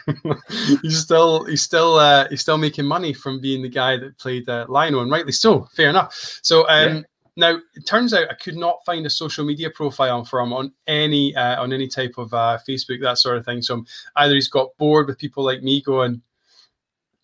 he's 0.82 0.98
still 0.98 1.44
he's 1.44 1.62
still 1.62 1.96
uh, 1.96 2.28
he's 2.28 2.40
still 2.40 2.58
making 2.58 2.84
money 2.84 3.12
from 3.12 3.40
being 3.40 3.62
the 3.62 3.68
guy 3.68 3.96
that 3.96 4.18
played 4.18 4.48
uh, 4.48 4.66
Lion-O, 4.68 5.00
and 5.00 5.10
rightly 5.10 5.32
so. 5.32 5.66
Fair 5.74 5.90
enough. 5.90 6.14
So 6.42 6.68
um, 6.68 6.96
yeah. 6.96 7.02
Now 7.36 7.58
it 7.74 7.86
turns 7.86 8.14
out 8.14 8.30
I 8.30 8.34
could 8.34 8.56
not 8.56 8.84
find 8.84 9.04
a 9.06 9.10
social 9.10 9.44
media 9.44 9.70
profile 9.70 10.24
for 10.24 10.40
him 10.40 10.52
on 10.52 10.72
any 10.86 11.34
uh, 11.36 11.62
on 11.62 11.72
any 11.72 11.88
type 11.88 12.14
of 12.16 12.32
uh, 12.32 12.58
Facebook 12.66 13.00
that 13.02 13.18
sort 13.18 13.36
of 13.36 13.44
thing. 13.44 13.62
So 13.62 13.84
either 14.16 14.34
he's 14.34 14.48
got 14.48 14.76
bored 14.78 15.06
with 15.06 15.18
people 15.18 15.44
like 15.44 15.62
me 15.62 15.82
going, 15.82 16.22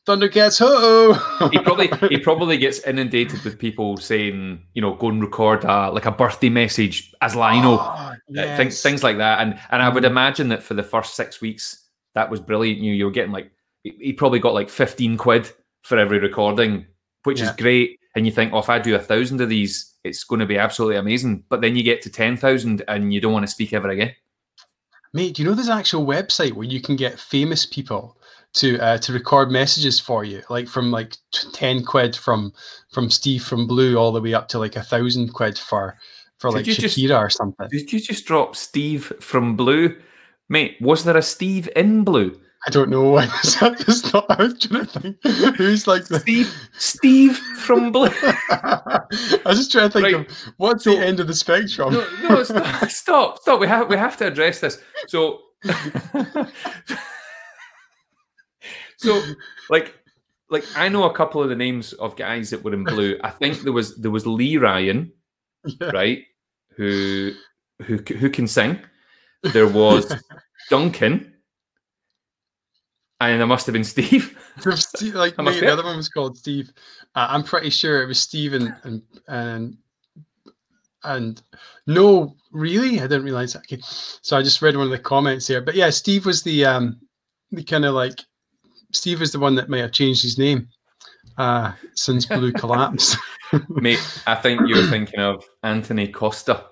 Thundercats, 0.06 0.58
ho! 0.58 1.14
he 1.50 1.58
probably 1.60 1.88
he 2.08 2.18
probably 2.18 2.58
gets 2.58 2.80
inundated 2.80 3.42
with 3.44 3.58
people 3.58 3.96
saying, 3.96 4.60
you 4.74 4.82
know, 4.82 4.94
go 4.94 5.08
and 5.08 5.22
record 5.22 5.64
a, 5.64 5.90
like 5.90 6.06
a 6.06 6.10
birthday 6.10 6.48
message 6.48 7.14
as 7.20 7.36
Lion-O, 7.36 7.78
oh, 7.80 8.14
yes. 8.28 8.56
things 8.56 8.82
things 8.82 9.02
like 9.04 9.18
that. 9.18 9.40
And 9.40 9.58
and 9.70 9.80
I 9.80 9.88
would 9.88 10.02
mm. 10.02 10.08
imagine 10.08 10.48
that 10.48 10.62
for 10.62 10.74
the 10.74 10.82
first 10.82 11.14
six 11.14 11.40
weeks, 11.40 11.88
that 12.14 12.28
was 12.28 12.40
brilliant. 12.40 12.80
You 12.80 12.92
you 12.92 13.04
were 13.04 13.12
getting 13.12 13.32
like 13.32 13.52
he 13.84 14.12
probably 14.12 14.40
got 14.40 14.54
like 14.54 14.68
fifteen 14.68 15.16
quid 15.16 15.50
for 15.82 15.96
every 15.98 16.18
recording, 16.18 16.86
which 17.22 17.40
yeah. 17.40 17.50
is 17.50 17.56
great. 17.56 17.98
And 18.14 18.26
you 18.26 18.32
think, 18.32 18.52
oh, 18.52 18.58
if 18.58 18.68
I 18.68 18.78
do 18.78 18.94
a 18.94 18.98
thousand 18.98 19.40
of 19.40 19.48
these, 19.48 19.91
it's 20.04 20.24
going 20.24 20.40
to 20.40 20.46
be 20.46 20.58
absolutely 20.58 20.96
amazing. 20.96 21.44
But 21.48 21.60
then 21.60 21.76
you 21.76 21.82
get 21.82 22.02
to 22.02 22.10
ten 22.10 22.36
thousand, 22.36 22.82
and 22.88 23.12
you 23.12 23.20
don't 23.20 23.32
want 23.32 23.44
to 23.44 23.52
speak 23.52 23.72
ever 23.72 23.88
again. 23.88 24.14
Mate, 25.14 25.34
do 25.34 25.42
you 25.42 25.48
know 25.48 25.54
there's 25.54 25.68
an 25.68 25.78
actual 25.78 26.06
website 26.06 26.52
where 26.52 26.66
you 26.66 26.80
can 26.80 26.96
get 26.96 27.20
famous 27.20 27.66
people 27.66 28.16
to 28.54 28.78
uh, 28.80 28.98
to 28.98 29.12
record 29.12 29.50
messages 29.50 29.98
for 30.00 30.24
you, 30.24 30.42
like 30.48 30.68
from 30.68 30.90
like 30.90 31.16
ten 31.52 31.84
quid 31.84 32.16
from 32.16 32.52
from 32.92 33.10
Steve 33.10 33.44
from 33.44 33.66
Blue 33.66 33.96
all 33.96 34.12
the 34.12 34.20
way 34.20 34.34
up 34.34 34.48
to 34.48 34.58
like 34.58 34.76
a 34.76 34.82
thousand 34.82 35.32
quid 35.32 35.58
for 35.58 35.96
for 36.38 36.50
did 36.50 36.56
like 36.56 36.64
Shakira 36.66 36.80
just, 36.80 37.12
or 37.12 37.30
something. 37.30 37.68
Did 37.70 37.92
you 37.92 38.00
just 38.00 38.26
drop 38.26 38.56
Steve 38.56 39.12
from 39.20 39.56
Blue, 39.56 39.96
mate? 40.48 40.76
Was 40.80 41.04
there 41.04 41.16
a 41.16 41.22
Steve 41.22 41.68
in 41.76 42.04
Blue? 42.04 42.38
I 42.66 42.70
don't 42.70 42.90
know. 42.90 43.16
I 43.16 43.26
was, 43.26 43.60
not, 44.12 44.26
I 44.30 44.42
was 44.42 44.58
trying 44.58 44.86
to 44.86 45.00
think 45.00 45.16
who's 45.56 45.86
like 45.86 46.06
the... 46.06 46.20
Steve 46.20 46.68
Steve 46.78 47.36
from 47.36 47.90
Blue. 47.90 48.08
I 48.50 49.00
was 49.44 49.58
just 49.58 49.72
trying 49.72 49.90
to 49.90 49.92
think 49.92 50.04
right. 50.04 50.14
of 50.14 50.52
what's 50.58 50.84
so, 50.84 50.94
the 50.94 51.04
end 51.04 51.20
of 51.20 51.26
the 51.26 51.34
spectrum. 51.34 51.94
No, 51.94 52.06
no 52.28 52.42
stop, 52.44 52.90
stop, 52.90 53.38
stop. 53.40 53.60
We 53.60 53.66
have 53.66 53.88
we 53.88 53.96
have 53.96 54.16
to 54.18 54.26
address 54.26 54.60
this. 54.60 54.80
So 55.08 55.40
so, 59.02 59.20
like, 59.68 59.94
like 60.48 60.64
I 60.76 60.88
know 60.88 61.04
a 61.04 61.14
couple 61.14 61.42
of 61.42 61.48
the 61.48 61.56
names 61.56 61.92
of 61.94 62.16
guys 62.16 62.50
that 62.50 62.62
were 62.62 62.72
in 62.72 62.84
blue. 62.84 63.18
I 63.22 63.30
think 63.30 63.62
there 63.62 63.72
was 63.72 63.96
there 63.96 64.10
was 64.10 64.26
Lee 64.26 64.56
Ryan, 64.56 65.12
Yeah. 65.64 65.90
right, 65.90 66.22
who 66.76 67.32
who 67.82 67.96
who 67.96 68.30
can 68.30 68.46
sing. 68.46 68.78
There 69.42 69.66
was 69.66 70.14
Duncan, 70.70 71.31
and 73.28 73.40
there 73.40 73.46
must 73.46 73.66
have 73.66 73.72
been 73.72 73.84
Steve. 73.84 74.38
Steve, 74.74 75.14
like 75.14 75.36
mate, 75.38 75.60
the 75.60 75.72
other 75.72 75.84
one 75.84 75.96
was 75.96 76.08
called 76.08 76.36
Steve. 76.36 76.72
Uh, 77.14 77.26
I'm 77.30 77.42
pretty 77.42 77.70
sure 77.70 78.02
it 78.02 78.06
was 78.06 78.18
Steve 78.18 78.54
and 78.54 78.74
and 78.84 79.02
and, 79.28 79.76
and 81.04 81.42
no, 81.86 82.36
really, 82.52 82.98
I 82.98 83.02
didn't 83.02 83.24
realize 83.24 83.52
that. 83.52 83.60
Okay. 83.60 83.80
So 83.82 84.36
I 84.36 84.42
just 84.42 84.62
read 84.62 84.76
one 84.76 84.86
of 84.86 84.90
the 84.90 84.98
comments 84.98 85.46
here, 85.46 85.60
but 85.60 85.74
yeah, 85.74 85.90
Steve 85.90 86.26
was 86.26 86.42
the 86.42 86.64
um 86.64 87.00
the 87.50 87.62
kind 87.62 87.84
of 87.84 87.94
like 87.94 88.20
Steve 88.92 89.20
was 89.20 89.32
the 89.32 89.40
one 89.40 89.54
that 89.56 89.68
might 89.68 89.78
have 89.78 89.92
changed 89.92 90.22
his 90.22 90.38
name 90.38 90.68
uh 91.38 91.72
since 91.94 92.26
Blue 92.26 92.52
collapsed. 92.62 93.16
Mate, 93.68 94.00
I 94.26 94.34
think 94.34 94.62
you're 94.66 94.88
thinking 94.88 95.20
of 95.20 95.44
Antony 95.62 96.08
Costa. 96.08 96.64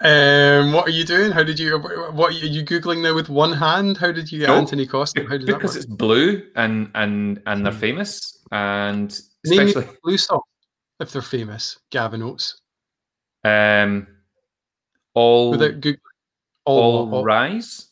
Um, 0.00 0.72
what 0.72 0.86
are 0.86 0.90
you 0.92 1.04
doing? 1.04 1.32
How 1.32 1.42
did 1.42 1.58
you? 1.58 1.76
What 1.78 2.30
are 2.30 2.36
you 2.36 2.64
googling 2.64 3.02
now 3.02 3.14
with 3.14 3.28
one 3.28 3.52
hand? 3.52 3.96
How 3.96 4.12
did 4.12 4.30
you 4.30 4.38
get 4.40 4.48
No, 4.48 4.54
Antony 4.56 4.86
Costa? 4.86 5.22
How 5.24 5.30
did 5.36 5.42
that 5.48 5.54
because 5.54 5.70
work? 5.74 5.76
it's 5.84 5.86
blue 5.86 6.46
and 6.54 6.90
and 6.94 7.42
and 7.46 7.64
they're 7.66 7.72
famous 7.72 8.38
and 8.52 9.10
especially 9.44 9.84
a 9.84 9.88
blue 10.04 10.16
song 10.16 10.40
if 11.00 11.10
they're 11.12 11.20
famous. 11.22 11.78
Gavin 11.90 12.22
Oates. 12.22 12.60
um 13.44 14.06
all 15.14 15.50
Without 15.50 15.80
Google. 15.80 16.00
all, 16.64 17.12
all, 17.12 17.24
rise. 17.24 17.88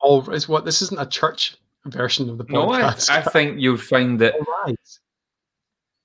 all 0.00 0.28
is 0.30 0.46
what 0.48 0.66
this 0.66 0.82
isn't 0.82 1.00
a 1.00 1.06
church 1.06 1.56
version 1.86 2.28
of 2.28 2.36
the 2.36 2.44
podcast. 2.44 3.08
No, 3.08 3.14
I. 3.14 3.18
I 3.18 3.22
think 3.22 3.58
you'll 3.60 3.78
find 3.78 4.18
that 4.20 4.34
all 4.34 4.46
right. 4.66 4.98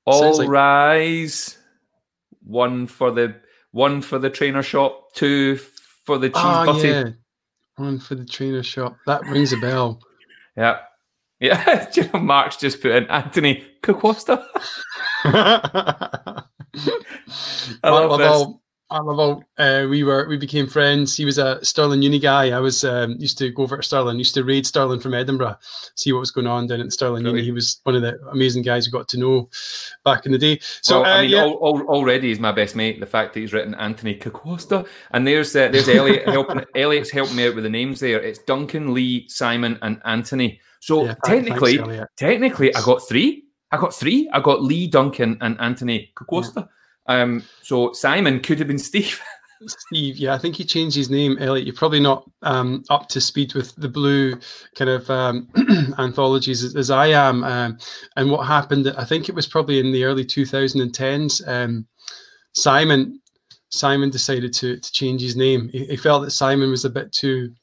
all 0.06 0.38
like- 0.38 0.48
rise. 0.48 1.58
One 2.44 2.88
for 2.88 3.12
the 3.12 3.36
one 3.72 4.02
for 4.02 4.20
the 4.20 4.30
trainer 4.30 4.64
shop. 4.64 5.14
Two 5.14 5.58
for 6.06 6.18
the 6.18 6.30
cheese 6.30 6.38
Ah, 6.44 6.66
butty. 6.66 6.88
yeah. 6.88 7.04
One 7.78 8.00
for 8.00 8.16
the 8.16 8.26
trainer 8.26 8.64
shop. 8.64 8.98
That 9.06 9.26
rings 9.28 9.54
a 9.54 9.58
bell. 9.58 10.02
Yeah. 10.58 10.80
Yeah, 11.40 11.90
you 11.96 12.08
know, 12.14 12.20
Mark's 12.20 12.58
just 12.58 12.82
put 12.82 12.92
in 12.92 13.06
Anthony 13.06 13.64
Coquasta. 13.82 14.46
I 15.24 16.44
love 17.84 18.20
this. 18.20 18.61
All, 18.92 18.98
I 18.98 19.00
love 19.00 19.20
all. 19.20 19.44
Uh, 19.58 19.88
we 19.90 20.04
were 20.04 20.28
we 20.28 20.38
became 20.38 20.68
friends. 20.68 21.16
He 21.16 21.26
was 21.26 21.38
a 21.38 21.64
Stirling 21.64 22.02
Uni 22.02 22.20
guy. 22.20 22.52
I 22.52 22.60
was 22.60 22.84
um, 22.84 23.16
used 23.20 23.38
to 23.38 23.50
go 23.50 23.64
over 23.64 23.78
to 23.78 23.84
Stirling, 23.84 24.18
Used 24.18 24.34
to 24.36 24.44
raid 24.44 24.68
Stirling 24.68 25.00
from 25.00 25.14
Edinburgh, 25.14 25.56
see 25.96 26.12
what 26.12 26.20
was 26.20 26.32
going 26.32 26.48
on 26.48 26.68
down 26.68 26.82
at 26.82 26.92
Stirling 26.92 27.26
Uni. 27.26 27.42
He 27.42 27.52
was 27.52 27.80
one 27.84 27.96
of 27.96 28.02
the 28.02 28.20
amazing 28.32 28.64
guys 28.64 28.88
we 28.88 28.92
got 28.92 29.08
to 29.10 29.18
know 29.18 29.50
back 30.04 30.26
in 30.26 30.32
the 30.32 30.38
day. 30.38 30.60
So 30.82 31.02
well, 31.02 31.12
uh, 31.12 31.18
I 31.18 31.22
mean, 31.22 31.32
yeah, 31.32 31.44
al- 31.44 31.60
al- 31.64 31.88
already 31.88 32.28
he's 32.30 32.40
my 32.40 32.52
best 32.52 32.76
mate. 32.76 33.00
The 33.00 33.06
fact 33.06 33.34
that 33.34 33.40
he's 33.40 33.54
written 33.54 33.76
Anthony 33.76 34.16
Coquasta, 34.16 34.88
and 35.12 35.26
there's 35.26 35.56
uh, 35.56 35.70
there's 35.70 35.90
Elliot 35.90 36.28
helping. 36.28 36.64
Elliot's 36.76 37.12
helping 37.12 37.38
me 37.38 37.48
out 37.48 37.56
with 37.56 37.64
the 37.64 37.70
names 37.70 38.00
there. 38.00 38.22
It's 38.22 38.40
Duncan, 38.40 38.94
Lee, 38.94 39.28
Simon, 39.30 39.80
and 39.82 40.02
Anthony. 40.06 40.60
So 40.82 41.06
yeah, 41.06 41.16
technically, 41.24 41.80
Elliot. 41.80 42.10
technically, 42.18 42.76
I 42.76 42.82
got 42.84 43.08
three. 43.08 43.46
I 43.72 43.78
got 43.78 43.94
three. 43.94 44.30
I 44.34 44.42
got 44.42 44.62
Lee, 44.62 44.88
Duncan, 44.88 45.38
and 45.40 45.60
Anthony 45.62 46.12
Coquasta. 46.16 46.68
Um, 47.08 47.44
so 47.62 47.94
Simon 47.94 48.40
could 48.40 48.60
have 48.60 48.68
been 48.68 48.80
Steve. 48.80 49.22
Steve, 49.68 50.18
yeah, 50.18 50.34
I 50.34 50.40
think 50.40 50.56
he 50.56 50.64
changed 50.64 50.96
his 50.96 51.10
name. 51.10 51.38
Elliot, 51.40 51.68
you're 51.68 51.76
probably 51.76 52.00
not 52.00 52.30
um, 52.42 52.84
up 52.90 53.08
to 53.10 53.22
speed 53.22 53.54
with 53.54 53.76
the 53.76 53.88
blue 53.88 54.40
kind 54.76 54.90
of 54.90 55.08
um, 55.10 55.48
anthologies 56.00 56.64
as, 56.64 56.76
as 56.76 56.90
I 56.90 57.08
am. 57.08 57.44
Um, 57.44 57.78
and 58.16 58.32
what 58.32 58.48
happened, 58.48 58.92
I 58.98 59.04
think 59.04 59.30
it 59.30 59.36
was 59.36 59.48
probably 59.48 59.80
in 59.80 59.92
the 59.92 60.04
early 60.04 60.26
2010s. 60.26 61.48
Um, 61.48 61.86
Simon, 62.54 63.22
Simon 63.70 64.10
decided 64.10 64.54
to 64.54 64.78
to 64.78 64.92
change 64.92 65.22
his 65.22 65.36
name. 65.36 65.70
He, 65.70 65.86
he 65.86 65.98
felt 65.98 66.24
that 66.24 66.32
Simon 66.32 66.72
was 66.72 66.86
a 66.86 66.90
bit 66.90 67.12
too 67.12 67.54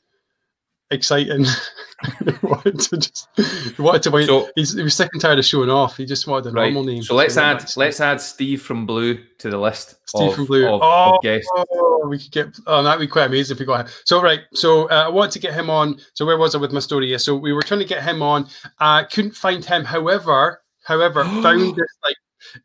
exciting. 0.91 1.45
he 2.25 2.33
wanted 2.43 2.79
to 2.81 2.97
just, 2.97 3.29
he 3.37 3.83
wanted 3.83 4.03
to 4.05 4.11
wait. 4.11 4.27
So- 4.27 4.49
He's, 4.55 4.75
he 4.75 4.83
was 4.83 4.95
sick 4.95 5.11
and 5.13 5.21
tired 5.21 5.39
of 5.39 5.45
showing 5.45 5.71
off. 5.71 5.97
He 5.97 6.07
just 6.07 6.27
wanted 6.27 6.49
a 6.51 6.53
Right. 6.53 6.73
normal 6.73 6.85
name. 6.85 7.03
So 7.03 7.15
let's 7.15 7.37
add 7.37 7.65
let's 7.77 8.01
add 8.01 8.21
Steve 8.21 8.63
from 8.63 8.87
Blue 8.87 9.19
to 9.39 9.51
the 9.51 9.59
list. 9.59 9.97
Steve 10.07 10.29
of, 10.31 10.35
from 10.35 10.45
Blue. 10.47 10.67
Of, 10.69 10.81
oh, 10.83 11.17
of 11.17 11.23
guests. 11.23 11.49
oh, 11.55 12.07
we 12.09 12.19
could 12.19 12.31
get. 12.33 12.59
Oh, 12.67 12.83
that'd 12.83 13.01
be 13.01 13.07
quite 13.07 13.27
amazing 13.27 13.55
if 13.55 13.61
we 13.61 13.67
got 13.67 13.87
him. 13.87 13.93
So 14.05 14.23
right. 14.23 14.41
So 14.55 14.89
uh, 14.91 15.05
I 15.05 15.09
wanted 15.09 15.33
to 15.33 15.39
get 15.41 15.55
him 15.55 15.69
on. 15.71 15.99
So 16.15 16.25
where 16.25 16.39
was 16.39 16.55
I 16.55 16.59
with 16.59 16.73
my 16.73 16.81
story? 16.81 17.11
Yeah. 17.11 17.17
So 17.19 17.37
we 17.37 17.53
were 17.53 17.63
trying 17.63 17.81
to 17.81 17.87
get 17.87 18.03
him 18.03 18.23
on. 18.23 18.49
I 18.79 19.05
couldn't 19.05 19.35
find 19.35 19.65
him. 19.65 19.85
However, 19.85 20.63
however, 20.85 21.25
found 21.43 21.77
this 21.77 21.97
like 22.05 22.17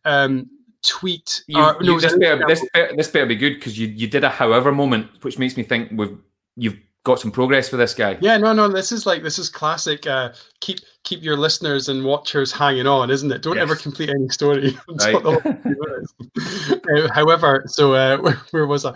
um 0.06 0.50
tweet. 0.84 1.44
You, 1.48 1.62
or- 1.62 1.78
you- 1.82 1.94
no, 1.94 2.00
this, 2.00 2.16
better, 2.18 2.44
this, 2.48 2.66
better, 2.74 2.96
this 2.96 3.08
better 3.10 3.26
be 3.26 3.36
good 3.36 3.56
because 3.56 3.78
you, 3.80 3.88
you 3.88 4.08
did 4.08 4.24
a 4.24 4.30
however 4.30 4.72
moment, 4.72 5.08
which 5.24 5.40
makes 5.40 5.58
me 5.58 5.64
think 5.64 5.90
we've 5.94 6.18
you've 6.56 6.78
got 7.04 7.20
some 7.20 7.32
progress 7.32 7.72
with 7.72 7.80
this 7.80 7.94
guy. 7.94 8.18
Yeah, 8.22 8.38
no, 8.38 8.54
no. 8.54 8.68
This 8.70 8.92
is 8.92 9.06
like 9.06 9.24
this 9.24 9.38
is 9.38 9.50
classic. 9.50 10.08
Uh, 10.08 10.34
keep 10.62 10.80
keep 11.04 11.22
your 11.22 11.36
listeners 11.36 11.90
and 11.90 12.04
watchers 12.06 12.52
hanging 12.52 12.88
on, 12.88 13.12
isn't 13.12 13.32
it? 13.32 13.42
Don't 13.42 13.58
ever 13.58 13.76
complete 13.76 14.10
any 14.10 14.30
story. 14.30 14.78
Right. 14.88 15.22
the 15.22 15.30
last 15.30 15.62
few 15.64 15.76
minutes. 15.82 17.08
Uh, 17.10 17.14
however, 17.14 17.64
so 17.68 17.94
uh, 17.94 18.18
where, 18.22 18.36
where 18.52 18.68
was 18.68 18.86
I? 18.86 18.94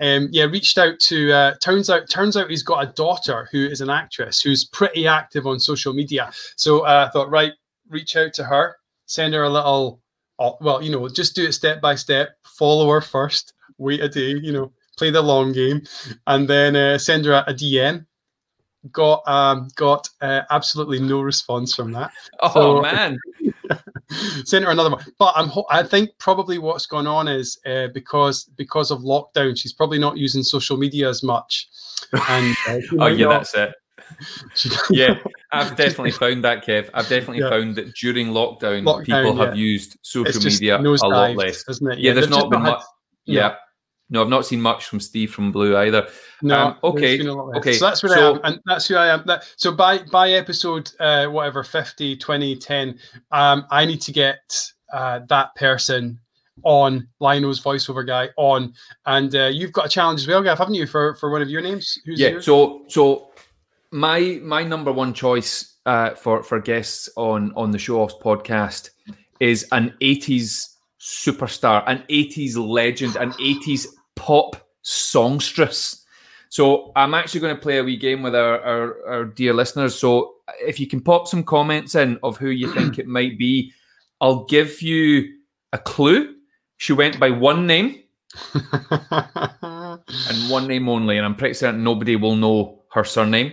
Um, 0.00 0.28
yeah, 0.30 0.44
reached 0.44 0.78
out 0.78 0.98
to. 1.00 1.32
Uh, 1.32 1.54
turns 1.60 1.90
out, 1.90 2.08
turns 2.08 2.36
out 2.36 2.50
he's 2.50 2.62
got 2.62 2.84
a 2.88 2.92
daughter 2.92 3.48
who 3.50 3.66
is 3.66 3.80
an 3.80 3.90
actress 3.90 4.40
who's 4.40 4.64
pretty 4.66 5.06
active 5.06 5.46
on 5.46 5.58
social 5.58 5.92
media. 5.92 6.30
So 6.56 6.80
uh, 6.80 7.06
I 7.08 7.12
thought, 7.12 7.30
right, 7.30 7.52
reach 7.88 8.14
out 8.16 8.32
to 8.34 8.44
her, 8.44 8.76
send 9.06 9.34
her 9.34 9.42
a 9.44 9.50
little. 9.50 10.00
uh, 10.38 10.52
well, 10.60 10.80
you 10.82 10.90
know, 10.92 11.08
just 11.08 11.34
do 11.34 11.46
it 11.46 11.52
step 11.52 11.80
by 11.80 11.96
step. 11.96 12.36
Follow 12.44 12.88
her 12.90 13.00
first. 13.00 13.54
Wait 13.78 14.00
a 14.00 14.08
day. 14.08 14.30
You 14.40 14.52
know, 14.52 14.72
play 14.98 15.10
the 15.10 15.22
long 15.22 15.52
game, 15.52 15.82
and 16.26 16.48
then 16.48 16.76
uh, 16.76 16.98
send 16.98 17.24
her 17.24 17.32
a, 17.32 17.44
a 17.48 17.54
DM 17.54 18.04
got 18.92 19.26
um 19.26 19.68
got 19.74 20.08
uh, 20.22 20.42
absolutely 20.50 21.00
no 21.00 21.20
response 21.20 21.74
from 21.74 21.90
that 21.92 22.10
Oh 22.40 22.76
So- 22.76 22.82
man, 22.82 23.18
sent 24.44 24.64
her 24.64 24.70
another 24.70 24.88
one 24.90 25.04
but 25.18 25.32
i'm 25.36 25.48
ho- 25.48 25.66
i 25.68 25.82
think 25.82 26.10
probably 26.18 26.58
what's 26.58 26.86
going 26.86 27.06
on 27.06 27.26
is 27.28 27.58
uh, 27.66 27.88
because 27.92 28.44
because 28.56 28.90
of 28.90 29.00
lockdown 29.00 29.58
she's 29.58 29.72
probably 29.74 29.98
not 29.98 30.16
using 30.16 30.42
social 30.44 30.76
media 30.78 31.08
as 31.08 31.22
much 31.24 31.68
and 32.30 32.56
uh, 32.68 32.78
oh 33.00 33.06
yeah, 33.08 33.26
not- 33.26 33.32
that's 33.50 33.54
it. 33.54 33.74
Yeah, 34.90 35.18
I've 35.52 35.76
definitely 35.76 36.12
found 36.12 36.42
that, 36.44 36.64
Kev. 36.64 36.88
I've 36.94 37.08
definitely 37.08 37.40
Yeah. 37.40 37.50
found 37.50 37.76
that 37.76 37.94
during 37.94 38.28
lockdown, 38.28 38.84
Lockdown, 38.84 39.04
people 39.04 39.36
have 39.36 39.54
used 39.56 39.98
social 40.02 40.40
media 40.42 40.78
a 40.78 41.06
lot 41.08 41.36
less. 41.36 41.62
isn't 41.68 41.92
it 41.92 41.98
Yeah, 41.98 42.14
there's 42.14 42.30
not 42.30 42.48
been 42.48 42.60
had- 42.62 42.70
much. 42.70 42.82
Yeah. 43.26 43.56
No, 44.10 44.22
I've 44.22 44.28
not 44.28 44.46
seen 44.46 44.60
much 44.60 44.86
from 44.86 45.00
Steve 45.00 45.32
from 45.32 45.52
Blue 45.52 45.76
either. 45.76 46.08
No, 46.40 46.56
Um, 46.58 46.76
okay, 46.82 47.18
been 47.18 47.26
a 47.28 47.34
lot 47.34 47.48
less. 47.48 47.58
okay, 47.58 47.72
So 47.74 47.84
that's 47.86 48.02
where 48.02 48.16
so- 48.16 48.34
I 48.34 48.36
am, 48.36 48.40
and 48.44 48.60
that's 48.64 48.88
who 48.88 48.96
I 48.96 49.08
am. 49.08 49.22
That, 49.26 49.44
so 49.56 49.72
by 49.72 49.98
by 50.10 50.32
episode 50.32 50.90
uh, 51.00 51.26
whatever 51.26 51.62
50, 51.62 52.16
20, 52.16 52.56
10, 52.56 52.98
um, 53.32 53.66
I 53.70 53.84
need 53.84 54.00
to 54.02 54.12
get 54.12 54.72
uh, 54.92 55.20
that 55.28 55.54
person 55.56 56.18
on 56.64 57.06
Lion-O's 57.20 57.60
voiceover 57.60 58.06
guy 58.06 58.30
on, 58.36 58.72
and 59.06 59.34
uh, 59.36 59.46
you've 59.46 59.72
got 59.72 59.86
a 59.86 59.88
challenge 59.88 60.20
as 60.20 60.26
well, 60.26 60.42
Gav, 60.42 60.58
haven't 60.58 60.74
you, 60.74 60.86
for 60.86 61.14
for 61.16 61.30
one 61.30 61.42
of 61.42 61.48
your 61.50 61.60
names? 61.60 61.98
Who's 62.06 62.18
yeah. 62.18 62.28
yours? 62.30 62.46
So, 62.46 62.84
so 62.88 63.30
my 63.90 64.40
my 64.42 64.62
number 64.62 64.90
one 64.90 65.12
choice 65.12 65.76
uh, 65.86 66.14
for 66.14 66.42
for 66.42 66.60
guests 66.60 67.10
on 67.16 67.52
on 67.56 67.70
the 67.70 67.78
Show 67.78 68.00
Offs 68.00 68.14
podcast 68.22 68.90
is 69.38 69.66
an 69.72 69.94
'80s 70.00 70.76
superstar, 70.98 71.84
an 71.86 72.02
'80s 72.08 72.56
legend, 72.56 73.16
an 73.16 73.32
'80s 73.32 73.86
pop 74.18 74.56
songstress. 74.82 76.04
So 76.50 76.92
I'm 76.96 77.14
actually 77.14 77.40
going 77.40 77.54
to 77.54 77.62
play 77.62 77.78
a 77.78 77.84
wee 77.84 77.96
game 77.96 78.22
with 78.22 78.34
our, 78.34 78.60
our, 78.60 79.08
our 79.08 79.24
dear 79.24 79.54
listeners. 79.54 79.94
So 79.94 80.34
if 80.60 80.80
you 80.80 80.86
can 80.86 81.00
pop 81.00 81.28
some 81.28 81.44
comments 81.44 81.94
in 81.94 82.18
of 82.22 82.36
who 82.36 82.48
you 82.48 82.72
think 82.72 82.98
it 82.98 83.06
might 83.06 83.38
be, 83.38 83.72
I'll 84.20 84.44
give 84.44 84.82
you 84.82 85.34
a 85.72 85.78
clue. 85.78 86.34
She 86.78 86.92
went 86.92 87.20
by 87.20 87.30
one 87.30 87.66
name 87.66 88.02
and 88.54 90.50
one 90.50 90.66
name 90.66 90.88
only, 90.88 91.16
and 91.16 91.24
I'm 91.24 91.34
pretty 91.34 91.54
certain 91.54 91.84
nobody 91.84 92.16
will 92.16 92.36
know 92.36 92.82
her 92.92 93.04
surname. 93.04 93.52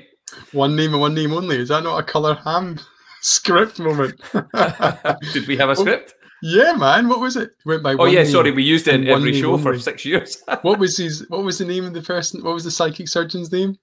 one 0.51 0.75
name 0.75 0.93
and 0.93 1.01
one 1.01 1.13
name 1.13 1.34
only. 1.34 1.58
Is 1.58 1.69
that 1.69 1.84
not 1.84 1.99
a 1.99 2.04
color 2.04 2.36
ham 2.36 2.80
script 3.21 3.80
moment? 3.80 4.19
Did 5.34 5.47
we 5.47 5.58
have 5.58 5.69
a 5.69 5.73
oh, 5.73 5.75
script? 5.75 6.15
Yeah, 6.47 6.73
man. 6.73 7.10
What 7.10 7.19
was 7.19 7.36
it? 7.36 7.49
Went 7.65 7.81
by. 7.81 7.93
Oh 7.95 8.05
yeah, 8.05 8.21
name. 8.23 8.31
sorry, 8.31 8.51
we 8.51 8.63
used 8.63 8.88
it 8.88 8.93
in 8.95 9.08
every 9.08 9.31
name 9.31 9.41
show 9.41 9.58
for 9.58 9.77
six 9.79 10.05
years. 10.05 10.43
What 10.62 10.77
was 10.79 10.97
his? 10.97 11.25
What 11.29 11.43
was 11.43 11.58
the 11.58 11.65
name 11.65 11.86
of 11.86 11.93
the 11.93 12.01
person? 12.01 12.43
What 12.43 12.53
was 12.53 12.63
the 12.63 12.71
psychic 12.71 13.08
surgeon's 13.10 13.51
name? 13.51 13.77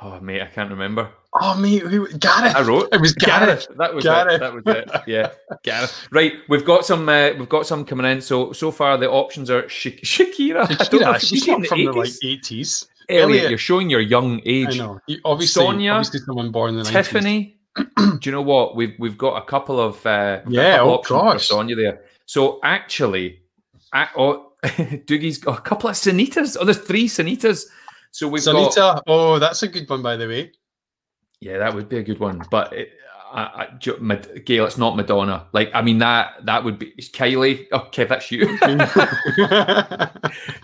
oh 0.00 0.20
mate, 0.20 0.42
I 0.42 0.46
can't 0.46 0.70
remember. 0.70 1.10
Oh, 1.38 1.54
mate, 1.58 1.82
who? 1.82 2.06
Gareth. 2.18 2.54
I 2.56 2.62
wrote 2.62 2.88
It 2.92 3.00
was 3.00 3.12
Gareth. 3.14 3.66
That 3.76 3.94
was 3.94 4.04
Gareth. 4.04 4.34
it. 4.34 4.40
That 4.40 4.54
was 4.54 4.62
it. 4.66 4.90
Yeah, 5.06 5.30
Gareth. 5.64 6.08
Right, 6.10 6.32
we've 6.48 6.64
got 6.64 6.86
some. 6.86 7.08
Uh, 7.08 7.30
we've 7.38 7.48
got 7.48 7.66
some 7.66 7.84
coming 7.84 8.06
in. 8.06 8.20
So 8.20 8.52
so 8.52 8.70
far 8.70 8.96
the 8.96 9.10
options 9.10 9.50
are 9.50 9.68
Sha- 9.68 9.90
Shakira. 10.02 10.64
I 10.80 10.84
don't 10.84 11.00
know 11.00 11.12
Shakira, 11.12 11.20
she's 11.20 11.44
from 11.44 11.60
not 11.62 11.68
from 11.68 11.84
the 11.84 11.92
like 11.92 12.08
80s. 12.10 12.24
eighties. 12.24 12.88
Elliot, 13.08 13.22
Elliot. 13.28 13.50
you're 13.50 13.58
showing 13.58 13.88
your 13.90 14.00
young 14.00 14.40
age. 14.44 14.80
I 14.80 14.84
know. 14.84 15.00
You- 15.06 15.20
Obviously, 15.24 15.62
Sonia, 15.62 15.92
obviously 15.92 16.20
someone 16.20 16.50
born 16.50 16.70
in 16.70 16.76
the 16.76 16.82
90s. 16.90 17.55
Do 17.76 18.18
you 18.22 18.32
know 18.32 18.42
what 18.42 18.74
we've 18.76 18.94
we've 18.98 19.18
got 19.18 19.42
a 19.42 19.44
couple 19.46 19.78
of 19.80 20.04
uh, 20.06 20.40
we've 20.46 20.54
got 20.56 20.60
a 20.62 20.64
Yeah, 20.64 20.76
couple 20.78 20.92
oh 20.94 21.02
gosh. 21.32 21.48
Sonia 21.48 21.76
there. 21.76 22.00
So 22.24 22.58
actually, 22.62 23.40
I, 23.92 24.08
oh, 24.16 24.52
Doogie's 24.64 25.38
got 25.38 25.58
a 25.58 25.62
couple 25.62 25.90
of 25.90 25.96
Sinittas. 25.96 26.56
Oh, 26.58 26.64
there's 26.64 26.78
three 26.78 27.06
Sinittas. 27.08 27.66
So 28.12 28.28
we've 28.28 28.42
got 28.44 29.02
Oh, 29.06 29.38
that's 29.38 29.62
a 29.62 29.68
good 29.68 29.88
one, 29.90 30.02
by 30.02 30.16
the 30.16 30.26
way. 30.26 30.52
yeah, 31.40 31.58
that 31.58 31.74
would 31.74 31.88
be 31.88 31.98
a 31.98 32.02
good 32.02 32.18
one. 32.18 32.42
But 32.50 32.72
it, 32.72 32.90
I, 33.36 33.42
I, 33.42 33.68
Gail, 34.46 34.64
it's 34.64 34.78
not 34.78 34.96
Madonna. 34.96 35.46
Like 35.52 35.70
I 35.74 35.82
mean 35.82 35.98
that 35.98 36.46
that 36.46 36.64
would 36.64 36.78
be 36.78 36.92
Kylie. 36.98 37.66
Okay, 37.70 38.04
that's 38.04 38.30
you. 38.32 38.58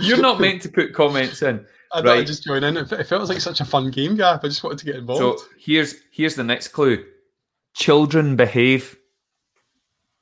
You're 0.01 0.21
not 0.21 0.41
meant 0.41 0.63
to 0.63 0.69
put 0.69 0.95
comments 0.95 1.43
in. 1.43 1.65
I 1.93 2.01
Right. 2.01 2.27
just 2.27 2.45
join 2.45 2.65
in. 2.65 2.77
It 2.79 2.89
felt 3.07 3.29
like 3.29 3.41
such 3.41 3.61
a 3.61 3.65
fun 3.67 3.91
game, 3.91 4.17
Gap. 4.17 4.45
I 4.45 4.49
just 4.49 4.65
wanted 4.65 4.79
to 4.79 4.85
get 4.87 4.97
involved. 4.97 5.41
So 5.41 5.47
here's 5.59 5.97
here's 6.11 6.35
the 6.35 6.45
next 6.45 6.69
clue. 6.69 7.05
Children 7.75 8.37
behave. 8.37 8.97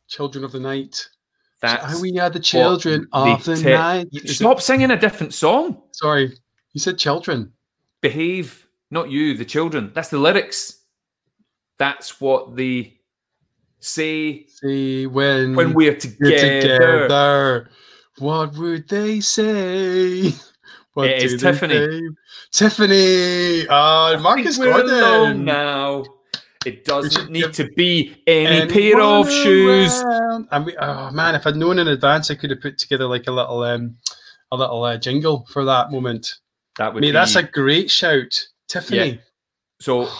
Children 0.08 0.44
of 0.44 0.52
the 0.52 0.60
Night. 0.60 1.08
That's 1.62 1.98
Ah, 1.98 2.00
we 2.00 2.18
are 2.18 2.30
the 2.30 2.40
children 2.40 3.06
of 3.12 3.44
the 3.44 3.56
te- 3.56 3.72
night. 3.74 4.08
Is 4.12 4.30
it- 4.30 4.34
Stop 4.34 4.60
singing 4.60 4.90
a 4.90 4.98
different 4.98 5.34
song. 5.34 5.82
sorry, 5.92 6.36
you 6.72 6.80
said 6.80 6.98
children. 6.98 7.52
Behave, 8.00 8.66
not 8.90 9.10
you, 9.10 9.36
the 9.36 9.44
children. 9.44 9.92
That's 9.94 10.08
the 10.08 10.18
lyrics. 10.18 10.79
That's 11.80 12.20
what 12.20 12.54
the 12.56 12.92
say 13.80 14.44
See 14.46 15.06
when 15.06 15.56
when 15.56 15.72
we're 15.72 15.96
together. 15.96 16.60
together. 16.60 17.70
What 18.18 18.52
would 18.58 18.86
they 18.88 19.20
say? 19.20 20.32
What 20.94 21.06
It 21.08 21.22
is 21.22 21.40
Tiffany. 21.40 21.74
say? 21.86 22.00
Tiffany. 22.52 23.66
Ah, 23.70 24.12
I 24.12 24.16
Marcus 24.16 24.58
Gordon. 24.58 25.44
now. 25.44 26.04
It 26.66 26.84
doesn't 26.84 27.30
need 27.30 27.54
to 27.54 27.70
be 27.76 28.16
any 28.26 28.66
pair 28.70 29.00
of 29.00 29.30
shoes. 29.30 30.02
around. 30.02 30.48
And 30.50 30.66
we, 30.66 30.76
oh 30.78 31.10
man, 31.12 31.34
if 31.36 31.46
I'd 31.46 31.54
known 31.56 31.78
in 31.78 31.86
advance, 31.88 32.30
I 32.30 32.34
could 32.34 32.50
have 32.50 32.60
put 32.60 32.76
together 32.76 33.06
like 33.06 33.28
a 33.28 33.30
little 33.32 33.62
um, 33.62 33.96
a 34.52 34.56
little 34.56 34.82
uh, 34.84 34.98
jingle 34.98 35.46
for 35.50 35.64
that 35.64 35.90
moment. 35.92 36.34
That 36.76 36.92
would 36.92 37.00
Mate, 37.02 37.08
be 37.08 37.12
that's 37.12 37.36
a 37.36 37.44
great 37.44 37.90
shout, 37.90 38.38
Tiffany. 38.68 39.20
so. 39.80 40.06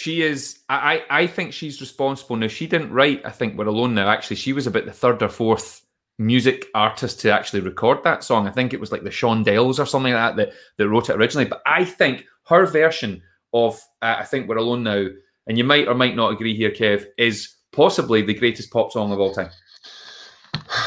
She 0.00 0.22
is. 0.22 0.60
I. 0.70 1.04
I 1.10 1.26
think 1.26 1.52
she's 1.52 1.78
responsible 1.78 2.36
now. 2.36 2.48
She 2.48 2.66
didn't 2.66 2.90
write. 2.90 3.20
I 3.26 3.30
think 3.30 3.58
we're 3.58 3.66
alone 3.66 3.94
now. 3.94 4.08
Actually, 4.08 4.36
she 4.36 4.54
was 4.54 4.66
about 4.66 4.86
the 4.86 4.92
third 4.92 5.22
or 5.22 5.28
fourth 5.28 5.82
music 6.18 6.68
artist 6.74 7.20
to 7.20 7.30
actually 7.30 7.60
record 7.60 8.02
that 8.04 8.24
song. 8.24 8.48
I 8.48 8.50
think 8.50 8.72
it 8.72 8.80
was 8.80 8.92
like 8.92 9.02
the 9.02 9.10
Shondells 9.10 9.78
or 9.78 9.84
something 9.84 10.14
like 10.14 10.36
that 10.36 10.36
that, 10.36 10.54
that 10.78 10.88
wrote 10.88 11.10
it 11.10 11.16
originally. 11.16 11.50
But 11.50 11.60
I 11.66 11.84
think 11.84 12.24
her 12.46 12.64
version 12.64 13.22
of 13.52 13.74
uh, 14.00 14.16
I 14.18 14.24
think 14.24 14.48
we're 14.48 14.56
alone 14.56 14.84
now, 14.84 15.06
and 15.46 15.58
you 15.58 15.64
might 15.64 15.86
or 15.86 15.94
might 15.94 16.16
not 16.16 16.32
agree 16.32 16.56
here, 16.56 16.70
Kev, 16.70 17.04
is 17.18 17.54
possibly 17.70 18.22
the 18.22 18.32
greatest 18.32 18.70
pop 18.70 18.92
song 18.92 19.12
of 19.12 19.20
all 19.20 19.34
time. 19.34 19.50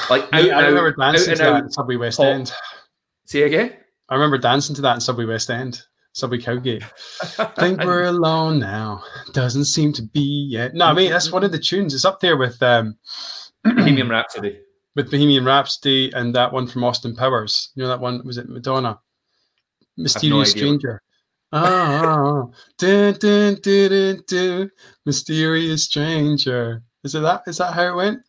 Like 0.09 0.31
Mate, 0.31 0.49
out 0.49 0.63
I 0.63 0.67
remember 0.69 0.95
dancing 0.99 1.33
out 1.33 1.37
to 1.37 1.45
and 1.45 1.55
that 1.55 1.63
in 1.65 1.71
Subway 1.71 1.97
West 1.97 2.17
pop. 2.17 2.25
End. 2.25 2.51
Say 3.25 3.43
again. 3.43 3.73
I 4.09 4.15
remember 4.15 4.39
dancing 4.39 4.75
to 4.77 4.81
that 4.81 4.95
in 4.95 5.01
Subway 5.01 5.25
West 5.25 5.51
End, 5.51 5.83
Subway 6.13 6.37
Cowgate. 6.37 6.83
Think 7.57 7.83
we're 7.83 8.03
alone 8.05 8.59
now. 8.59 9.03
Doesn't 9.33 9.65
seem 9.65 9.91
to 9.93 10.01
be 10.03 10.47
yet. 10.49 10.73
No, 10.73 10.93
mate, 10.93 11.09
that's 11.09 11.31
one 11.31 11.43
of 11.43 11.51
the 11.51 11.59
tunes. 11.59 11.93
It's 11.93 12.05
up 12.05 12.19
there 12.19 12.37
with 12.37 12.61
um 12.63 12.95
Bohemian 13.63 14.09
Rhapsody. 14.09 14.59
with 14.95 15.09
Bohemian 15.11 15.43
Rhapsody 15.43 16.11
and 16.13 16.33
that 16.35 16.53
one 16.53 16.67
from 16.67 16.83
Austin 16.83 17.15
Powers. 17.15 17.71
You 17.75 17.83
know 17.83 17.89
that 17.89 17.99
one? 17.99 18.25
Was 18.25 18.37
it 18.37 18.47
Madonna? 18.47 18.99
Mysterious 19.97 20.51
idea. 20.51 20.61
Stranger. 20.61 21.01
Ah, 21.55 22.45
dun, 22.79 23.13
dun, 23.19 23.59
dun, 23.61 23.89
dun, 23.89 24.23
dun, 24.27 24.71
mysterious 25.05 25.83
stranger. 25.83 26.81
Is 27.03 27.13
it 27.13 27.19
that? 27.19 27.43
Is 27.45 27.57
that 27.57 27.73
how 27.73 27.91
it 27.91 27.95
went? 27.95 28.21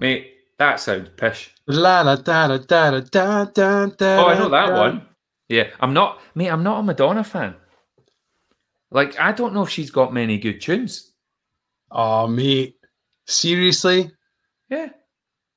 Mate, 0.00 0.32
that 0.58 0.80
sounds 0.80 1.08
pish. 1.16 1.54
La 1.68 2.00
la 2.00 2.16
da 2.16 2.48
da 2.48 2.58
da 2.58 2.90
da 2.90 3.00
da 3.00 3.44
da 3.44 3.86
da. 3.86 4.24
Oh, 4.24 4.26
I 4.26 4.38
know 4.38 4.48
that 4.48 4.66
da. 4.66 4.80
one. 4.80 5.06
Yeah, 5.52 5.64
I'm 5.80 5.92
not, 5.92 6.22
mate. 6.34 6.48
I'm 6.48 6.62
not 6.62 6.80
a 6.80 6.82
Madonna 6.82 7.22
fan. 7.22 7.54
Like, 8.90 9.20
I 9.20 9.32
don't 9.32 9.52
know 9.52 9.62
if 9.64 9.68
she's 9.68 9.90
got 9.90 10.14
many 10.14 10.38
good 10.38 10.62
tunes. 10.62 11.12
Oh, 11.90 12.26
mate. 12.26 12.76
Seriously? 13.26 14.10
Yeah, 14.70 14.88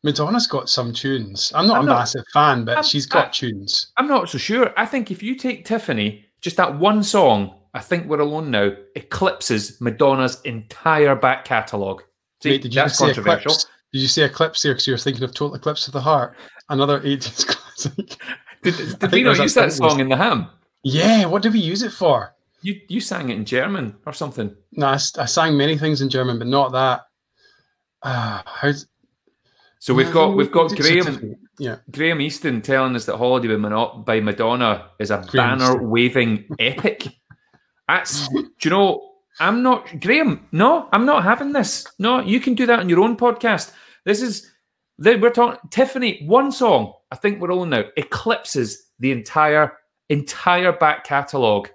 Madonna's 0.04 0.48
got 0.48 0.68
some 0.70 0.92
tunes. 0.92 1.54
I'm 1.56 1.66
not 1.68 1.78
I'm 1.78 1.84
a 1.86 1.88
not- 1.88 2.00
massive 2.00 2.26
fan, 2.34 2.66
but 2.66 2.76
I'm- 2.76 2.84
she's 2.84 3.06
got 3.06 3.28
I- 3.28 3.32
tunes. 3.32 3.94
I'm 3.96 4.08
not 4.10 4.30
so 4.30 4.38
sure. 4.38 4.74
I 4.78 4.86
think 4.86 5.12
if 5.12 5.24
you 5.24 5.36
take 5.36 5.64
Tiffany, 5.66 6.26
just 6.42 6.58
that 6.58 6.78
one 6.78 7.02
song, 7.02 7.58
I 7.74 7.80
think 7.80 8.08
we're 8.08 8.20
alone 8.20 8.52
now, 8.52 8.72
eclipses 8.98 9.80
Madonna's 9.80 10.42
entire 10.42 11.16
back 11.16 11.46
catalogue. 11.46 12.04
See, 12.44 12.50
Mate, 12.50 12.64
did 12.64 12.74
you 12.76 12.82
that's 12.82 12.98
controversial. 13.00 13.52
Eclipse? 13.52 13.66
Did 13.94 14.02
you 14.02 14.08
say 14.10 14.24
Eclipse 14.24 14.62
there 14.62 14.74
because 14.74 14.88
you 14.88 14.94
were 14.94 14.98
thinking 14.98 15.24
of 15.24 15.34
Total 15.34 15.56
Eclipse 15.56 15.88
of 15.88 15.94
the 15.94 16.02
Heart? 16.02 16.36
Another 16.70 17.00
80s 17.06 17.46
classic. 17.48 18.18
Did, 18.66 19.00
did 19.00 19.12
we 19.12 19.24
not 19.24 19.38
use 19.38 19.54
that 19.54 19.72
song. 19.72 20.00
in 20.00 20.10
the 20.10 20.18
ham? 20.18 20.48
Yeah, 20.84 21.26
what 21.26 21.42
did 21.42 21.54
we 21.54 21.60
use 21.60 21.84
it 21.84 21.92
for? 21.92 22.34
You 22.62 22.80
you 22.88 23.00
sang 23.00 23.30
it 23.30 23.38
in 23.38 23.46
German 23.46 23.96
or 24.06 24.14
something. 24.14 24.56
No, 24.72 24.88
I, 24.88 24.94
I 24.94 25.26
sang 25.26 25.56
many 25.56 25.78
things 25.78 26.02
in 26.02 26.10
German, 26.10 26.40
but 26.40 26.48
not 26.48 26.72
that. 26.72 27.02
Ah, 28.04 28.44
how's 28.46 28.88
So 29.80 29.94
we've 29.94 30.12
got 30.12 30.36
we've 30.36 30.52
got 30.52 30.76
Graham 30.76 31.36
Yeah, 31.60 31.78
Graham 31.92 32.22
Easton 32.22 32.62
telling 32.62 32.96
us 32.96 33.06
that 33.06 33.18
Holiday 33.18 33.56
by, 34.04 34.20
Madonna 34.20 34.90
is 35.00 35.12
a 35.12 35.24
Graham 35.28 35.60
banner 35.60 35.72
Easton. 35.74 35.90
waving 35.90 36.46
epic. 36.60 37.08
That's 37.88 38.28
do 38.30 38.46
you 38.64 38.70
know? 38.72 39.12
I'm 39.40 39.62
not 39.62 40.00
Graham. 40.00 40.48
No, 40.52 40.90
I'm 40.92 41.06
not 41.06 41.24
having 41.24 41.52
this. 41.52 41.86
No, 42.00 42.20
you 42.22 42.40
can 42.40 42.56
do 42.56 42.66
that 42.66 42.80
on 42.80 42.90
your 42.90 43.02
own 43.02 43.16
podcast. 43.18 43.74
This 44.06 44.22
is 44.22 44.52
we're 44.98 45.30
talking 45.30 45.60
Tiffany. 45.70 46.26
One 46.26 46.52
song, 46.52 46.94
I 47.12 47.16
think 47.16 47.40
we're 47.40 47.52
all 47.52 47.66
now 47.66 47.84
eclipses 47.98 48.92
the 49.00 49.12
entire 49.12 49.74
entire 50.10 50.72
back 50.74 51.04
catalogue 51.04 51.70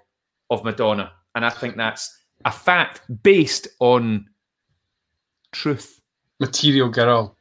of 0.49 0.63
Madonna, 0.63 1.11
and 1.35 1.45
I 1.45 1.49
think 1.49 1.77
that's 1.77 2.13
a 2.45 2.51
fact 2.51 3.01
based 3.23 3.67
on 3.79 4.25
truth. 5.51 5.99
Material 6.39 6.89
Girl. 6.89 7.37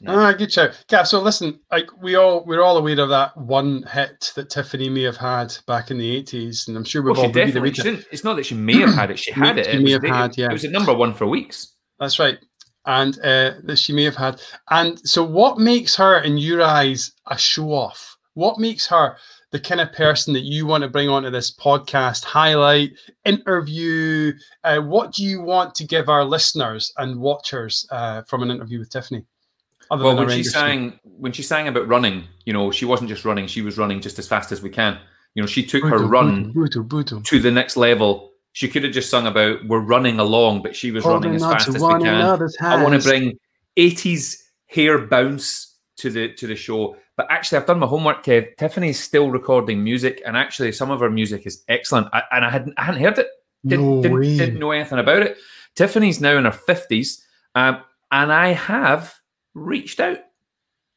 No. 0.00 0.12
Ah, 0.18 0.32
good. 0.32 0.54
Yeah, 0.90 1.02
so 1.02 1.20
listen, 1.20 1.60
like 1.72 1.86
we 2.02 2.14
all 2.16 2.44
we're 2.44 2.62
all 2.62 2.76
aware 2.76 3.00
of 3.00 3.08
that 3.08 3.36
one 3.36 3.82
hit 3.84 4.32
that 4.36 4.50
Tiffany 4.50 4.88
may 4.88 5.02
have 5.02 5.16
had 5.16 5.56
back 5.66 5.90
in 5.90 5.98
the 5.98 6.16
eighties, 6.16 6.68
and 6.68 6.76
I'm 6.76 6.84
sure 6.84 7.02
we've 7.02 7.16
Well, 7.16 7.26
all 7.26 7.32
she 7.32 7.38
reviewed 7.40 7.54
definitely. 7.54 7.74
She 7.74 7.82
didn't, 7.82 8.06
it's 8.12 8.24
not 8.24 8.34
that 8.36 8.46
she 8.46 8.54
may 8.54 8.78
have 8.78 8.94
had 8.94 9.10
it. 9.10 9.18
She 9.18 9.32
had 9.32 9.58
it. 9.58 9.66
she 9.66 9.72
It 9.72 9.78
may 9.78 9.84
was, 9.84 9.92
have 9.94 10.04
had, 10.04 10.38
yeah. 10.38 10.46
It 10.46 10.52
was 10.52 10.64
at 10.64 10.70
number 10.70 10.94
one 10.94 11.14
for 11.14 11.26
weeks. 11.26 11.74
That's 11.98 12.18
right. 12.18 12.38
And 12.88 13.18
uh, 13.18 13.52
that 13.64 13.78
she 13.78 13.92
may 13.92 14.04
have 14.04 14.16
had. 14.16 14.40
And 14.70 14.98
so, 15.06 15.22
what 15.22 15.58
makes 15.58 15.94
her, 15.96 16.20
in 16.22 16.38
your 16.38 16.62
eyes, 16.62 17.12
a 17.26 17.36
show 17.36 17.74
off? 17.74 18.16
What 18.32 18.58
makes 18.58 18.86
her 18.86 19.18
the 19.50 19.60
kind 19.60 19.80
of 19.82 19.92
person 19.92 20.32
that 20.32 20.44
you 20.44 20.64
want 20.64 20.82
to 20.82 20.88
bring 20.88 21.10
onto 21.10 21.28
this 21.28 21.54
podcast, 21.54 22.24
highlight, 22.24 22.92
interview? 23.26 24.32
Uh, 24.64 24.78
what 24.78 25.12
do 25.12 25.22
you 25.22 25.42
want 25.42 25.74
to 25.74 25.84
give 25.84 26.08
our 26.08 26.24
listeners 26.24 26.90
and 26.96 27.20
watchers 27.20 27.86
uh, 27.90 28.22
from 28.22 28.42
an 28.42 28.50
interview 28.50 28.78
with 28.78 28.88
Tiffany? 28.88 29.22
Other 29.90 30.04
Well, 30.04 30.16
when 30.16 30.30
she 30.30 30.42
sang, 30.42 30.98
when 31.02 31.32
she 31.32 31.42
sang 31.42 31.68
about 31.68 31.88
running, 31.88 32.24
you 32.46 32.54
know, 32.54 32.70
she 32.70 32.86
wasn't 32.86 33.10
just 33.10 33.26
running; 33.26 33.46
she 33.46 33.60
was 33.60 33.76
running 33.76 34.00
just 34.00 34.18
as 34.18 34.26
fast 34.26 34.50
as 34.50 34.62
we 34.62 34.70
can. 34.70 34.98
You 35.34 35.42
know, 35.42 35.46
she 35.46 35.64
took 35.64 35.84
her 35.84 35.98
run 35.98 36.54
to 36.54 37.38
the 37.38 37.50
next 37.50 37.76
level. 37.76 38.27
She 38.52 38.68
could 38.68 38.82
have 38.84 38.92
just 38.92 39.10
sung 39.10 39.26
about 39.26 39.64
"We're 39.66 39.80
running 39.80 40.18
along," 40.18 40.62
but 40.62 40.74
she 40.74 40.90
was 40.90 41.04
running 41.14 41.34
as 41.36 41.42
fast 41.42 41.68
as 41.68 41.74
we 41.74 41.80
can. 42.04 42.20
I 42.60 42.82
want 42.82 43.00
to 43.00 43.08
bring 43.08 43.38
'80s 43.76 44.42
hair 44.66 44.98
bounce 44.98 45.76
to 45.98 46.10
the 46.10 46.32
to 46.34 46.46
the 46.46 46.56
show. 46.56 46.96
But 47.16 47.26
actually, 47.30 47.58
I've 47.58 47.66
done 47.66 47.80
my 47.80 47.86
homework. 47.86 48.24
Kev. 48.24 48.56
Tiffany's 48.56 49.00
still 49.00 49.30
recording 49.30 49.82
music, 49.82 50.22
and 50.24 50.36
actually, 50.36 50.72
some 50.72 50.90
of 50.90 51.00
her 51.00 51.10
music 51.10 51.46
is 51.46 51.64
excellent. 51.68 52.08
I, 52.12 52.22
and 52.32 52.44
I 52.44 52.50
hadn't 52.50 52.74
I 52.76 52.84
hadn't 52.84 53.02
heard 53.02 53.18
it. 53.18 53.28
Didn't, 53.66 53.86
No 53.86 54.02
didn't, 54.02 54.20
didn't 54.38 54.58
know 54.58 54.70
anything 54.70 54.98
about 54.98 55.22
it. 55.22 55.36
Tiffany's 55.74 56.20
now 56.20 56.36
in 56.36 56.44
her 56.44 56.52
fifties, 56.52 57.24
um, 57.54 57.82
and 58.10 58.32
I 58.32 58.48
have 58.48 59.14
reached 59.54 60.00
out. 60.00 60.18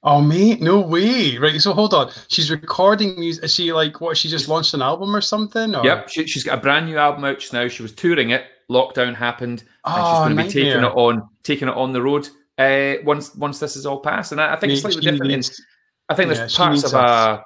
Oh 0.03 0.19
mate, 0.19 0.61
no 0.61 0.79
way! 0.79 1.37
Right, 1.37 1.61
so 1.61 1.73
hold 1.73 1.93
on. 1.93 2.11
She's 2.27 2.49
recording 2.49 3.19
music. 3.19 3.43
Is 3.43 3.53
she 3.53 3.71
like 3.71 4.01
what? 4.01 4.17
She 4.17 4.29
just 4.29 4.47
launched 4.47 4.73
an 4.73 4.81
album 4.81 5.15
or 5.15 5.21
something? 5.21 5.75
Or? 5.75 5.85
Yep, 5.85 6.09
she, 6.09 6.25
she's 6.27 6.43
got 6.43 6.57
a 6.57 6.61
brand 6.61 6.87
new 6.87 6.97
album 6.97 7.23
out 7.23 7.39
just 7.39 7.53
now. 7.53 7.67
She 7.67 7.83
was 7.83 7.91
touring 7.91 8.31
it. 8.31 8.45
Lockdown 8.69 9.13
happened, 9.15 9.63
and 9.85 9.95
she's 9.95 10.03
Oh, 10.03 10.23
going 10.25 10.37
to 10.37 10.43
be 10.43 10.49
taking 10.49 10.83
it 10.83 10.95
on, 10.95 11.29
taking 11.43 11.67
it 11.67 11.75
on 11.75 11.91
the 11.91 12.01
road. 12.01 12.27
Uh, 12.57 12.95
once 13.03 13.35
once 13.35 13.59
this 13.59 13.75
is 13.75 13.85
all 13.85 13.99
passed, 13.99 14.31
and 14.31 14.41
I, 14.41 14.53
I 14.53 14.55
think 14.55 14.71
it's 14.73 14.81
slightly 14.81 15.01
different. 15.01 15.23
in- 15.31 15.37
needs- 15.37 15.61
I 16.09 16.15
think 16.15 16.33
there's 16.33 16.51
she 16.51 16.57
parts 16.57 16.83
of 16.83 16.93
uh, 16.95 17.41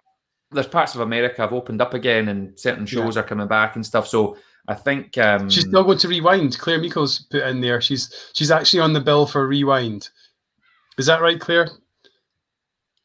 there's 0.51 0.67
parts 0.67 0.95
of 0.95 1.01
America 1.01 1.41
have 1.41 1.51
opened 1.51 1.81
up 1.81 1.93
again, 1.93 2.29
and 2.29 2.57
certain 2.57 2.85
shows 2.85 3.17
are 3.17 3.23
coming 3.23 3.47
back 3.47 3.75
and 3.75 3.85
stuff. 3.85 4.07
So 4.07 4.37
I 4.67 4.75
think 4.75 5.17
um, 5.17 5.49
She's 5.49 5.65
still 5.67 5.83
going 5.83 5.97
to 5.97 6.07
rewind. 6.07 6.57
Claire 6.57 6.79
Meikle's 6.79 7.19
put 7.29 7.43
in 7.43 7.59
there. 7.59 7.81
She's 7.81 8.29
she's 8.33 8.49
actually 8.51 8.79
on 8.79 8.93
the 8.93 9.01
bill 9.01 9.25
for 9.25 9.45
rewind. 9.45 10.09
Is 10.97 11.05
that 11.07 11.21
right, 11.21 11.39
Claire? 11.39 11.67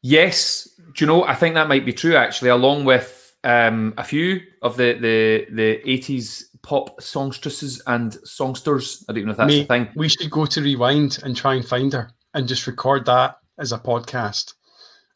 Yes, 0.03 0.69
do 0.95 1.05
you 1.05 1.07
know? 1.07 1.25
I 1.25 1.35
think 1.35 1.55
that 1.55 1.69
might 1.69 1.85
be 1.85 1.93
true 1.93 2.17
actually, 2.17 2.51
along 2.51 2.85
with 2.85 3.35
um, 3.45 3.95
a 3.97 4.05
few 4.05 4.41
of 4.63 4.77
the 4.77 4.95
the 4.95 5.47
the 5.55 5.91
eighties 5.91 6.51
pop 6.63 7.01
songstresses 7.01 7.83
and 7.87 8.13
songsters. 8.25 9.05
I 9.09 9.13
don't 9.13 9.25
know 9.27 9.33
if 9.33 9.37
that's 9.37 9.53
Mate, 9.53 9.65
a 9.65 9.67
thing. 9.67 9.89
We 9.97 10.09
should 10.09 10.31
go 10.31 10.47
to 10.47 10.61
Rewind 10.61 11.19
and 11.23 11.37
try 11.37 11.55
and 11.55 11.67
find 11.67 11.93
her 11.93 12.11
and 12.35 12.47
just 12.49 12.67
record 12.67 13.07
that 13.07 13.39
as 13.59 13.73
a 13.73 13.79
podcast. 13.79 14.55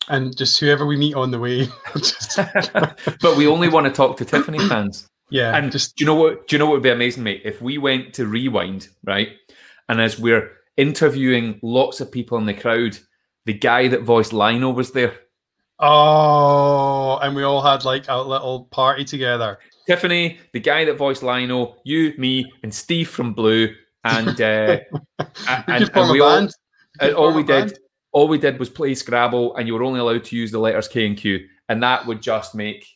And 0.08 0.36
just 0.36 0.60
whoever 0.60 0.84
we 0.84 0.96
meet 0.96 1.14
on 1.14 1.30
the 1.30 1.38
way. 1.38 1.66
just, 1.96 2.38
but 2.74 3.36
we 3.36 3.46
only 3.46 3.68
want 3.68 3.86
to 3.86 3.92
talk 3.92 4.18
to 4.18 4.24
Tiffany 4.24 4.58
fans. 4.68 5.08
yeah. 5.30 5.56
And 5.56 5.72
just 5.72 5.96
do 5.96 6.04
you 6.04 6.06
know 6.06 6.14
what? 6.14 6.46
Do 6.46 6.54
you 6.54 6.58
know 6.58 6.66
what 6.66 6.74
would 6.74 6.82
be 6.82 6.90
amazing, 6.90 7.22
mate? 7.22 7.42
If 7.44 7.62
we 7.62 7.78
went 7.78 8.12
to 8.14 8.26
Rewind, 8.26 8.88
right, 9.04 9.30
and 9.88 10.00
as 10.00 10.18
we're 10.18 10.50
interviewing 10.76 11.58
lots 11.62 12.00
of 12.00 12.12
people 12.12 12.36
in 12.36 12.46
the 12.46 12.54
crowd, 12.54 12.98
the 13.46 13.54
guy 13.54 13.88
that 13.88 14.02
voiced 14.02 14.32
Lion-O 14.32 14.70
was 14.70 14.92
there. 14.92 15.14
Oh, 15.78 17.18
and 17.18 17.34
we 17.34 17.42
all 17.42 17.60
had 17.60 17.84
like 17.84 18.04
a 18.08 18.16
little 18.16 18.64
party 18.66 19.04
together. 19.04 19.58
Tiffany, 19.86 20.38
the 20.52 20.60
guy 20.60 20.84
that 20.84 20.96
voiced 20.96 21.22
Lion-O, 21.22 21.76
you, 21.84 22.14
me, 22.16 22.50
and 22.62 22.72
Steve 22.72 23.08
from 23.08 23.34
Blue, 23.34 23.74
and 24.04 24.40
uh, 24.40 24.78
and, 25.66 25.90
and 25.94 26.10
we 26.10 26.20
all, 26.20 26.48
and 27.00 27.14
all 27.14 27.32
we 27.32 27.42
did, 27.42 27.68
band. 27.68 27.78
all 28.12 28.28
we 28.28 28.38
did 28.38 28.58
was 28.58 28.70
play 28.70 28.94
Scrabble, 28.94 29.56
and 29.56 29.66
you 29.66 29.74
were 29.74 29.82
only 29.82 30.00
allowed 30.00 30.24
to 30.24 30.36
use 30.36 30.50
the 30.50 30.58
letters 30.58 30.88
K 30.88 31.06
and 31.06 31.16
Q, 31.16 31.40
and 31.68 31.82
that 31.82 32.06
would 32.06 32.22
just 32.22 32.54
make 32.54 32.86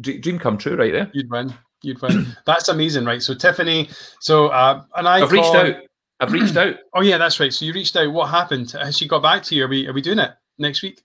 dr- 0.00 0.20
dream 0.20 0.38
come 0.38 0.58
true, 0.58 0.76
right 0.76 0.92
there. 0.92 1.10
You'd 1.14 1.30
win. 1.30 1.54
You'd 1.82 2.02
win. 2.02 2.26
That's 2.46 2.68
amazing, 2.68 3.04
right? 3.04 3.22
So 3.22 3.34
Tiffany, 3.34 3.88
so 4.20 4.48
uh, 4.48 4.82
an 4.96 5.06
icon. 5.06 5.22
I've 5.22 5.32
reached 5.32 5.54
out. 5.54 5.76
I've 6.20 6.32
reached 6.32 6.56
out. 6.56 6.74
Oh 6.94 7.02
yeah, 7.02 7.18
that's 7.18 7.38
right. 7.38 7.52
So 7.52 7.64
you 7.64 7.72
reached 7.72 7.96
out. 7.96 8.12
What 8.12 8.26
happened? 8.28 8.70
Has 8.72 8.96
she 8.98 9.06
got 9.06 9.22
back 9.22 9.42
to 9.44 9.54
you? 9.54 9.64
Are 9.64 9.68
we 9.68 9.86
are 9.86 9.92
we 9.92 10.00
doing 10.02 10.18
it 10.18 10.32
next 10.58 10.82
week? 10.82 11.02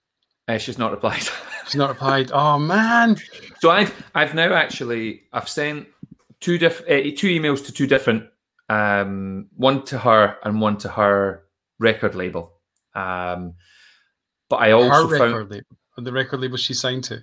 Uh, 0.47 0.57
she's 0.57 0.77
not 0.77 0.91
replied. 0.91 1.21
She's 1.65 1.75
not 1.75 1.89
replied. 1.89 2.29
Oh 2.33 2.59
man. 2.59 3.15
So 3.59 3.69
I've 3.69 3.93
I've 4.15 4.33
now 4.35 4.53
actually 4.53 5.23
I've 5.31 5.47
sent 5.47 5.87
two 6.41 6.57
diff 6.57 6.81
uh, 6.81 7.15
two 7.15 7.27
emails 7.27 7.65
to 7.65 7.71
two 7.71 7.87
different 7.87 8.25
um 8.69 9.47
one 9.55 9.83
to 9.85 9.97
her 9.97 10.37
and 10.43 10.59
one 10.59 10.77
to 10.79 10.89
her 10.89 11.43
record 11.79 12.15
label. 12.15 12.51
Um 12.95 13.53
but 14.49 14.57
I 14.57 14.69
Her 14.69 14.75
also 14.75 15.07
record 15.07 15.31
found 15.31 15.51
label. 15.51 15.77
The 15.97 16.11
record 16.11 16.41
label 16.41 16.57
she 16.57 16.73
signed 16.73 17.05
to. 17.05 17.15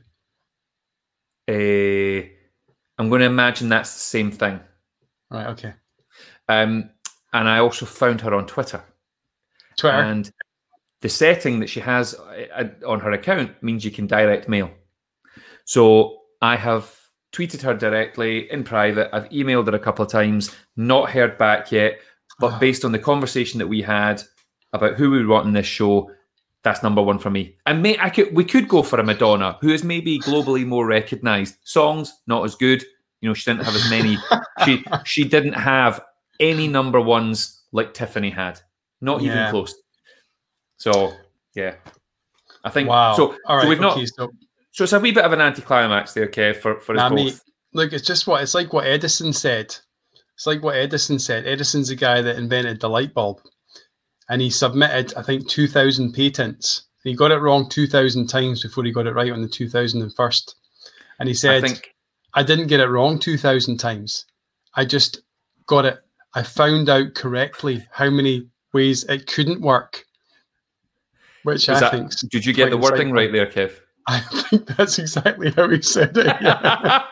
uh, 1.49 2.27
I'm 2.99 3.09
going 3.11 3.21
to 3.21 3.27
imagine 3.27 3.69
that's 3.69 3.93
the 3.95 4.01
same 4.01 4.31
thing. 4.31 4.61
Right. 5.31 5.49
Okay. 5.49 5.75
Um 6.49 6.91
and 7.33 7.49
I 7.49 7.59
also 7.59 7.87
found 7.87 8.21
her 8.23 8.35
on 8.35 8.47
Twitter. 8.47 8.83
Twitter. 9.77 9.97
And 9.97 10.31
the 11.01 11.09
setting 11.09 11.61
that 11.61 11.69
she 11.69 11.81
has 11.81 12.15
uh, 12.15 12.69
on 12.87 13.01
her 13.01 13.13
account 13.13 13.63
means 13.63 13.85
you 13.85 13.91
can 13.91 14.07
direct 14.07 14.49
mail. 14.49 14.71
So 15.65 16.19
I 16.43 16.57
have 16.57 16.95
tweeted 17.33 17.63
her 17.63 17.75
directly 17.75 18.51
in 18.51 18.65
private. 18.65 19.09
I've 19.15 19.29
emailed 19.31 19.67
her 19.69 19.75
a 19.75 19.79
couple 19.79 20.05
of 20.05 20.11
times, 20.11 20.55
not 20.77 21.11
heard 21.11 21.39
back 21.39 21.71
yet. 21.73 22.01
But 22.41 22.53
Ah. 22.55 22.59
based 22.59 22.85
on 22.85 22.93
the 22.93 22.99
conversation 22.99 23.59
that 23.59 23.67
we 23.69 23.83
had 23.83 24.23
about 24.73 24.95
who 24.95 25.11
we 25.11 25.19
would 25.19 25.27
want 25.27 25.47
in 25.47 25.53
this 25.53 25.67
show, 25.67 26.11
that's 26.63 26.83
number 26.83 27.03
one 27.03 27.19
for 27.19 27.31
me. 27.31 27.57
And 27.67 27.83
may, 27.83 27.99
I 27.99 28.09
could 28.11 28.35
we 28.35 28.45
could 28.45 28.67
go 28.69 28.83
for 28.83 28.99
a 28.99 29.05
Madonna, 29.05 29.59
who 29.61 29.69
is 29.71 29.85
maybe 29.85 30.19
globally 30.19 30.67
more 30.67 30.87
recognised. 30.87 31.57
Songs 31.65 32.13
not 32.27 32.45
as 32.45 32.55
good. 32.55 32.83
You 33.21 33.29
know, 33.29 33.35
she 33.35 33.51
didn't 33.51 33.65
have 33.67 33.75
as 33.75 33.91
many. 33.91 34.17
she 34.65 34.85
she 35.05 35.25
didn't 35.25 35.53
have 35.53 36.01
any 36.41 36.67
number 36.67 37.01
ones 37.01 37.63
like 37.73 37.95
Tiffany 37.95 38.31
had. 38.31 38.61
Not 39.01 39.23
even 39.23 39.51
close. 39.51 39.75
So 40.77 41.13
yeah, 41.55 41.75
I 42.65 42.71
think 42.71 42.89
wow. 42.89 43.15
so. 43.15 43.37
All 43.47 43.57
right. 43.57 43.63
so 43.63 43.69
we've 43.69 43.81
not. 43.81 43.99
so 44.17 44.31
So 44.73 44.85
it's 44.85 44.93
a 44.93 45.01
wee 45.01 45.13
bit 45.13 45.25
of 45.25 45.33
an 45.33 45.41
anticlimax 45.41 46.13
there, 46.13 46.27
Kev, 46.29 46.57
for 46.57 46.81
for 46.81 46.95
us 46.95 46.99
Nah, 46.99 47.09
both. 47.11 47.19
mate. 47.19 47.41
look, 47.73 47.93
it's 47.93 48.07
just 48.07 48.27
what 48.27 48.43
it's 48.43 48.55
like. 48.55 48.73
What 48.73 48.87
Edison 48.87 49.33
said. 49.33 49.75
It's 50.35 50.47
like 50.47 50.63
what 50.63 50.77
Edison 50.77 51.19
said. 51.19 51.47
Edison's 51.47 51.89
the 51.89 51.97
guy 51.97 52.23
that 52.23 52.37
invented 52.37 52.81
the 52.81 52.89
light 52.89 53.13
bulb, 53.13 53.41
and 54.31 54.41
he 54.41 54.49
submitted, 54.51 55.15
I 55.17 55.23
think, 55.23 55.49
two 55.49 55.69
thousand 55.69 56.13
patents. 56.13 56.87
He 57.05 57.15
got 57.15 57.31
it 57.31 57.39
wrong 57.39 57.69
two 57.69 57.87
thousand 57.87 58.27
times 58.29 58.63
before 58.63 58.85
he 58.85 58.93
got 58.93 59.07
it 59.07 59.15
right 59.15 59.33
on 59.33 59.43
the 59.43 59.49
two 59.49 59.69
thousand 59.69 60.03
and 60.03 60.15
first. 60.15 60.57
And 61.19 61.29
he 61.29 61.35
I 61.35 61.37
said, 61.37 61.63
think 61.63 61.95
I 62.35 62.43
didn't 62.43 62.69
get 62.69 62.81
it 62.81 62.89
wrong 62.89 63.19
2000 63.19 63.77
times. 63.79 64.27
I 64.75 64.85
just 64.85 65.21
got 65.67 65.85
it. 65.85 65.99
I 66.35 66.43
found 66.43 66.89
out 66.89 67.15
correctly 67.15 67.85
how 67.93 68.09
many 68.11 68.47
ways 68.73 69.05
it 69.05 69.27
couldn't 69.27 69.61
work, 69.61 70.05
which 71.43 71.69
was 71.69 71.79
I 71.79 71.81
that- 71.81 71.93
think 71.93 72.31
did 72.31 72.45
you 72.47 72.53
get 72.53 72.71
the 72.71 72.77
wording 72.79 73.09
insightful. 73.09 73.15
right 73.15 73.33
there, 73.33 73.47
Kev? 73.47 73.73
I 74.07 74.21
think 74.21 74.67
that's 74.77 74.99
exactly 74.99 75.51
how 75.53 75.69
he 75.69 75.83
said 75.83 76.17
it. 76.17 76.27
yeah. 76.41 77.05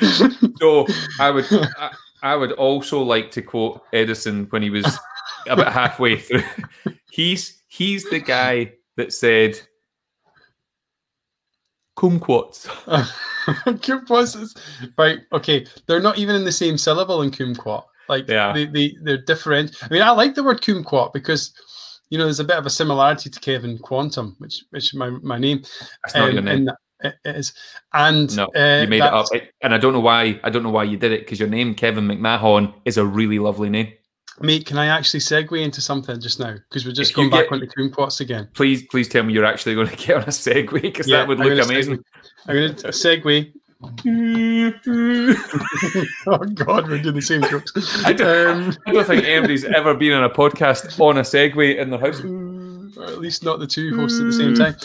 so 0.60 0.86
I 1.18 1.30
would 1.30 1.46
I, 1.50 1.90
I 2.22 2.36
would 2.36 2.52
also 2.52 3.02
like 3.02 3.30
to 3.32 3.42
quote 3.42 3.82
Edison 3.92 4.46
when 4.50 4.62
he 4.62 4.70
was 4.70 4.86
about 5.48 5.72
halfway 5.80 6.16
through. 6.18 6.42
He's 7.10 7.62
he's 7.68 8.08
the 8.10 8.20
guy 8.20 8.72
that 8.96 9.12
said 9.12 9.58
kumquats. 11.96 12.66
Kumquats 13.64 14.36
is 14.40 14.54
right. 14.96 15.18
Okay, 15.32 15.66
they're 15.86 16.00
not 16.00 16.18
even 16.18 16.36
in 16.36 16.44
the 16.44 16.52
same 16.52 16.78
syllable 16.78 17.22
in 17.22 17.30
kumquat. 17.30 17.84
Like 18.10 18.28
Yeah. 18.28 18.52
they, 18.52 18.66
they 18.66 18.94
they're 19.04 19.22
different. 19.22 19.74
I 19.82 19.88
mean, 19.88 20.02
I 20.02 20.10
like 20.10 20.34
the 20.34 20.44
word 20.44 20.60
kumquat 20.60 21.12
because 21.14 21.52
you 22.10 22.18
know 22.18 22.24
there's 22.24 22.40
a 22.40 22.44
bit 22.44 22.56
of 22.58 22.66
a 22.66 22.70
similarity 22.70 23.30
to 23.30 23.40
Kevin 23.40 23.78
Quantum, 23.78 24.34
which 24.38 24.64
which 24.70 24.84
is 24.88 24.94
my 24.94 25.08
my 25.22 25.38
name. 25.38 25.62
That's 26.04 26.14
not 26.16 26.32
your 26.32 26.40
Um, 26.40 26.44
name. 26.44 26.68
and 26.68 27.14
it 27.24 27.36
is. 27.36 27.54
And 27.94 28.36
No, 28.36 28.44
uh, 28.56 28.80
you 28.82 28.88
made 28.88 28.98
it 28.98 29.12
up, 29.14 29.26
and 29.62 29.72
I 29.72 29.78
don't 29.78 29.92
know 29.94 30.00
why. 30.00 30.38
I 30.44 30.50
don't 30.50 30.62
know 30.62 30.70
why 30.70 30.84
you 30.84 30.96
did 30.98 31.12
it 31.12 31.20
because 31.20 31.38
your 31.40 31.48
name, 31.48 31.74
Kevin 31.74 32.06
McMahon, 32.06 32.74
is 32.84 32.98
a 32.98 33.06
really 33.06 33.38
lovely 33.38 33.70
name. 33.70 33.92
Mate, 34.42 34.64
can 34.66 34.78
I 34.78 34.86
actually 34.86 35.20
segue 35.20 35.62
into 35.62 35.80
something 35.80 36.18
just 36.20 36.40
now? 36.40 36.54
Because 36.68 36.84
we're 36.86 36.92
just 36.92 37.10
If 37.10 37.16
going 37.16 37.30
back 37.30 37.44
get- 37.50 37.52
onto 37.52 37.66
kumquats 37.66 38.20
again. 38.20 38.48
Please, 38.54 38.82
please 38.90 39.06
tell 39.08 39.22
me 39.22 39.32
you're 39.34 39.44
actually 39.44 39.74
going 39.74 39.88
to 39.94 39.96
get 39.96 40.16
on 40.16 40.22
a 40.24 40.26
segue 40.26 40.80
because 40.82 41.06
that 41.06 41.28
would 41.28 41.40
I'm 41.40 41.46
look 41.48 41.64
amazing. 41.64 41.98
segue. 41.98 42.02
I'm 42.48 42.54
going 42.56 42.74
to 42.74 42.88
segue. 42.88 43.52
oh 43.82 43.88
God, 46.54 46.88
we're 46.88 47.02
doing 47.02 47.14
the 47.14 47.22
same 47.22 47.42
jokes. 47.42 47.72
I 48.04 48.12
don't- 48.12 48.68
Um, 48.68 48.76
I 48.86 48.92
don't 48.92 49.06
think 49.06 49.24
anybody's 49.24 49.64
ever 49.64 49.94
been 49.94 50.12
on 50.12 50.24
a 50.24 50.30
podcast 50.30 50.98
on 51.00 51.16
a 51.18 51.22
segue 51.22 51.78
in 51.78 51.90
their 51.90 52.00
house. 52.00 52.20
or 52.20 53.04
at 53.04 53.18
least 53.20 53.44
not 53.44 53.58
the 53.58 53.66
two 53.66 53.96
hosts 53.96 54.20
at 54.20 54.26
the 54.26 54.32
same 54.32 54.54
time. 54.54 54.76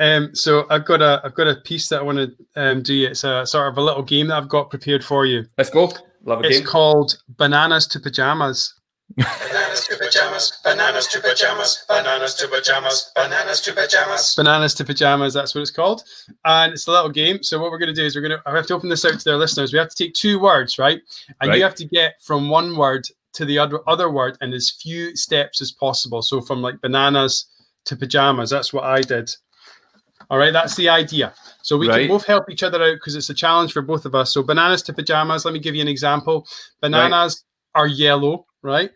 Um, 0.00 0.34
so 0.34 0.66
I've 0.70 0.84
got 0.84 1.02
a 1.02 1.20
I've 1.24 1.34
got 1.34 1.46
a 1.48 1.56
piece 1.64 1.88
that 1.88 2.00
I 2.00 2.02
want 2.02 2.18
to 2.18 2.32
um, 2.56 2.82
do. 2.82 3.06
It's 3.06 3.24
a 3.24 3.46
sort 3.46 3.68
of 3.68 3.78
a 3.78 3.82
little 3.82 4.02
game 4.02 4.28
that 4.28 4.36
I've 4.36 4.48
got 4.48 4.70
prepared 4.70 5.04
for 5.04 5.24
you. 5.26 5.44
Let's 5.56 5.70
go. 5.70 5.92
Love 6.24 6.40
a 6.40 6.44
It's 6.48 6.58
game. 6.58 6.66
called 6.66 7.16
Bananas 7.36 7.86
to 7.88 8.00
Pajamas. 8.00 8.73
Bananas 9.16 9.86
to 9.86 9.96
pajamas, 9.96 10.60
bananas 10.64 11.06
to 11.08 11.20
pajamas, 11.20 11.84
bananas 11.88 12.34
to 12.34 12.48
pajamas, 12.48 13.12
bananas 13.14 13.60
to 13.60 13.72
pajamas. 13.72 14.34
Bananas 14.34 14.74
to 14.74 14.84
Pajamas, 14.84 15.32
that's 15.34 15.54
what 15.54 15.60
it's 15.60 15.70
called. 15.70 16.02
And 16.44 16.72
it's 16.72 16.86
a 16.88 16.90
little 16.90 17.10
game. 17.10 17.42
So 17.42 17.60
what 17.60 17.70
we're 17.70 17.78
going 17.78 17.94
to 17.94 18.00
do 18.00 18.04
is 18.04 18.16
we're 18.16 18.22
going 18.26 18.38
to 18.38 18.42
I 18.44 18.56
have 18.56 18.66
to 18.66 18.74
open 18.74 18.88
this 18.88 19.04
out 19.04 19.12
to 19.18 19.24
their 19.24 19.36
listeners. 19.36 19.72
We 19.72 19.78
have 19.78 19.88
to 19.90 19.96
take 19.96 20.14
two 20.14 20.40
words, 20.40 20.78
right? 20.78 21.00
And 21.40 21.50
Right. 21.50 21.58
you 21.58 21.62
have 21.62 21.74
to 21.76 21.84
get 21.84 22.14
from 22.22 22.48
one 22.48 22.76
word 22.76 23.06
to 23.34 23.44
the 23.44 23.58
other 23.58 23.80
other 23.88 24.10
word 24.10 24.36
in 24.40 24.52
as 24.52 24.70
few 24.70 25.14
steps 25.14 25.60
as 25.60 25.70
possible. 25.70 26.22
So 26.22 26.40
from 26.40 26.60
like 26.62 26.80
bananas 26.80 27.46
to 27.84 27.96
pajamas. 27.96 28.50
That's 28.50 28.72
what 28.72 28.84
I 28.84 29.00
did. 29.02 29.30
All 30.30 30.38
right, 30.38 30.52
that's 30.52 30.74
the 30.74 30.88
idea. 30.88 31.34
So 31.62 31.76
we 31.76 31.88
Right. 31.88 32.00
can 32.00 32.08
both 32.08 32.24
help 32.24 32.50
each 32.50 32.62
other 32.62 32.82
out 32.82 32.94
because 32.94 33.14
it's 33.14 33.28
a 33.30 33.34
challenge 33.34 33.72
for 33.72 33.82
both 33.82 34.06
of 34.06 34.14
us. 34.14 34.32
So 34.32 34.42
bananas 34.42 34.82
to 34.84 34.92
pajamas. 34.92 35.44
Let 35.44 35.52
me 35.54 35.60
give 35.60 35.74
you 35.74 35.82
an 35.82 35.88
example. 35.88 36.48
Bananas 36.80 37.44
are 37.74 37.86
yellow, 37.86 38.46
right? 38.64 38.90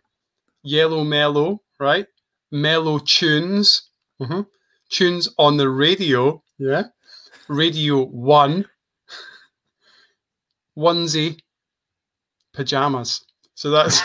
Yellow 0.64 1.04
mellow, 1.04 1.62
right? 1.78 2.06
Mellow 2.50 2.98
tunes. 2.98 3.90
Mhm. 4.20 4.46
Tunes 4.90 5.28
on 5.38 5.56
the 5.58 5.68
radio. 5.68 6.42
Yeah. 6.58 6.84
Radio 7.48 8.04
one. 8.04 8.66
Onesie. 10.76 11.38
Pajamas. 12.54 13.24
So 13.54 13.70
that's 13.70 14.00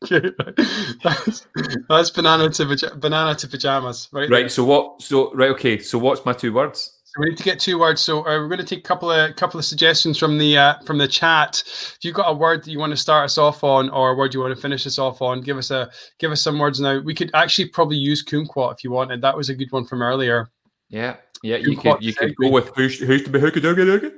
that's, 0.10 1.46
that's 1.88 2.10
banana 2.10 2.48
to 2.50 2.96
banana 2.96 3.34
to 3.36 3.48
pajamas, 3.48 4.08
right? 4.12 4.28
there. 4.28 4.42
Right. 4.42 4.50
So 4.50 4.64
what? 4.64 5.02
So 5.02 5.32
right. 5.34 5.50
Okay. 5.50 5.78
So 5.78 5.98
what's 5.98 6.24
my 6.24 6.32
two 6.32 6.52
words? 6.52 6.97
We 7.18 7.28
need 7.28 7.36
to 7.38 7.42
get 7.42 7.58
two 7.58 7.78
words. 7.78 8.00
So 8.00 8.20
uh, 8.20 8.38
we're 8.38 8.48
going 8.48 8.58
to 8.60 8.64
take 8.64 8.80
a 8.80 8.88
couple 8.88 9.10
of 9.10 9.34
couple 9.36 9.58
of 9.58 9.64
suggestions 9.64 10.18
from 10.18 10.38
the 10.38 10.56
uh, 10.56 10.78
from 10.84 10.98
the 10.98 11.08
chat. 11.08 11.62
If 11.66 11.98
you've 12.02 12.14
got 12.14 12.30
a 12.30 12.34
word 12.34 12.64
that 12.64 12.70
you 12.70 12.78
want 12.78 12.90
to 12.90 12.96
start 12.96 13.24
us 13.24 13.38
off 13.38 13.64
on, 13.64 13.90
or 13.90 14.10
a 14.10 14.14
word 14.14 14.34
you 14.34 14.40
want 14.40 14.54
to 14.54 14.60
finish 14.60 14.86
us 14.86 14.98
off 14.98 15.20
on, 15.20 15.40
give 15.40 15.56
us 15.56 15.70
a 15.70 15.90
give 16.18 16.30
us 16.30 16.42
some 16.42 16.58
words 16.58 16.80
now. 16.80 17.00
We 17.00 17.14
could 17.14 17.30
actually 17.34 17.68
probably 17.68 17.96
use 17.96 18.24
kumquat 18.24 18.74
if 18.74 18.84
you 18.84 18.90
wanted. 18.90 19.20
That 19.22 19.36
was 19.36 19.48
a 19.48 19.54
good 19.54 19.72
one 19.72 19.84
from 19.84 20.02
earlier. 20.02 20.48
Yeah. 20.88 21.16
Yeah. 21.42 21.56
You 21.56 21.76
Kumquat 21.76 21.96
could. 21.96 22.04
You 22.04 22.14
could 22.14 22.36
go 22.36 22.50
with 22.50 22.70
who's 22.74 22.98
who's 22.98 23.22
to 23.24 23.30
be 23.30 23.40
hooky 23.40 23.60
dooky 23.60 23.84
dooky. 23.84 24.12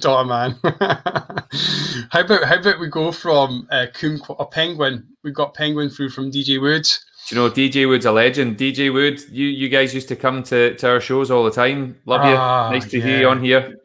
Dota 0.00 0.26
man. 0.26 0.58
how 2.10 2.20
about 2.20 2.44
how 2.44 2.58
about 2.58 2.80
we 2.80 2.88
go 2.88 3.12
from 3.12 3.66
uh, 3.70 3.86
kumquat 3.92 4.36
a 4.38 4.46
penguin? 4.46 5.06
We've 5.22 5.34
got 5.34 5.54
penguin 5.54 5.90
through 5.90 6.10
from 6.10 6.30
DJ 6.30 6.60
Woods. 6.60 7.04
You 7.32 7.38
know 7.38 7.50
DJ 7.50 7.88
Wood's 7.88 8.04
a 8.04 8.12
legend? 8.12 8.58
DJ 8.58 8.92
Wood, 8.92 9.18
you 9.30 9.46
you 9.46 9.70
guys 9.70 9.94
used 9.94 10.08
to 10.08 10.16
come 10.16 10.42
to, 10.44 10.74
to 10.76 10.88
our 10.88 11.00
shows 11.00 11.30
all 11.30 11.44
the 11.44 11.50
time. 11.50 11.98
Love 12.04 12.26
you. 12.26 12.34
Ah, 12.36 12.70
nice 12.70 12.90
to 12.90 13.00
hear 13.00 13.20
you 13.20 13.28
on 13.28 13.42
here. 13.42 13.78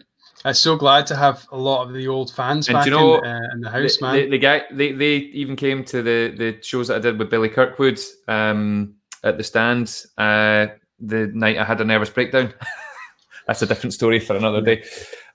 I'm 0.43 0.53
so 0.53 0.75
glad 0.75 1.07
to 1.07 1.15
have 1.15 1.47
a 1.51 1.57
lot 1.57 1.87
of 1.87 1.93
the 1.93 2.07
old 2.09 2.33
fans 2.33 2.67
And 2.67 2.75
back 2.75 2.85
you 2.85 2.91
know 2.91 3.19
in, 3.19 3.25
uh, 3.25 3.47
in 3.53 3.61
the 3.61 3.69
house, 3.69 3.97
the, 3.97 4.05
man. 4.05 4.15
the, 4.15 4.29
the 4.31 4.37
guy, 4.37 4.63
they, 4.71 4.91
they 4.91 5.15
even 5.15 5.55
came 5.55 5.83
to 5.85 6.01
the, 6.01 6.33
the 6.37 6.57
shows 6.61 6.89
that 6.89 6.97
I 6.97 6.99
did 6.99 7.17
with 7.17 7.29
Billy 7.29 7.49
Kirkwood 7.49 7.99
um, 8.27 8.95
at 9.23 9.37
the 9.37 9.43
stand 9.43 10.03
uh, 10.17 10.67
the 10.99 11.27
night 11.33 11.57
I 11.57 11.63
had 11.63 11.81
a 11.81 11.85
nervous 11.85 12.09
breakdown. 12.09 12.53
That's 13.47 13.61
a 13.61 13.65
different 13.65 13.93
story 13.93 14.19
for 14.19 14.35
another 14.35 14.61
day. 14.61 14.83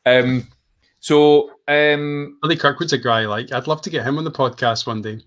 Um, 0.06 0.48
so 1.00 1.50
um, 1.66 2.38
Billy 2.42 2.56
Kirkwood's 2.56 2.92
a 2.92 2.98
guy 2.98 3.26
like 3.26 3.52
I'd 3.52 3.66
love 3.66 3.82
to 3.82 3.90
get 3.90 4.06
him 4.06 4.18
on 4.18 4.24
the 4.24 4.30
podcast 4.30 4.86
one 4.86 5.00
day. 5.00 5.20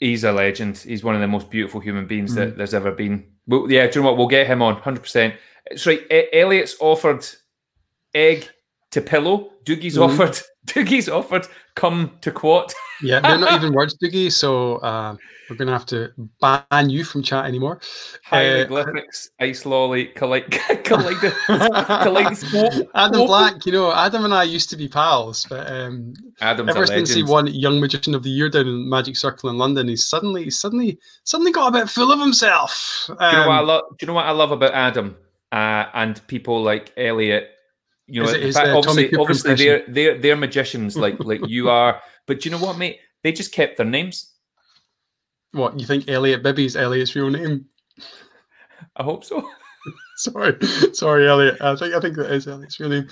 He's 0.00 0.24
a 0.24 0.32
legend. 0.32 0.78
He's 0.78 1.04
one 1.04 1.14
of 1.14 1.20
the 1.20 1.28
most 1.28 1.50
beautiful 1.50 1.80
human 1.80 2.06
beings 2.06 2.32
Mm. 2.32 2.36
that 2.36 2.56
there's 2.56 2.74
ever 2.74 2.90
been. 2.90 3.24
Well, 3.46 3.70
yeah, 3.70 3.86
do 3.86 3.98
you 3.98 4.02
know 4.02 4.10
what? 4.10 4.18
We'll 4.18 4.26
get 4.28 4.46
him 4.46 4.62
on 4.62 4.76
100%. 4.80 5.34
It's 5.66 5.86
right. 5.86 6.02
Elliot's 6.32 6.76
offered 6.80 7.24
egg 8.14 8.48
to 8.90 9.00
pillow. 9.00 9.50
Doogie's 9.64 9.96
Mhm. 9.96 10.04
offered. 10.08 10.38
Doogie's 10.66 11.08
offered 11.08 11.46
come 11.74 12.12
to 12.20 12.30
quat. 12.30 12.72
Yeah, 13.02 13.20
they're 13.20 13.38
not 13.38 13.52
even 13.54 13.72
words, 13.78 13.96
Doogie. 14.02 14.30
So 14.30 14.76
uh, 14.76 15.16
we're 15.48 15.56
gonna 15.56 15.72
have 15.72 15.86
to 15.86 16.10
ban 16.40 16.90
you 16.90 17.02
from 17.04 17.22
chat 17.22 17.46
anymore. 17.46 17.80
Hieroglyphics, 18.24 19.30
ice 19.40 19.64
lolly, 19.64 20.06
collide, 20.06 20.50
collide, 20.84 21.16
kaleidoscope. 21.46 22.90
Adam 22.94 23.26
Black, 23.26 23.64
you 23.66 23.72
know, 23.72 23.92
Adam 23.92 24.24
and 24.24 24.34
I 24.34 24.42
used 24.44 24.70
to 24.70 24.76
be 24.76 24.88
pals, 24.88 25.46
but 25.48 25.70
um, 25.70 26.12
Adam's 26.40 26.70
ever 26.70 26.86
since 26.86 27.12
he 27.12 27.22
won 27.22 27.46
Young 27.46 27.80
Magician 27.80 28.14
of 28.14 28.22
the 28.22 28.30
Year 28.30 28.48
down 28.48 28.66
in 28.66 28.88
Magic 28.88 29.16
Circle 29.16 29.50
in 29.50 29.58
London, 29.58 29.88
he's 29.88 30.08
suddenly, 30.08 30.44
he's 30.44 30.60
suddenly, 30.60 30.98
suddenly 31.24 31.52
got 31.52 31.68
a 31.74 31.78
bit 31.80 31.88
full 31.90 32.12
of 32.12 32.20
himself. 32.20 33.04
Do 33.06 33.12
you 33.14 33.32
know 33.32 33.48
what 33.48 33.54
I 33.54 33.58
Um, 33.60 33.66
love? 33.66 33.82
Do 33.90 33.96
you 34.02 34.06
know 34.08 34.14
what 34.14 34.26
I 34.26 34.32
love 34.32 34.52
about 34.52 34.72
Adam 34.74 35.16
uh, 35.52 35.86
and 35.94 36.20
people 36.26 36.62
like 36.62 36.92
Elliot? 36.96 37.50
You 38.10 38.24
know, 38.24 38.30
Is 38.30 38.56
fact- 38.56 38.68
obviously, 38.68 39.16
obviously 39.16 39.54
they're 39.54 39.84
they're 39.88 40.18
they're 40.18 40.36
magicians 40.36 40.96
like 40.96 41.18
like 41.20 41.40
you 41.46 41.70
are. 41.70 42.00
But 42.26 42.40
do 42.40 42.48
you 42.48 42.56
know 42.56 42.62
what, 42.62 42.78
mate? 42.78 42.98
They 43.22 43.32
just 43.32 43.52
kept 43.52 43.76
their 43.76 43.86
names. 43.86 44.32
what 45.52 45.78
you 45.78 45.86
think? 45.86 46.08
Elliot 46.08 46.42
Bibby's 46.42 46.76
Elliot's 46.76 47.14
real 47.14 47.30
name? 47.30 47.66
I 48.96 49.02
hope 49.02 49.24
so. 49.24 49.48
sorry, 50.16 50.56
sorry, 50.92 51.28
Elliot. 51.28 51.56
I 51.60 51.76
think 51.76 51.94
I 51.94 52.00
think 52.00 52.16
that 52.16 52.32
is 52.32 52.46
Elliot's 52.46 52.78
real 52.80 52.90
name. 52.90 53.08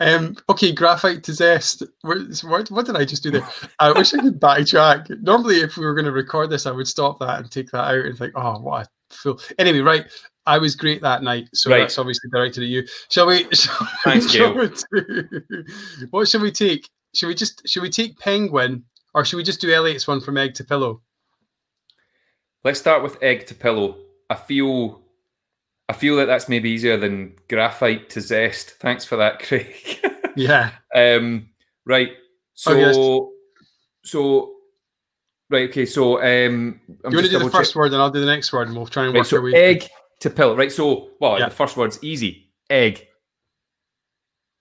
Um, 0.00 0.36
okay, 0.48 0.72
graphite 0.72 1.22
to 1.24 1.32
zest. 1.32 1.82
Where, 2.02 2.20
what, 2.44 2.70
what 2.70 2.86
did 2.86 2.96
I 2.96 3.04
just 3.04 3.22
do 3.22 3.30
there? 3.30 3.48
I 3.78 3.92
wish 3.92 4.14
I 4.14 4.18
could 4.18 4.40
backtrack. 4.40 5.10
Normally, 5.22 5.60
if 5.60 5.76
we 5.76 5.84
were 5.84 5.94
going 5.94 6.04
to 6.04 6.12
record 6.12 6.50
this, 6.50 6.66
I 6.66 6.70
would 6.70 6.88
stop 6.88 7.18
that 7.20 7.40
and 7.40 7.50
take 7.50 7.70
that 7.70 7.84
out 7.84 8.04
and 8.04 8.16
think, 8.16 8.32
oh, 8.36 8.58
what 8.60 8.86
a 8.86 9.14
fool. 9.14 9.40
Anyway, 9.58 9.80
right. 9.80 10.06
I 10.46 10.58
was 10.58 10.74
great 10.74 11.00
that 11.02 11.22
night, 11.22 11.48
so 11.54 11.70
Right. 11.70 11.80
that's 11.80 11.98
obviously 11.98 12.28
directed 12.30 12.62
at 12.64 12.68
you. 12.68 12.84
Shall 13.10 13.26
we? 13.26 13.46
Shall, 13.52 13.88
Thank 14.04 14.28
shall 14.28 14.54
we 14.54 14.68
do- 14.68 15.64
what 16.10 16.28
shall 16.28 16.40
we 16.40 16.50
take? 16.50 16.88
Should 17.14 17.28
we 17.28 17.34
just 17.34 17.66
should 17.68 17.82
we 17.82 17.90
take 17.90 18.18
penguin 18.18 18.84
or 19.14 19.24
should 19.24 19.36
we 19.36 19.42
just 19.44 19.60
do 19.60 19.70
Elliot's 19.72 20.08
one 20.08 20.20
from 20.20 20.36
egg 20.38 20.54
to 20.54 20.64
pillow? 20.64 21.02
Let's 22.64 22.80
start 22.80 23.02
with 23.02 23.22
egg 23.22 23.46
to 23.46 23.54
pillow. 23.54 23.96
I 24.30 24.34
feel, 24.36 25.02
I 25.88 25.92
feel 25.92 26.16
that 26.16 26.26
that's 26.26 26.48
maybe 26.48 26.70
easier 26.70 26.96
than 26.96 27.34
graphite 27.48 28.08
to 28.10 28.20
zest. 28.20 28.70
Thanks 28.80 29.04
for 29.04 29.16
that, 29.16 29.38
Craig. 29.42 29.74
Yeah. 30.36 30.70
Um, 30.94 31.50
right. 31.84 32.12
So, 32.54 32.72
Oh, 32.72 32.76
yes. 32.78 34.10
so, 34.10 34.52
right. 35.50 35.68
Okay. 35.68 35.84
So, 35.86 36.18
um, 36.22 36.80
I'm 37.04 37.12
you 37.12 37.16
want 37.16 37.16
to 37.16 37.22
do 37.22 37.28
the 37.28 37.38
double 37.40 37.50
first 37.50 37.72
check- 37.72 37.76
word 37.76 37.92
and 37.92 38.00
I'll 38.00 38.10
do 38.10 38.20
the 38.20 38.26
next 38.26 38.52
word 38.52 38.68
and 38.68 38.76
we'll 38.76 38.86
try 38.86 39.04
and 39.04 39.12
Right. 39.12 39.18
work 39.20 39.26
our 39.32 39.38
So, 39.38 39.40
way. 39.42 39.52
egg 39.54 39.88
to 40.22 40.30
pill. 40.30 40.56
Right. 40.56 40.72
So, 40.72 41.10
well, 41.20 41.38
Yeah. 41.38 41.48
the 41.48 41.54
first 41.54 41.76
word's 41.76 41.98
easy. 42.02 42.48
Egg, 42.70 43.06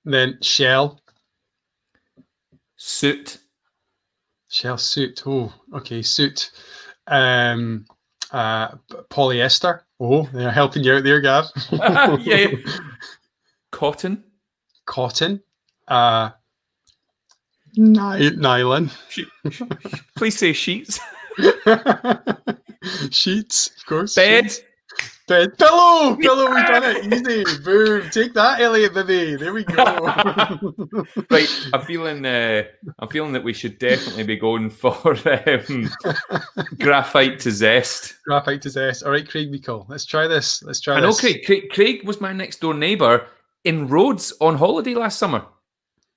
Then 0.03 0.37
shell. 0.41 0.99
suit, 2.75 3.37
Shell 4.49 4.77
suit. 4.79 5.21
Oh, 5.25 5.53
okay, 5.75 6.01
suit. 6.01 6.51
Um, 7.07 7.85
uh, 8.31 8.71
polyester. 9.09 9.81
Oh, 9.99 10.27
they're 10.33 10.51
helping 10.51 10.83
you 10.83 10.93
out 10.95 11.03
there, 11.03 11.21
Gav. 11.21 11.45
Yeah. 12.25 12.47
cotton, 13.71 14.23
Cotton. 14.85 15.41
Uh, 15.87 16.31
ny- 17.77 18.29
nylon. 18.35 18.89
she- 19.09 19.25
please 20.17 20.37
say 20.37 20.51
sheets, 20.51 20.99
Sheets, 23.11 23.67
of 23.77 23.85
course. 23.85 24.15
bed. 24.15 24.45
sheets. 24.51 24.61
Bed. 25.31 25.57
Pillow. 25.57 26.15
Pillow. 26.17 26.49
We 26.53 26.61
done 26.63 26.83
it. 26.83 27.13
Easy. 27.45 27.63
Boom. 27.63 28.09
Take 28.11 28.33
that, 28.33 28.59
Elliot 28.59 28.93
Bibby. 28.93 29.37
There 29.37 29.53
we 29.53 29.63
go. 29.63 29.85
Right. 31.29 31.47
I'm 31.73 31.81
feeling. 31.85 32.25
Uh, 32.25 32.63
I'm 32.99 33.07
feeling 33.07 33.31
that 33.33 33.43
we 33.43 33.53
should 33.53 33.79
definitely 33.79 34.23
be 34.23 34.35
going 34.35 34.69
for 34.81 35.15
um, 35.25 35.89
graphite 36.79 37.39
to 37.41 37.51
zest. 37.51 38.15
Graphite 38.25 38.61
to 38.63 38.69
zest. 38.69 39.03
All 39.03 39.11
right, 39.11 39.27
Craig 39.27 39.49
Meikle. 39.51 39.85
Let's 39.87 40.05
try 40.05 40.27
this. 40.27 40.61
Let's 40.63 40.81
try 40.81 40.95
I 40.95 40.99
know 40.99 41.07
this. 41.07 41.21
Craig, 41.21 41.43
Craig. 41.45 41.69
Craig 41.71 42.03
was 42.05 42.19
my 42.19 42.33
next 42.33 42.59
door 42.59 42.73
neighbour 42.73 43.27
in 43.63 43.87
Rhodes 43.87 44.33
on 44.41 44.57
holiday 44.57 44.93
last 44.95 45.17
summer. 45.19 45.45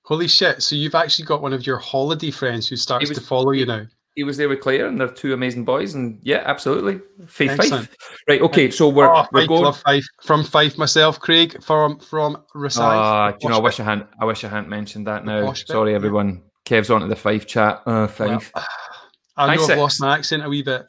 Holy 0.02 0.28
shit. 0.28 0.62
So 0.62 0.74
you've 0.74 0.94
actually 0.94 1.26
got 1.26 1.40
one 1.42 1.52
of 1.52 1.66
your 1.66 1.78
holiday 1.78 2.30
friends 2.30 2.68
who 2.68 2.76
starts 2.76 3.08
was- 3.08 3.18
to 3.18 3.24
follow 3.24 3.52
you 3.52 3.66
now. 3.66 3.86
He 4.14 4.22
was 4.22 4.36
there 4.36 4.48
with 4.48 4.60
Claire, 4.60 4.86
and 4.86 5.00
they're 5.00 5.08
two 5.08 5.34
amazing 5.34 5.64
boys. 5.64 5.94
And 5.94 6.20
yeah, 6.22 6.42
absolutely, 6.46 7.00
Faith 7.26 7.50
Excellent. 7.50 7.88
Fife. 7.88 8.20
Right. 8.28 8.40
Okay. 8.42 8.70
So 8.70 8.88
we're 8.88 9.12
oh, 9.12 9.26
we're 9.32 9.42
I 9.42 9.46
going. 9.46 9.72
Fife. 9.72 10.06
From 10.22 10.44
Fife 10.44 10.78
myself, 10.78 11.18
Craig. 11.18 11.60
From 11.62 11.98
from 11.98 12.42
Rosyth. 12.54 12.78
Ah, 12.78 13.32
do 13.32 13.38
you 13.42 13.48
know? 13.48 13.56
I 13.56 13.60
wish 13.60 13.80
I 13.80 13.84
hadn't. 13.84 14.06
I 14.20 14.24
wish 14.24 14.44
I 14.44 14.48
hadn't 14.48 14.68
mentioned 14.68 15.08
that. 15.08 15.24
Now, 15.24 15.52
sorry, 15.52 15.94
everyone. 15.94 16.42
Kev's 16.64 16.90
onto 16.90 17.08
the 17.08 17.16
Fife 17.16 17.46
chat. 17.46 17.82
Uh, 17.86 18.08
Well, 18.18 18.40
I 19.36 19.56
know 19.56 19.66
I've 19.66 19.78
lost 19.78 20.00
my 20.00 20.16
accent 20.16 20.44
a 20.44 20.48
wee 20.48 20.62
bit. 20.62 20.86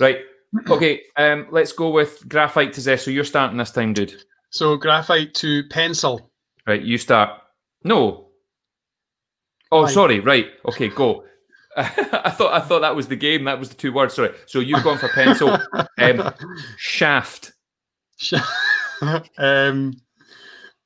Right. 0.00 0.20
Okay. 0.68 1.02
Um. 1.16 1.48
Let's 1.50 1.72
go 1.72 1.90
with 1.90 2.26
graphite 2.26 2.72
to 2.74 2.80
zest. 2.80 3.04
So 3.04 3.10
you're 3.10 3.24
starting 3.24 3.58
this 3.58 3.70
time, 3.70 3.92
dude. 3.92 4.14
So 4.50 4.78
graphite 4.78 5.34
to 5.34 5.64
pencil. 5.68 6.30
Right. 6.66 6.82
You 6.82 6.96
start. 6.96 7.38
No. 7.84 8.28
Oh, 9.70 9.82
Why? 9.82 9.90
sorry. 9.90 10.20
Right. 10.20 10.46
Okay. 10.66 10.88
Go. 10.88 11.24
I 11.76 12.30
thought 12.30 12.52
I 12.52 12.60
thought 12.60 12.80
that 12.80 12.94
was 12.94 13.08
the 13.08 13.16
game. 13.16 13.44
That 13.44 13.58
was 13.58 13.70
the 13.70 13.74
two 13.74 13.92
words. 13.92 14.14
Sorry. 14.14 14.34
So 14.46 14.60
you've 14.60 14.82
gone 14.84 14.98
for 14.98 15.08
pencil. 15.08 15.58
um, 15.98 16.34
shaft. 16.76 17.52
Um, 19.36 19.94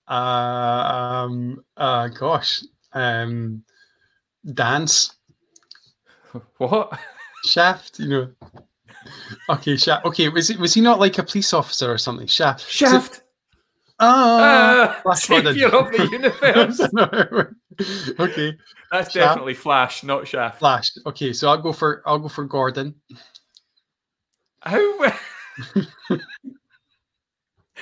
uh, 0.09 0.12
um, 1.26 1.62
uh, 1.76 2.09
gosh, 2.09 2.62
um, 2.95 3.62
dance 4.55 5.16
What? 6.57 6.99
shaft. 7.45 7.99
You 7.99 8.09
know. 8.09 8.32
Okay, 9.51 9.76
shaft. 9.76 10.07
Okay, 10.07 10.30
was 10.30 10.49
it 10.49 10.59
was 10.59 10.72
he 10.72 10.80
not 10.80 10.99
like 10.99 11.18
a 11.18 11.22
police 11.22 11.53
officer 11.53 11.93
or 11.93 11.99
something? 11.99 12.26
Shaft. 12.26 12.66
Shaft. 12.70 13.20
Ah. 13.99 15.01
Gordon. 15.05 15.55
savior 15.55 15.68
of 15.68 15.90
the 15.90 16.09
universe. 16.12 16.80
okay, 18.20 18.57
That's 18.92 19.12
Shaft. 19.12 19.14
definitely 19.14 19.55
Flash, 19.55 20.03
not 20.05 20.28
Shaft. 20.28 20.59
Flash. 20.59 20.90
Okay, 21.07 21.32
so 21.32 21.49
I'll 21.49 21.62
go 21.62 21.72
for 21.72 22.03
I'll 22.07 22.18
go 22.18 22.28
for 22.28 22.44
Gordon. 22.44 22.94
How? 24.61 24.78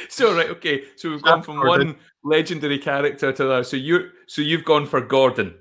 so 0.09 0.37
right, 0.37 0.51
okay. 0.51 0.85
So 0.97 1.11
we've 1.11 1.23
gone 1.23 1.43
from 1.43 1.61
Gordon. 1.61 1.89
one 1.89 1.97
legendary 2.23 2.79
character 2.79 3.33
to 3.33 3.45
the 3.45 3.53
other. 3.53 3.65
So 3.65 3.77
you, 3.77 4.11
so 4.27 4.43
you've 4.43 4.65
gone 4.65 4.87
for 4.87 5.01
Gordon. 5.01 5.55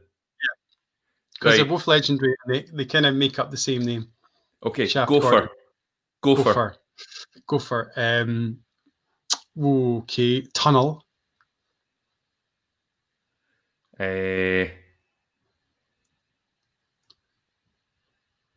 Because 1.40 1.58
they're 1.58 1.66
both 1.66 1.88
legendary. 1.88 2.36
and 2.46 2.56
They, 2.56 2.66
they 2.74 2.86
kind 2.86 3.06
of 3.06 3.16
make 3.16 3.38
up 3.40 3.52
the 3.52 3.58
same 3.58 3.82
name. 3.84 4.08
Okay, 4.66 4.88
Shaft 4.88 5.10
go 5.10 5.20
Gordon. 5.20 5.48
for, 5.50 5.52
go, 6.22 6.36
Go 6.36 6.44
for. 6.44 6.54
for. 6.54 6.76
Go 7.48 7.60
for. 7.60 7.92
Um, 7.98 8.60
okay, 9.62 10.42
tunnel. 10.54 11.04
Uh, 14.00 14.66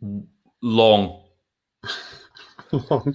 long. 0.63 1.23
long, 2.73 3.15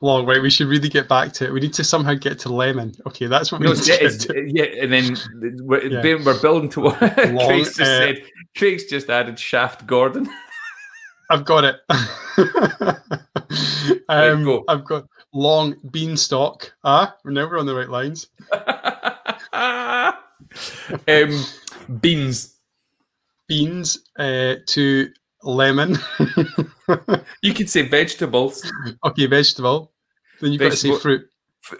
long. 0.00 0.26
Right, 0.26 0.40
we 0.42 0.50
should 0.50 0.66
really 0.68 0.88
get 0.88 1.08
back 1.08 1.32
to 1.34 1.44
it. 1.46 1.52
We 1.52 1.60
need 1.60 1.74
to 1.74 1.84
somehow 1.84 2.14
get 2.14 2.38
to 2.40 2.48
lemon. 2.52 2.94
Okay, 3.06 3.26
that's 3.26 3.52
what 3.52 3.60
we 3.60 3.66
No, 3.66 3.72
need 3.74 3.82
to 3.82 3.98
get 3.98 4.20
to. 4.20 4.50
yeah, 4.52 4.64
and 4.82 4.92
then 4.92 5.16
we're, 5.66 5.86
Yeah. 5.86 6.24
we're 6.24 6.40
building 6.40 6.68
to 6.70 6.80
what 6.80 6.98
Craig's 7.14 7.76
just 7.76 7.80
uh, 7.80 7.84
said. 7.84 8.22
Craig's 8.56 8.84
just 8.84 9.10
added 9.10 9.38
Shaft 9.38 9.86
Gordon. 9.86 10.28
I've 11.30 11.44
got 11.44 11.64
it. 11.64 11.76
um, 14.08 14.44
go. 14.44 14.64
I've 14.66 14.84
got 14.84 15.04
long 15.32 15.76
beanstalk. 15.90 16.72
Ah, 16.84 17.16
now 17.24 17.48
we're 17.48 17.58
on 17.58 17.66
the 17.66 17.74
right 17.74 17.88
lines. 17.88 18.28
um, 21.08 21.44
beans. 22.00 22.54
Beans 23.46 23.98
uh, 24.18 24.56
to 24.66 25.10
lemon. 25.42 25.98
You 27.42 27.52
could 27.52 27.68
say 27.68 27.82
vegetables. 27.82 28.70
okay, 29.04 29.26
vegetable. 29.26 29.92
Then 30.40 30.52
you've 30.52 30.60
got 30.60 30.70
to 30.70 30.76
say 30.76 30.98
fruit. 30.98 31.28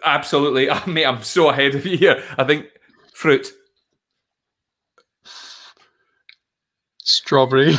Absolutely, 0.04 0.68
oh, 0.70 0.82
mate. 0.86 1.06
I'm 1.06 1.22
so 1.22 1.48
ahead 1.48 1.74
of 1.74 1.86
you 1.86 1.96
here. 1.96 2.22
I 2.36 2.44
think 2.44 2.66
fruit. 3.14 3.50
Strawberry. 6.98 7.74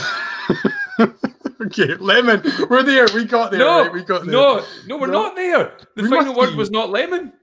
Okay, 1.66 1.96
lemon. 1.96 2.42
We're 2.70 2.84
there. 2.84 3.08
We 3.14 3.26
got 3.26 3.52
there. 3.52 3.60
No, 3.60 3.84
right? 3.84 3.94
We 3.94 4.04
got 4.04 4.24
there. 4.24 4.32
no, 4.32 4.66
no, 4.88 4.98
we're 4.98 5.08
No. 5.08 5.24
not 5.24 5.36
there. 5.36 5.78
The 5.96 6.04
We 6.04 6.10
final 6.10 6.36
word 6.36 6.52
be. 6.52 6.56
was 6.58 6.72
not 6.72 6.90
lemon. 6.90 7.34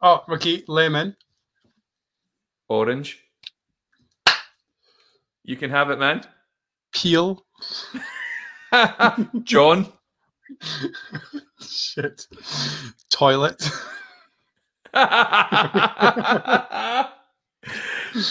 Oh, 0.00 0.24
okay, 0.30 0.62
lemon. 0.68 1.16
Orange. 2.68 3.18
You 5.44 5.56
can 5.56 5.70
have 5.70 5.90
it, 5.90 5.98
man. 5.98 6.22
Peel. 6.92 7.44
John. 9.42 9.92
Shit. 11.60 12.26
Toilet. 13.10 13.62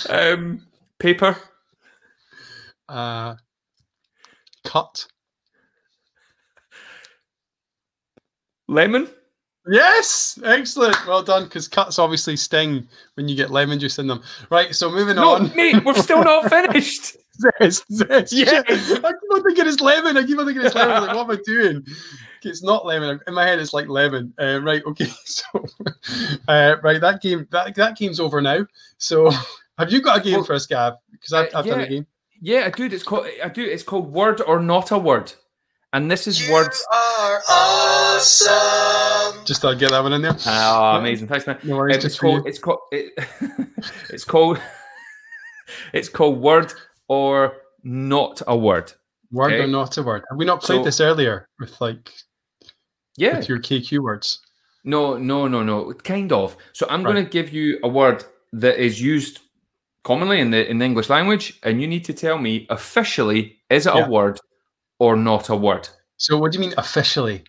um, 0.09 0.61
paper. 0.99 1.37
Uh, 2.89 3.35
cut. 4.65 5.07
Lemon. 8.71 9.09
Yes, 9.67 10.39
excellent. 10.43 10.95
Well 11.05 11.21
done. 11.21 11.43
Because 11.43 11.67
cuts 11.67 11.99
obviously 11.99 12.35
sting 12.35 12.87
when 13.15 13.27
you 13.27 13.35
get 13.35 13.51
lemon 13.51 13.79
juice 13.79 13.99
in 13.99 14.07
them. 14.07 14.23
Right. 14.49 14.73
So 14.73 14.89
moving 14.89 15.17
No, 15.17 15.35
on. 15.35 15.55
mate, 15.55 15.83
we're 15.85 15.93
still 15.93 16.23
not 16.23 16.49
finished. 16.49 17.17
Zest, 17.59 17.85
zest. 17.91 18.33
Yes. 18.33 18.87
Shit. 18.87 19.05
I 19.05 19.11
keep 19.11 19.31
on 19.33 19.43
thinking 19.43 19.67
it's 19.67 19.81
lemon. 19.81 20.17
I 20.17 20.23
keep 20.23 20.39
on 20.39 20.45
thinking 20.45 20.65
it's 20.65 20.73
lemon. 20.75 21.03
Like, 21.05 21.15
what 21.15 21.29
am 21.29 21.31
I 21.31 21.41
doing? 21.45 21.85
It's 22.43 22.63
not 22.63 22.85
lemon. 22.85 23.19
In 23.27 23.33
my 23.33 23.45
head, 23.45 23.59
it's 23.59 23.73
like 23.73 23.87
lemon. 23.87 24.33
Uh, 24.39 24.61
right. 24.63 24.83
Okay. 24.85 25.07
So, 25.25 25.65
uh, 26.47 26.77
right. 26.81 26.99
That 26.99 27.21
game. 27.21 27.47
That 27.51 27.75
that 27.75 27.97
game's 27.97 28.19
over 28.19 28.41
now. 28.41 28.65
So, 28.97 29.31
have 29.77 29.91
you 29.91 30.01
got 30.01 30.19
a 30.19 30.23
game 30.23 30.35
Well, 30.35 30.43
for 30.43 30.53
us, 30.53 30.65
Gav? 30.65 30.95
Because 31.11 31.33
I've, 31.33 31.53
uh, 31.53 31.59
I've 31.59 31.65
done 31.65 31.79
yeah. 31.81 31.85
a 31.85 31.89
game. 31.89 32.07
Yeah, 32.41 32.69
dude, 32.69 32.93
it's 32.93 33.03
called. 33.03 33.27
I 33.43 33.49
do. 33.49 33.63
It's 33.63 33.83
called 33.83 34.11
word 34.11 34.41
or 34.41 34.59
not 34.59 34.89
a 34.91 34.97
word, 34.97 35.31
and 35.93 36.09
this 36.09 36.27
is 36.27 36.45
You 36.47 36.53
words. 36.53 36.85
are 36.93 37.41
awesome. 37.49 39.45
Just 39.45 39.61
thought 39.61 39.73
I'd 39.73 39.79
get 39.79 39.91
that 39.91 40.03
one 40.03 40.13
in 40.13 40.21
there. 40.21 40.35
Oh, 40.45 40.95
amazing! 40.97 41.27
Thanks, 41.27 41.45
man. 41.47 41.57
No 41.63 41.77
worries. 41.77 41.95
Um, 41.95 41.97
it's 41.97 42.03
just 42.05 42.19
for 42.19 42.27
you. 42.27 42.33
called. 42.35 42.47
It's 42.47 42.59
called. 42.59 42.79
It, 42.91 43.13
it's 44.09 44.23
called. 44.23 44.59
It's 45.93 46.09
called 46.09 46.41
word 46.41 46.73
or 47.07 47.53
not 47.83 48.41
a 48.45 48.57
word. 48.57 48.91
Word 49.31 49.53
okay. 49.53 49.63
or 49.63 49.67
not 49.67 49.97
a 49.97 50.03
word? 50.03 50.23
Have 50.29 50.37
we 50.37 50.43
not 50.43 50.61
played 50.61 50.79
So- 50.79 50.83
this 50.83 50.99
earlier 50.99 51.45
with 51.59 51.79
like 51.79 52.11
Yeah. 53.15 53.37
with 53.37 53.47
your 53.47 53.59
KQ 53.59 53.99
words? 54.03 54.39
No, 54.83 55.17
no, 55.17 55.47
no, 55.47 55.63
no. 55.63 55.93
Kind 55.93 56.33
of. 56.33 56.57
So 56.73 56.85
I'm 56.89 57.03
Right. 57.03 57.13
going 57.13 57.23
to 57.25 57.29
give 57.31 57.53
you 57.53 57.79
a 57.83 57.87
word 57.87 58.25
that 58.51 58.83
is 58.83 59.01
used 59.01 59.39
commonly 60.03 60.41
in 60.41 60.51
the 60.51 60.69
in 60.69 60.79
the 60.79 60.85
English 60.85 61.09
language, 61.09 61.57
and 61.63 61.81
you 61.81 61.87
need 61.87 62.03
to 62.05 62.13
tell 62.13 62.37
me 62.37 62.67
officially 62.69 63.57
is 63.69 63.87
it 63.87 63.95
Yeah. 63.95 64.07
a 64.07 64.09
word 64.09 64.39
or 65.01 65.15
not 65.15 65.49
a 65.49 65.55
word. 65.55 65.89
So, 66.17 66.37
what 66.37 66.51
do 66.51 66.59
you 66.59 66.61
mean 66.61 66.75
officially? 66.77 67.43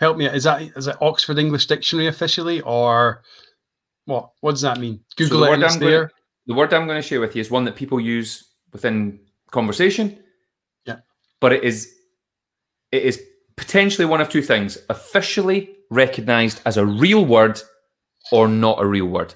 Help 0.00 0.16
me. 0.16 0.26
Is 0.26 0.42
that 0.42 0.62
is 0.76 0.88
it 0.88 0.96
Oxford 1.00 1.38
English 1.38 1.68
Dictionary 1.68 2.08
officially, 2.08 2.60
or 2.62 3.22
what? 4.06 4.30
What 4.40 4.50
does 4.50 4.62
that 4.62 4.80
mean? 4.80 4.98
So 5.10 5.24
Google 5.24 5.40
the 5.40 5.46
it 5.46 5.50
word 5.50 5.62
I'm 5.62 5.78
gonna- 5.78 6.08
The 6.48 6.54
word 6.54 6.74
I'm 6.74 6.88
going 6.88 7.00
to 7.00 7.08
share 7.08 7.20
with 7.20 7.36
you 7.36 7.40
is 7.40 7.52
one 7.52 7.64
that 7.66 7.76
people 7.76 8.00
use 8.00 8.30
within 8.72 9.20
conversation. 9.52 10.18
Yeah. 10.84 10.96
But 11.40 11.52
it 11.52 11.62
is 11.62 11.94
it 12.90 13.04
is 13.04 13.22
potentially 13.56 14.04
one 14.04 14.20
of 14.20 14.28
two 14.28 14.42
things: 14.42 14.76
officially 14.88 15.76
recognized 15.88 16.62
as 16.66 16.76
a 16.78 16.84
real 16.84 17.24
word 17.24 17.60
or 18.32 18.48
not 18.48 18.82
a 18.82 18.86
real 18.86 19.06
word. 19.06 19.34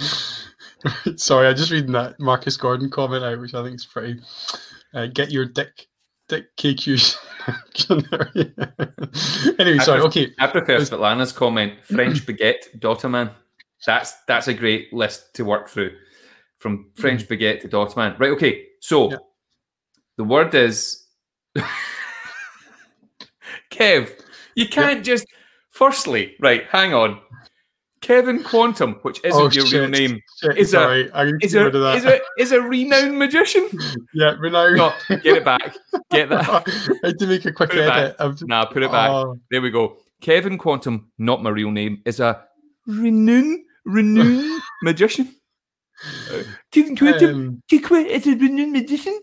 Sorry, 1.16 1.46
I'm 1.46 1.56
just 1.56 1.70
reading 1.70 1.92
that 1.92 2.18
Marcus 2.18 2.56
Gordon 2.56 2.90
comment 2.90 3.22
out, 3.24 3.40
which 3.40 3.54
I 3.54 3.62
think 3.62 3.76
is 3.76 3.86
pretty. 3.86 4.20
Uh, 4.94 5.06
get 5.06 5.30
your 5.30 5.44
dick, 5.46 5.88
dick 6.28 6.56
KQ. 6.56 7.16
anyway, 9.60 9.78
sorry. 9.78 10.00
Okay, 10.02 10.32
I 10.38 10.46
prefer 10.46 10.78
Svetlana's 10.78 11.32
comment, 11.32 11.74
French 11.84 12.24
baguette, 12.26 12.78
Dotterman. 12.78 13.32
That's 13.84 14.14
that's 14.26 14.48
a 14.48 14.54
great 14.54 14.92
list 14.92 15.34
to 15.34 15.44
work 15.44 15.68
through. 15.68 15.92
From 16.58 16.90
French 16.94 17.28
baguette 17.28 17.60
to 17.62 17.68
Dotterman. 17.68 18.18
Right, 18.18 18.30
okay. 18.30 18.64
So 18.80 19.10
Yeah. 19.10 19.18
the 20.16 20.24
word 20.24 20.54
is 20.54 21.06
Kev, 23.70 24.10
you 24.54 24.68
can't 24.68 25.04
just 25.04 25.26
firstly, 25.70 26.34
right, 26.40 26.64
hang 26.70 26.94
on. 26.94 27.20
Kevin 28.06 28.42
Quantum, 28.44 28.94
which 29.02 29.20
isn't 29.24 29.40
Oh, 29.42 29.50
your 29.50 29.64
real 29.66 29.88
name, 29.90 30.20
Shit, 30.40 30.56
Is 30.58 30.68
a- 30.68 30.70
sorry. 30.76 31.10
I 31.12 31.32
is 31.42 31.54
a, 31.56 31.64
rid 31.64 31.74
of 31.74 31.82
that. 31.82 31.96
is 31.96 32.04
a 32.04 32.20
is 32.38 32.52
a 32.52 32.60
renowned 32.62 33.18
magician. 33.18 33.68
yeah, 34.14 34.36
renowned. 34.38 34.76
No, 34.76 34.92
get 35.08 35.38
it 35.38 35.44
back. 35.44 35.76
Get 36.12 36.28
that. 36.28 36.48
I 37.04 37.06
had 37.08 37.18
to 37.18 37.26
make 37.26 37.44
a 37.46 37.52
quick 37.52 37.70
Put 37.70 37.80
edit. 37.80 38.14
Of, 38.20 38.46
Nah, 38.46 38.64
put 38.66 38.84
it 38.84 38.92
back. 38.92 39.10
Oh, 39.10 39.40
There 39.50 39.60
we 39.60 39.70
go. 39.72 39.96
Kevin 40.20 40.56
Quantum, 40.56 41.10
not 41.18 41.42
my 41.42 41.50
real 41.50 41.72
name, 41.72 42.00
is 42.06 42.20
a 42.20 42.44
renowned, 42.86 43.64
renowned 43.84 44.62
magician. 44.84 45.34
Uh, 46.30 46.42
Kevin 46.70 46.96
Quantum, 46.96 47.30
um, 47.34 47.62
Kevin 47.68 48.06
is 48.06 48.26
a 48.28 48.36
renowned 48.36 48.72
magician. 48.72 49.18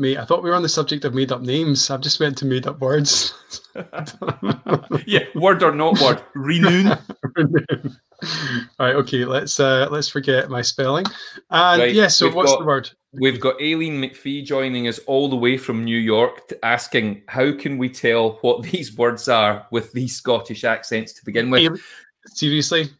Mate, 0.00 0.18
I 0.18 0.24
thought 0.24 0.42
we 0.42 0.50
were 0.50 0.56
on 0.56 0.62
the 0.62 0.68
subject 0.68 1.04
of 1.04 1.14
made 1.14 1.30
up 1.30 1.42
names. 1.42 1.90
I've 1.90 2.00
just 2.00 2.18
went 2.18 2.36
to 2.38 2.46
made 2.46 2.66
up 2.66 2.80
words. 2.80 3.34
Yeah, 5.06 5.24
word 5.34 5.62
or 5.62 5.72
not 5.74 6.00
word, 6.00 6.22
renowned. 6.34 6.98
All 7.38 8.86
right, 8.86 8.94
okay, 8.96 9.24
let's 9.24 9.58
uh 9.58 9.88
let's 9.90 10.08
forget 10.08 10.50
my 10.50 10.62
spelling. 10.62 11.06
And 11.50 11.80
Right, 11.82 11.94
yeah, 11.94 12.08
so 12.08 12.30
what's 12.30 12.50
got- 12.52 12.60
the 12.60 12.66
word? 12.66 12.90
We've 13.12 13.40
got 13.40 13.60
Aileen 13.60 14.00
McPhee 14.00 14.44
joining 14.44 14.86
us 14.86 15.00
all 15.00 15.28
the 15.28 15.36
way 15.36 15.56
from 15.56 15.84
New 15.84 15.98
York, 15.98 16.46
to 16.48 16.64
asking 16.64 17.22
how 17.26 17.50
can 17.56 17.76
we 17.76 17.88
tell 17.88 18.38
what 18.42 18.62
these 18.70 18.96
words 18.96 19.28
are 19.28 19.66
with 19.72 19.90
these 19.92 20.14
Scottish 20.16 20.62
accents 20.62 21.12
to 21.14 21.24
begin 21.24 21.50
with. 21.50 21.80
Seriously? 22.26 22.90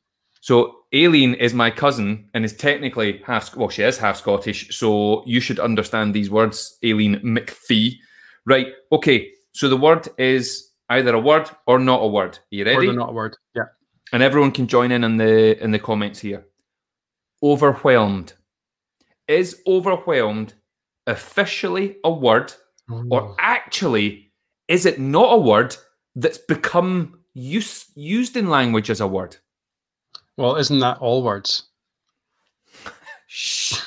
So 0.40 0.76
Aileen 0.94 1.34
is 1.34 1.52
my 1.54 1.70
cousin 1.70 2.28
and 2.34 2.44
is 2.44 2.56
technically 2.56 3.22
half 3.26 3.54
well, 3.56 3.68
she 3.68 3.82
is 3.82 3.98
half 3.98 4.16
Scottish, 4.16 4.76
so 4.76 5.22
you 5.26 5.40
should 5.40 5.58
understand 5.60 6.14
these 6.14 6.30
words, 6.30 6.78
Aileen 6.84 7.20
McPhee. 7.22 7.94
Right. 8.46 8.68
Okay. 8.90 9.30
So 9.52 9.68
the 9.68 9.76
word 9.76 10.08
is 10.18 10.70
either 10.88 11.14
a 11.14 11.20
word 11.20 11.50
or 11.66 11.78
not 11.78 12.02
a 12.02 12.06
word. 12.06 12.38
Are 12.38 12.42
you 12.50 12.64
Word 12.64 12.74
ready? 12.76 12.88
or 12.88 12.92
not 12.94 13.10
a 13.10 13.12
word? 13.12 13.36
Yeah. 13.54 13.64
And 14.12 14.22
everyone 14.22 14.50
can 14.52 14.66
join 14.66 14.90
in 14.92 15.04
in 15.04 15.16
the 15.18 15.62
in 15.62 15.70
the 15.72 15.78
comments 15.78 16.20
here. 16.20 16.46
Overwhelmed. 17.42 18.32
Is 19.28 19.62
overwhelmed 19.66 20.54
officially 21.06 21.96
a 22.04 22.10
word 22.10 22.52
Oh. 22.92 23.04
or 23.10 23.36
actually 23.38 24.32
is 24.66 24.84
it 24.84 24.98
not 24.98 25.32
a 25.32 25.38
word 25.38 25.76
that's 26.16 26.38
become 26.38 27.20
use, 27.34 27.86
used 27.94 28.36
in 28.36 28.48
language 28.48 28.90
as 28.90 29.00
a 29.00 29.06
word? 29.06 29.36
Well, 30.40 30.56
isn't 30.56 30.78
that 30.78 30.96
all 31.00 31.22
words? 31.22 31.64
Shh. 33.26 33.78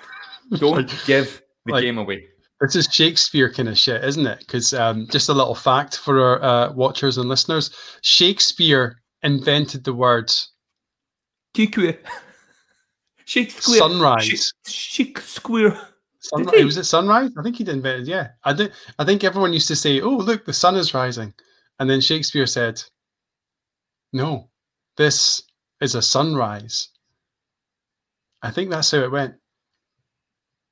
Don't 0.56 0.88
Like- 0.88 1.04
give 1.06 1.42
the 1.66 1.72
like- 1.74 1.82
game 1.82 1.98
away. 1.98 2.24
This 2.62 2.74
is 2.74 2.88
Shakespeare 2.90 3.52
kind 3.52 3.68
of 3.68 3.78
shit, 3.78 4.02
isn't 4.02 4.26
it? 4.26 4.38
Because 4.40 4.72
um, 4.74 5.06
just 5.10 5.28
a 5.28 5.32
little 5.34 5.54
fact 5.54 5.98
for 5.98 6.18
our 6.20 6.42
uh, 6.42 6.72
watchers 6.72 7.16
and 7.18 7.28
listeners: 7.28 7.70
Shakespeare 8.02 9.00
invented 9.22 9.84
the 9.84 9.92
words 9.92 10.50
Kikwe. 11.54 11.96
Shakespeare. 13.26 13.76
sunrise. 13.78 14.52
Shakespeare. 14.66 15.78
Sunri- 16.34 16.64
was 16.64 16.78
it 16.78 16.84
sunrise? 16.84 17.30
I 17.38 17.42
think 17.44 17.56
he 17.56 17.68
invented. 17.70 18.08
Yeah, 18.08 18.28
I 18.42 18.54
think 18.54 18.72
I 18.98 19.04
think 19.04 19.22
everyone 19.22 19.52
used 19.52 19.68
to 19.68 19.76
say, 19.76 20.00
"Oh, 20.00 20.16
look, 20.16 20.44
the 20.44 20.52
sun 20.52 20.74
is 20.74 20.94
rising," 20.94 21.32
and 21.78 21.88
then 21.88 22.00
Shakespeare 22.00 22.46
said, 22.46 22.82
"No, 24.12 24.48
this 24.96 25.42
is 25.80 25.94
a 25.94 26.02
sunrise." 26.02 26.88
I 28.42 28.50
think 28.50 28.70
that's 28.70 28.90
how 28.90 28.98
it 28.98 29.10
went. 29.10 29.34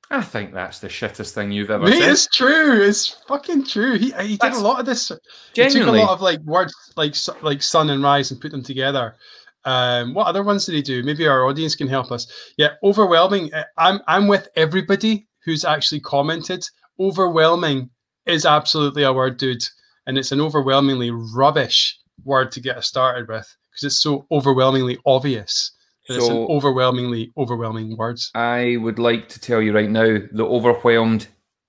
I 0.09 0.21
think 0.21 0.53
that's 0.53 0.79
the 0.79 0.87
shittest 0.87 1.33
thing 1.33 1.51
you've 1.51 1.69
ever 1.69 1.83
Mate, 1.83 1.99
said. 1.99 2.11
it's 2.11 2.27
true. 2.27 2.81
It's 2.81 3.09
fucking 3.27 3.65
true. 3.65 3.97
He 3.97 4.11
he 4.21 4.37
did 4.37 4.53
a 4.53 4.59
lot 4.59 4.79
of 4.79 4.85
this. 4.85 5.11
He 5.53 5.69
took 5.69 5.87
a 5.87 5.91
lot 5.91 6.11
of 6.11 6.21
like 6.21 6.39
words 6.41 6.73
like 6.95 7.13
like 7.41 7.61
sun 7.61 7.89
and 7.89 8.01
rise 8.01 8.31
and 8.31 8.39
put 8.39 8.51
them 8.51 8.63
together. 8.63 9.17
Um, 9.65 10.13
what 10.13 10.27
other 10.27 10.43
ones 10.43 10.65
did 10.65 10.75
he 10.75 10.81
do? 10.81 11.03
Maybe 11.03 11.27
our 11.27 11.45
audience 11.45 11.75
can 11.75 11.89
help 11.89 12.09
us. 12.11 12.25
Yeah, 12.57 12.75
overwhelming. 12.83 13.53
uh, 13.53 13.65
I'm 13.77 13.99
I'm 14.07 14.27
with 14.29 14.47
everybody 14.55 15.27
who's 15.43 15.65
actually 15.65 15.99
commented. 15.99 16.65
Overwhelming 17.01 17.89
is 18.25 18.45
absolutely 18.45 19.03
a 19.03 19.11
word, 19.11 19.37
dude, 19.37 19.63
and 20.05 20.17
it's 20.17 20.31
an 20.31 20.39
overwhelmingly 20.39 21.11
rubbish 21.11 21.99
word 22.23 22.51
to 22.53 22.61
get 22.61 22.77
us 22.77 22.87
started 22.87 23.27
with 23.27 23.53
because 23.77 23.93
it's 23.93 24.01
so 24.01 24.25
overwhelmingly 24.31 24.97
obvious. 25.05 25.71
that 26.07 26.15
it's 26.15 26.27
an 26.27 26.31
So- 26.33 26.47
overwhelmingly 26.47 27.31
overwhelming 27.37 27.95
words. 27.97 28.31
I 28.33 28.77
would 28.79 28.97
like 28.97 29.27
to 29.29 29.39
tell 29.41 29.61
you 29.61 29.73
right 29.75 29.89
now 29.89 30.17
the 30.31 30.45
overwhelmed 30.45 31.27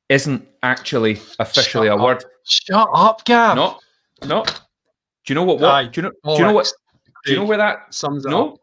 isn't 0.09 0.47
actually 0.63 1.19
officially 1.41 1.89
Shut 1.89 1.99
a 1.99 2.01
up. 2.01 2.07
word. 2.07 2.25
Shut 2.45 2.89
up, 2.95 3.25
Gav. 3.25 3.57
No, 3.57 3.79
no. 4.25 4.45
Do 4.45 4.53
you 5.27 5.35
know 5.35 5.43
what? 5.43 5.59
what 5.59 5.71
Aye. 5.73 5.87
do 5.89 6.01
you 6.01 6.03
know? 6.03 6.13
Do 6.37 6.41
you 6.41 6.47
know 6.47 6.53
what? 6.53 6.73
Do 7.25 7.33
you 7.33 7.39
know 7.39 7.45
where 7.47 7.59
that? 7.59 7.93
sums 7.93 8.25
it 8.25 8.29
up? 8.33 8.33
No. 8.33 8.57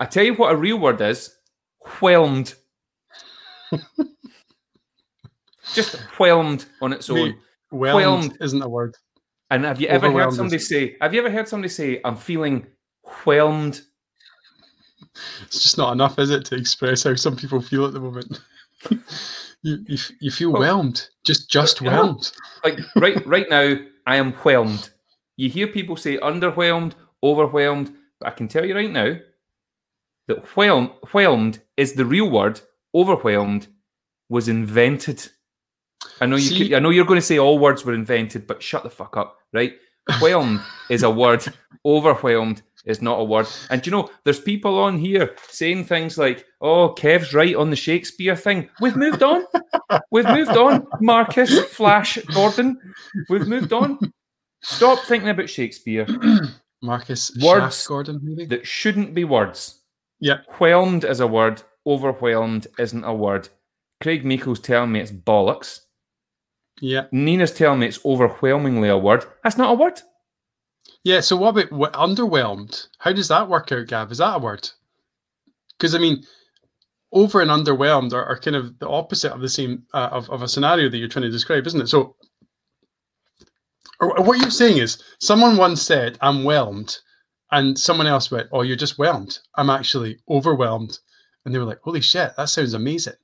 I 0.00 0.04
tell 0.06 0.24
you 0.24 0.34
what 0.34 0.52
a 0.52 0.56
real 0.56 0.78
word 0.78 1.00
is. 1.00 1.30
Whelmed. 2.00 2.54
Just 5.74 5.94
whelmed 6.18 6.66
on 6.82 6.92
its 6.92 7.08
own. 7.08 7.16
Mate, 7.30 7.36
Whelmed, 7.70 7.96
Whelmed. 8.02 8.36
isn't 8.40 8.62
a 8.62 8.68
word. 8.68 8.94
And 9.50 9.64
have 9.64 9.80
you 9.80 9.86
ever 9.88 10.10
heard 10.10 10.32
somebody 10.32 10.58
say? 10.58 10.96
Have 11.00 11.14
you 11.14 11.20
ever 11.20 11.30
heard 11.30 11.48
somebody 11.48 11.68
say, 11.68 12.00
"I'm 12.04 12.16
feeling 12.16 12.66
whelmed"? 13.24 13.82
It's 15.42 15.62
just 15.62 15.78
not 15.78 15.92
enough, 15.92 16.18
is 16.18 16.30
it, 16.30 16.44
to 16.46 16.56
express 16.56 17.04
how 17.04 17.14
some 17.14 17.36
people 17.36 17.60
feel 17.60 17.86
at 17.86 17.92
the 17.92 18.00
moment? 18.00 18.40
you, 19.62 19.78
you 19.86 19.98
you 20.20 20.30
feel 20.30 20.52
Well, 20.52 20.62
whelmed, 20.62 21.08
just 21.24 21.50
just 21.50 21.80
know, 21.82 21.90
whelmed. 21.90 22.32
Like 22.64 22.78
right, 22.96 23.24
right 23.26 23.48
now, 23.48 23.76
I 24.06 24.16
am 24.16 24.32
whelmed. 24.32 24.90
You 25.36 25.48
hear 25.48 25.66
people 25.66 25.96
say 25.96 26.18
underwhelmed, 26.18 26.92
overwhelmed, 27.22 27.92
but 28.20 28.28
I 28.28 28.32
can 28.32 28.48
tell 28.48 28.64
you 28.64 28.74
right 28.74 28.90
now 28.90 29.16
that 30.28 30.46
whelm, 30.56 30.88
whelmed 31.12 31.60
is 31.76 31.94
the 31.94 32.04
real 32.04 32.30
word. 32.30 32.60
Overwhelmed 32.94 33.66
was 34.28 34.48
invented. 34.48 35.28
I 36.20 36.26
know 36.26 36.36
you. 36.36 36.42
See- 36.42 36.68
could, 36.68 36.76
I 36.76 36.80
know 36.80 36.90
you're 36.90 37.04
going 37.04 37.20
to 37.20 37.26
say 37.26 37.38
all 37.38 37.58
words 37.58 37.84
were 37.84 37.94
invented, 37.94 38.46
but 38.46 38.62
shut 38.62 38.82
the 38.82 38.90
fuck 38.90 39.16
up, 39.16 39.38
right? 39.52 39.74
Whelmed 40.20 40.60
is 40.90 41.02
a 41.02 41.10
word. 41.10 41.44
Overwhelmed 41.86 42.62
is 42.84 43.02
not 43.02 43.20
a 43.20 43.24
word. 43.24 43.46
And 43.70 43.84
you 43.84 43.92
know, 43.92 44.10
there's 44.24 44.40
people 44.40 44.78
on 44.78 44.98
here 44.98 45.34
saying 45.48 45.84
things 45.84 46.18
like, 46.18 46.46
"Oh, 46.60 46.90
Kev's 46.90 47.34
right 47.34 47.54
on 47.54 47.70
the 47.70 47.76
Shakespeare 47.76 48.36
thing." 48.36 48.68
We've 48.80 48.96
moved 48.96 49.22
on. 49.22 49.44
We've 50.10 50.28
moved 50.28 50.56
on. 50.56 50.86
Marcus, 51.00 51.64
Flash, 51.66 52.18
Gordon. 52.34 52.78
We've 53.28 53.46
moved 53.46 53.72
on. 53.72 53.98
Stop 54.62 55.00
thinking 55.00 55.28
about 55.28 55.50
Shakespeare. 55.50 56.06
Marcus 56.82 57.36
Words 57.42 57.76
Shaft 57.76 57.88
Gordon, 57.88 58.20
maybe. 58.22 58.44
That 58.46 58.66
shouldn't 58.66 59.14
be 59.14 59.24
words. 59.24 59.82
Yeah. 60.20 60.38
Whelmed 60.58 61.04
is 61.04 61.20
a 61.20 61.26
word. 61.26 61.62
Overwhelmed 61.86 62.66
isn't 62.78 63.04
a 63.04 63.14
word. 63.14 63.48
Craig 64.02 64.24
Meikle's 64.24 64.60
telling 64.60 64.92
me 64.92 65.00
it's 65.00 65.12
bollocks. 65.12 65.80
Yeah, 66.80 67.06
Nina's 67.12 67.52
telling 67.52 67.80
me 67.80 67.86
it's 67.86 68.04
overwhelmingly 68.04 68.88
a 68.88 68.98
word. 68.98 69.24
That's 69.42 69.56
not 69.56 69.70
a 69.70 69.74
word. 69.74 70.00
Yeah. 71.04 71.20
So 71.20 71.36
what 71.36 71.50
about 71.50 71.70
w- 71.70 71.92
underwhelmed? 71.92 72.86
How 72.98 73.12
does 73.12 73.28
that 73.28 73.48
work 73.48 73.72
out, 73.72 73.86
Gav? 73.86 74.12
Is 74.12 74.18
that 74.18 74.36
a 74.36 74.38
word? 74.38 74.68
Because 75.78 75.94
I 75.94 75.98
mean, 75.98 76.22
over 77.12 77.40
and 77.40 77.50
underwhelmed 77.50 78.12
are, 78.12 78.24
are 78.24 78.38
kind 78.38 78.56
of 78.56 78.78
the 78.78 78.88
opposite 78.88 79.32
of 79.32 79.40
the 79.40 79.48
same 79.48 79.84
uh, 79.94 80.08
of, 80.12 80.28
of 80.30 80.42
a 80.42 80.48
scenario 80.48 80.88
that 80.88 80.98
you're 80.98 81.08
trying 81.08 81.24
to 81.24 81.30
describe, 81.30 81.66
isn't 81.66 81.80
it? 81.80 81.88
So, 81.88 82.16
or, 84.00 84.18
or 84.18 84.24
what 84.24 84.38
you're 84.38 84.50
saying 84.50 84.78
is, 84.78 85.02
someone 85.20 85.56
once 85.56 85.82
said, 85.82 86.18
"I'm 86.20 86.44
whelmed," 86.44 86.98
and 87.52 87.78
someone 87.78 88.06
else 88.06 88.30
went, 88.30 88.48
"Oh, 88.52 88.62
you're 88.62 88.76
just 88.76 88.98
whelmed. 88.98 89.38
I'm 89.56 89.70
actually 89.70 90.18
overwhelmed," 90.28 90.98
and 91.44 91.54
they 91.54 91.58
were 91.58 91.64
like, 91.64 91.80
"Holy 91.82 92.00
shit, 92.00 92.32
that 92.36 92.48
sounds 92.48 92.74
amazing." 92.74 93.14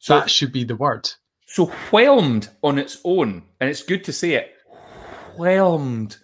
So, 0.00 0.18
that 0.18 0.30
should 0.30 0.52
be 0.52 0.62
the 0.64 0.76
word. 0.76 1.10
so 1.46 1.66
whelmed 1.90 2.50
on 2.62 2.78
its 2.78 2.98
own, 3.04 3.42
and 3.60 3.68
it's 3.68 3.82
good 3.82 4.04
to 4.04 4.12
say 4.12 4.34
it. 4.34 4.54
Whelmed. 5.36 6.16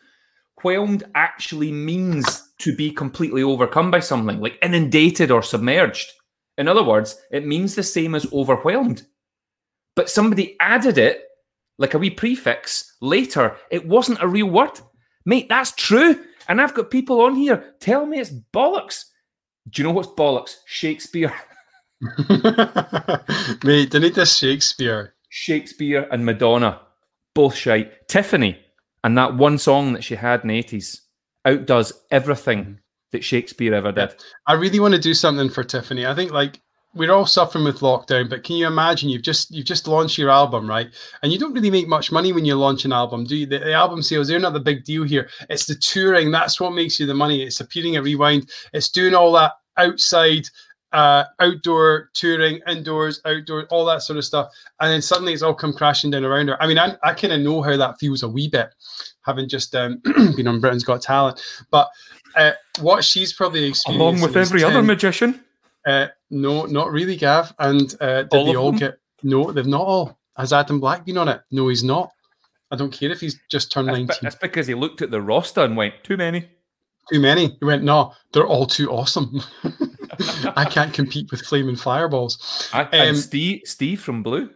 Whelmed 0.64 1.04
actually 1.14 1.70
means 1.70 2.52
to 2.58 2.74
be 2.74 2.90
completely 2.90 3.42
overcome 3.42 3.90
by 3.90 4.00
something, 4.00 4.40
like 4.40 4.58
inundated 4.62 5.30
or 5.30 5.42
submerged. 5.42 6.10
In 6.56 6.68
other 6.68 6.82
words, 6.82 7.20
it 7.30 7.46
means 7.46 7.74
the 7.74 7.82
same 7.82 8.14
as 8.14 8.32
overwhelmed. 8.32 9.06
But 9.96 10.10
somebody 10.10 10.56
added 10.60 10.98
it, 10.98 11.24
like 11.78 11.94
a 11.94 11.98
wee 11.98 12.10
prefix, 12.10 12.96
later. 13.00 13.56
It 13.70 13.86
wasn't 13.86 14.22
a 14.22 14.28
real 14.28 14.48
word. 14.48 14.80
Mate, 15.26 15.48
that's 15.48 15.72
true. 15.72 16.24
And 16.48 16.60
I've 16.60 16.74
got 16.74 16.90
people 16.90 17.20
on 17.20 17.34
here 17.34 17.74
tell 17.80 18.06
me 18.06 18.18
it's 18.18 18.32
bollocks. 18.52 19.04
Do 19.70 19.82
you 19.82 19.88
know 19.88 19.94
what's 19.94 20.08
bollocks? 20.08 20.56
Shakespeare. 20.66 21.32
Mate, 23.60 23.90
didn't 23.90 24.14
this 24.14 24.36
Shakespeare? 24.36 25.14
Shakespeare 25.28 26.06
and 26.10 26.24
Madonna, 26.24 26.80
both 27.34 27.54
shite. 27.54 28.08
Tiffany 28.08 28.63
and 29.05 29.16
that 29.16 29.36
one 29.36 29.59
song 29.59 29.92
that 29.92 30.02
she 30.02 30.16
had 30.16 30.42
in 30.42 30.48
the 30.48 30.61
80s 30.61 31.02
outdoes 31.44 31.92
everything 32.11 32.61
mm-hmm. 32.61 32.72
that 33.12 33.22
Shakespeare 33.22 33.74
ever 33.74 33.92
did. 33.92 34.14
I 34.46 34.55
really 34.55 34.80
want 34.80 34.94
to 34.94 35.00
do 35.00 35.14
something 35.14 35.50
for 35.50 35.62
Tiffany. 35.62 36.07
I 36.07 36.14
think 36.14 36.32
like 36.32 36.61
we're 36.94 37.12
all 37.12 37.26
suffering 37.26 37.64
with 37.64 37.80
lockdown, 37.80 38.30
but 38.30 38.44
can 38.44 38.57
you 38.57 38.66
imagine 38.66 39.11
you've 39.11 39.22
just 39.22 39.50
you've 39.50 39.66
just 39.66 39.86
launched 39.86 40.16
your 40.16 40.30
album, 40.30 40.68
right? 40.68 40.88
And 41.22 41.32
you 41.32 41.38
don't 41.38 41.52
really 41.52 41.70
make 41.70 41.86
much 41.86 42.11
money 42.11 42.32
when 42.32 42.44
you 42.44 42.55
launch 42.55 42.84
an 42.84 42.92
album, 42.92 43.24
do 43.24 43.36
you? 43.36 43.46
The, 43.46 43.59
the 43.59 43.72
album 43.72 44.02
sales, 44.02 44.28
they're 44.28 44.38
not 44.38 44.55
the 44.55 44.61
big 44.61 44.84
deal 44.84 45.02
here. 45.02 45.28
It's 45.50 45.66
the 45.66 45.74
touring, 45.74 46.30
that's 46.30 46.61
what 46.61 46.72
makes 46.72 46.98
you 46.98 47.07
the 47.07 47.14
money. 47.14 47.42
It's 47.42 47.61
appearing 47.61 47.96
at 47.96 48.05
Rewind, 48.05 48.50
it's 48.72 48.88
doing 48.88 49.14
all 49.14 49.32
that 49.32 49.52
outside 49.76 50.46
uh, 50.95 51.24
outdoor 51.40 52.09
touring, 52.14 52.61
indoors, 52.66 53.20
outdoor, 53.26 53.64
all 53.64 53.84
that 53.84 54.03
sort 54.03 54.16
of 54.16 54.24
stuff. 54.24 54.51
And 54.80 54.90
then 54.90 55.03
suddenly 55.03 55.32
it's 55.34 55.42
all 55.42 55.53
come 55.55 55.72
crashing 55.74 56.11
down 56.11 56.24
around 56.24 56.49
her. 56.49 56.62
I 56.62 56.66
mean, 56.66 56.78
I, 56.78 56.97
I 57.03 57.12
kind 57.12 57.32
of 57.34 57.40
know 57.40 57.61
how 57.61 57.76
that 57.76 57.99
feels 57.99 58.22
a 58.22 58.28
wee 58.28 58.49
bit, 58.49 58.70
having 59.26 59.49
just 59.49 59.74
um, 59.74 60.01
been 60.36 60.47
on 60.49 60.61
Britain's 60.61 60.84
Got 60.84 61.03
Talent. 61.03 61.42
But 61.70 61.90
uh, 62.36 62.53
what 62.80 63.05
she's 63.05 63.32
probably 63.32 63.64
experienced 63.66 64.01
Along 64.01 64.20
with 64.20 64.36
every 64.36 64.64
other 64.64 64.82
magician. 64.82 65.45
uh, 65.86 66.07
no, 66.30 66.64
not 66.66 66.90
really, 66.90 67.16
Gav. 67.16 67.53
And 67.59 67.95
uh, 68.01 68.22
did 68.22 68.32
All 68.34 68.45
they 68.47 68.55
all 68.57 68.70
them? 68.70 68.78
get? 68.78 68.99
No, 69.22 69.51
they've 69.53 69.66
not 69.66 69.82
all. 69.82 70.18
Has 70.36 70.53
Adam 70.53 70.80
Black 70.80 71.05
been 71.05 71.18
on 71.18 71.28
it? 71.28 71.40
No, 71.51 71.68
he's 71.68 71.84
not. 71.84 72.11
I 72.70 72.76
don't 72.76 72.90
care 72.92 73.11
if 73.11 73.20
he's 73.20 73.38
just 73.51 73.70
turned 73.70 73.88
That's, 73.88 73.97
be- 73.99 74.03
nineteen. 74.05 74.18
that's 74.22 74.34
because 74.36 74.66
he 74.66 74.74
looked 74.74 75.01
at 75.03 75.11
the 75.11 75.20
roster 75.20 75.61
and 75.62 75.76
went, 75.76 75.95
too 76.03 76.16
many. 76.16 76.49
Too 77.12 77.20
many. 77.20 77.57
He 77.61 77.64
went, 77.64 77.82
no, 77.82 78.12
they're 78.32 78.46
all 78.46 78.66
too 78.66 78.90
awesome. 78.90 79.40
I 80.57 80.64
can't 80.64 80.92
compete 80.92 81.30
with 81.30 81.42
flaming 81.42 81.76
fireballs. 81.76 82.68
I, 82.72 82.82
and 82.92 83.11
Um, 83.11 83.16
Steve, 83.16 83.62
Steve 83.64 84.00
from 84.00 84.22
Blue. 84.22 84.50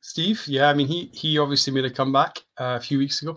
Steve, 0.00 0.42
yeah, 0.46 0.68
I 0.70 0.74
mean 0.74 0.86
he 0.86 1.10
he 1.12 1.38
obviously 1.38 1.72
made 1.72 1.84
a 1.84 1.90
comeback 1.90 2.38
uh, 2.58 2.76
a 2.78 2.80
few 2.80 2.96
weeks 2.98 3.20
ago. 3.22 3.36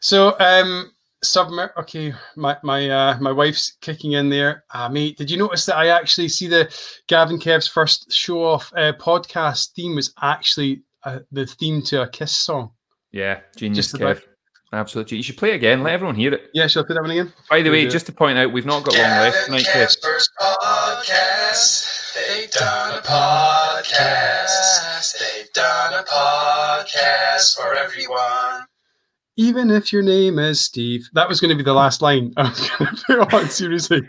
So 0.00 0.36
um 0.40 0.90
submer 1.24 1.70
okay, 1.78 2.12
my 2.36 2.56
my 2.64 2.88
uh 2.90 3.18
my 3.20 3.30
wife's 3.30 3.76
kicking 3.80 4.12
in 4.12 4.28
there. 4.28 4.64
Uh 4.74 4.88
mate, 4.88 5.16
did 5.16 5.30
you 5.30 5.36
notice 5.36 5.64
that 5.66 5.76
I 5.76 5.88
actually 5.88 6.28
see 6.28 6.48
the 6.48 6.68
Gavin 7.06 7.38
Kev's 7.38 7.68
first 7.68 8.12
show 8.12 8.42
off 8.44 8.72
uh, 8.76 8.92
podcast 8.98 9.72
theme 9.74 9.94
was 9.94 10.12
actually 10.20 10.82
uh, 11.04 11.20
the 11.30 11.46
theme 11.46 11.82
to 11.82 12.02
a 12.02 12.08
kiss 12.08 12.36
song. 12.36 12.72
Yeah, 13.12 13.40
genius, 13.56 13.86
Just 13.86 13.94
about- 13.94 14.16
Kev. 14.16 14.22
Absolutely. 14.72 15.16
You 15.16 15.22
should 15.22 15.38
play 15.38 15.52
it 15.52 15.56
again. 15.56 15.82
Let 15.82 15.94
everyone 15.94 16.16
hear 16.16 16.34
it. 16.34 16.50
Yeah, 16.52 16.66
shall 16.66 16.84
I 16.84 16.86
put 16.86 16.94
that 16.94 17.02
one 17.02 17.10
again? 17.10 17.32
By 17.48 17.62
the 17.62 17.70
We'll 17.70 17.78
way, 17.78 17.82
do 17.82 17.88
it. 17.88 17.92
just 17.92 18.06
to 18.06 18.12
point 18.12 18.36
out, 18.36 18.52
we've 18.52 18.66
not 18.66 18.84
got 18.84 18.94
long 18.94 19.02
left 19.04 19.48
Gavin 19.48 19.64
tonight, 19.64 19.88
Kev. 19.88 20.28
Podcast. 20.40 22.14
They've 22.14 22.50
done 22.50 22.98
a 22.98 23.02
podcast. 23.02 25.18
They've 25.18 25.52
done 25.54 25.94
a 25.94 26.02
podcast 26.04 27.56
for 27.56 27.74
everyone. 27.74 28.66
Even 29.36 29.70
if 29.70 29.92
your 29.92 30.02
name 30.02 30.38
is 30.38 30.60
Steve. 30.60 31.08
That 31.14 31.28
was 31.28 31.40
going 31.40 31.50
to 31.50 31.56
be 31.56 31.62
the 31.62 31.72
last 31.72 32.02
line 32.02 32.32
I 32.36 32.48
was 32.48 32.70
going 32.70 32.94
to 32.94 33.02
put 33.06 33.34
on, 33.34 33.48
seriously. 33.48 34.02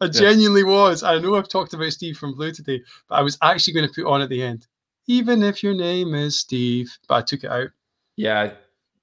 I 0.00 0.08
genuinely 0.08 0.62
was. 0.62 1.02
I 1.02 1.18
know 1.18 1.34
I've 1.36 1.48
talked 1.48 1.72
about 1.74 1.90
Steve 1.92 2.18
from 2.18 2.34
Blue 2.34 2.52
today, 2.52 2.80
but 3.08 3.16
I 3.16 3.22
was 3.22 3.38
actually 3.42 3.72
going 3.72 3.88
to 3.88 3.94
put 3.94 4.06
on 4.08 4.20
at 4.20 4.28
the 4.28 4.42
end. 4.42 4.66
Even 5.06 5.42
if 5.42 5.62
your 5.62 5.74
name 5.74 6.14
is 6.14 6.38
Steve. 6.38 6.94
But 7.08 7.14
I 7.14 7.22
took 7.22 7.44
it 7.44 7.50
out. 7.50 7.68
Yeah. 8.16 8.52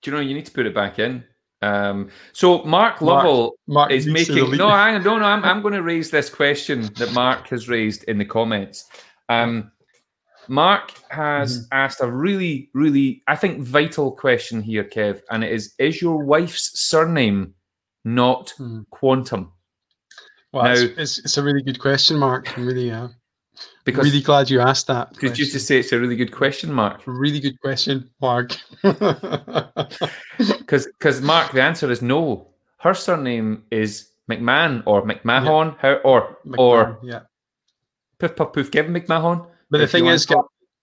Do 0.01 0.11
you 0.11 0.17
know, 0.17 0.21
you 0.21 0.33
need 0.33 0.45
to 0.45 0.51
put 0.51 0.65
it 0.65 0.73
back 0.73 0.99
in. 0.99 1.23
Um, 1.61 2.09
so 2.33 2.63
Mark 2.63 3.01
Mark 3.01 3.01
Lovell 3.01 3.53
Mark 3.67 3.91
is 3.91 4.07
making 4.07 4.35
no, 4.57 4.67
on, 4.69 5.03
no, 5.03 5.17
no. 5.19 5.25
I'm, 5.25 5.43
I'm 5.45 5.61
going 5.61 5.75
to 5.75 5.83
raise 5.83 6.09
this 6.09 6.27
question 6.27 6.89
that 6.97 7.13
Mark 7.13 7.47
has 7.49 7.69
raised 7.69 8.03
in 8.05 8.17
the 8.17 8.25
comments. 8.25 8.85
Um, 9.29 9.71
Mark 10.47 10.91
has 11.09 11.59
Mm-hmm. 11.59 11.67
asked 11.73 12.01
a 12.01 12.11
really, 12.11 12.71
really, 12.73 13.21
I 13.27 13.35
think, 13.35 13.61
vital 13.61 14.11
question 14.11 14.59
here, 14.63 14.83
Kev, 14.83 15.21
and 15.29 15.43
it 15.43 15.51
is: 15.51 15.75
Is 15.77 16.01
your 16.01 16.23
wife's 16.23 16.79
surname 16.79 17.53
not 18.05 18.49
Hmm. 18.57 18.81
Quantum? 18.89 19.51
Well, 20.51 20.63
Now- 20.63 20.71
it's, 20.71 20.81
it's, 20.97 21.19
it's 21.19 21.37
a 21.37 21.43
really 21.43 21.61
good 21.61 21.79
question, 21.79 22.17
Mark. 22.17 22.57
I'm 22.57 22.65
really, 22.65 22.89
uh, 22.89 23.09
Because 23.83 24.05
really 24.05 24.21
glad 24.21 24.49
you 24.49 24.59
asked 24.61 24.87
that. 24.87 25.11
because 25.13 25.37
just 25.37 25.51
to 25.53 25.59
say 25.59 25.79
it's 25.79 25.91
a 25.91 25.99
really 25.99 26.15
good 26.15 26.31
question, 26.31 26.71
Mark. 26.71 27.01
really 27.05 27.39
good 27.39 27.59
question, 27.61 28.09
Mark. 28.21 28.55
Because 30.37 30.87
because 30.87 31.21
Mark, 31.21 31.51
the 31.51 31.61
answer 31.61 31.91
is 31.91 32.01
no. 32.01 32.47
Her 32.77 32.93
surname 32.93 33.63
is 33.71 34.07
McMahon 34.29 34.83
or 34.85 35.03
McMahon, 35.03 35.77
how, 35.79 35.93
or 36.03 36.37
or 36.57 36.97
yeah. 37.03 37.21
Poof 38.19 38.35
Puff 38.35 38.53
Poof 38.53 38.71
Kevin 38.71 38.93
McMahon. 38.93 39.45
But 39.69 39.79
the 39.79 39.87
thing 39.87 40.07
is, 40.07 40.27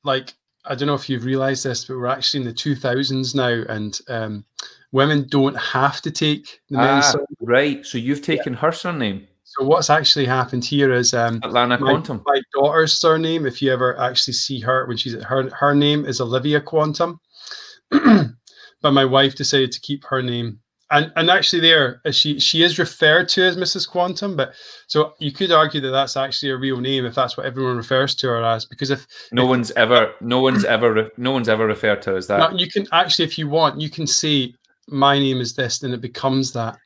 like, 0.04 0.34
I 0.64 0.74
don't 0.74 0.86
know 0.86 0.94
if 0.94 1.08
you've 1.08 1.24
realized 1.24 1.64
this, 1.64 1.84
but 1.84 1.96
we're 1.96 2.06
actually 2.06 2.40
in 2.42 2.46
the 2.46 2.54
2000s 2.54 3.34
now, 3.34 3.64
and 3.72 3.98
um, 4.08 4.44
women 4.92 5.26
don't 5.28 5.56
have 5.56 6.00
to 6.02 6.10
take 6.10 6.60
the 6.70 6.76
men's 6.78 7.04
Ah, 7.06 7.10
surname. 7.12 7.26
right. 7.40 7.86
So 7.86 7.98
you've 7.98 8.22
taken 8.22 8.54
her 8.54 8.72
surname, 8.72 9.26
So 9.58 9.64
what's 9.64 9.90
actually 9.90 10.26
happened 10.26 10.64
here 10.64 10.92
is 10.92 11.14
um, 11.14 11.40
Atlanta 11.42 11.78
my, 11.78 11.90
Quantum. 11.90 12.22
my 12.26 12.40
daughter's 12.54 12.94
surname. 12.94 13.46
If 13.46 13.60
you 13.60 13.72
ever 13.72 13.98
actually 13.98 14.34
see 14.34 14.60
her 14.60 14.86
when 14.86 14.96
she's 14.96 15.14
at 15.14 15.24
her 15.24 15.50
her 15.50 15.74
name 15.74 16.04
is 16.04 16.20
Olivia 16.20 16.60
Quantum, 16.60 17.20
but 17.90 18.92
my 18.92 19.04
wife 19.04 19.34
decided 19.34 19.72
to 19.72 19.80
keep 19.80 20.04
her 20.04 20.22
name 20.22 20.60
and 20.90 21.12
and 21.16 21.30
actually, 21.30 21.60
there 21.60 22.00
uh, 22.06 22.10
she 22.10 22.40
she 22.40 22.62
is 22.62 22.78
referred 22.78 23.28
to 23.30 23.42
as 23.42 23.56
Mrs. 23.56 23.88
Quantum, 23.88 24.36
but 24.36 24.54
so 24.86 25.12
you 25.18 25.32
could 25.32 25.52
argue 25.52 25.80
that 25.82 25.90
that's 25.90 26.16
actually 26.16 26.50
a 26.50 26.56
real 26.56 26.78
name 26.78 27.04
if 27.04 27.14
that's 27.14 27.36
what 27.36 27.44
everyone 27.44 27.76
refers 27.76 28.14
to 28.16 28.28
her 28.28 28.42
as. 28.42 28.64
Because 28.64 28.90
if 28.90 29.06
No 29.30 29.42
if, 29.42 29.48
one's 29.48 29.70
ever, 29.72 30.14
no 30.22 30.40
one's 30.40 30.64
ever, 30.64 31.10
no 31.18 31.32
one's 31.32 31.48
ever 31.48 31.66
referred 31.66 32.00
to 32.02 32.10
her 32.10 32.16
as 32.16 32.26
that. 32.28 32.38
no, 32.38 32.58
you 32.58 32.70
can 32.70 32.86
actually, 32.92 33.26
if 33.26 33.36
you 33.36 33.48
want, 33.48 33.80
you 33.80 33.90
can 33.90 34.06
say 34.06 34.54
my 34.88 35.18
name 35.18 35.42
is 35.42 35.54
this, 35.54 35.82
and 35.82 35.92
it 35.92 36.00
becomes 36.00 36.52
that. 36.52 36.78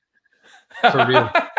for 0.91 1.07
real. 1.07 1.31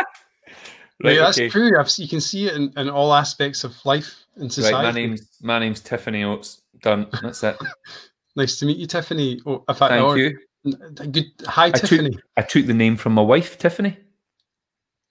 right, 1.04 1.16
yeah, 1.16 1.22
that's 1.22 1.38
okay. 1.38 1.50
true. 1.50 1.80
I've, 1.80 1.90
you 1.98 2.08
can 2.08 2.22
see 2.22 2.48
it 2.48 2.56
in, 2.56 2.74
in 2.78 2.90
all 2.90 3.14
aspects 3.14 3.64
of 3.64 3.74
life 3.86 4.14
and 4.36 4.52
society. 4.52 4.76
Right, 4.76 4.84
my 4.84 4.92
name's 4.92 5.38
my 5.42 5.60
name's 5.60 5.80
Tiffany 5.80 6.24
Oates. 6.24 6.62
Done. 6.82 7.08
That's 7.22 7.44
it. 7.44 7.58
Nice 8.36 8.58
to 8.58 8.66
meet 8.66 8.78
you, 8.78 8.88
Tiffany. 8.88 9.40
Oh, 9.46 9.64
fact, 9.68 9.92
Thank 9.92 10.04
or- 10.04 10.18
you. 10.18 10.36
Good. 10.66 11.26
Hi, 11.46 11.70
took- 11.70 11.90
Tiffany. 11.90 12.18
I 12.36 12.42
took 12.42 12.66
the 12.66 12.74
name 12.74 12.98
from 12.98 13.14
my 13.14 13.22
wife, 13.22 13.60
Tiffany. 13.60 13.96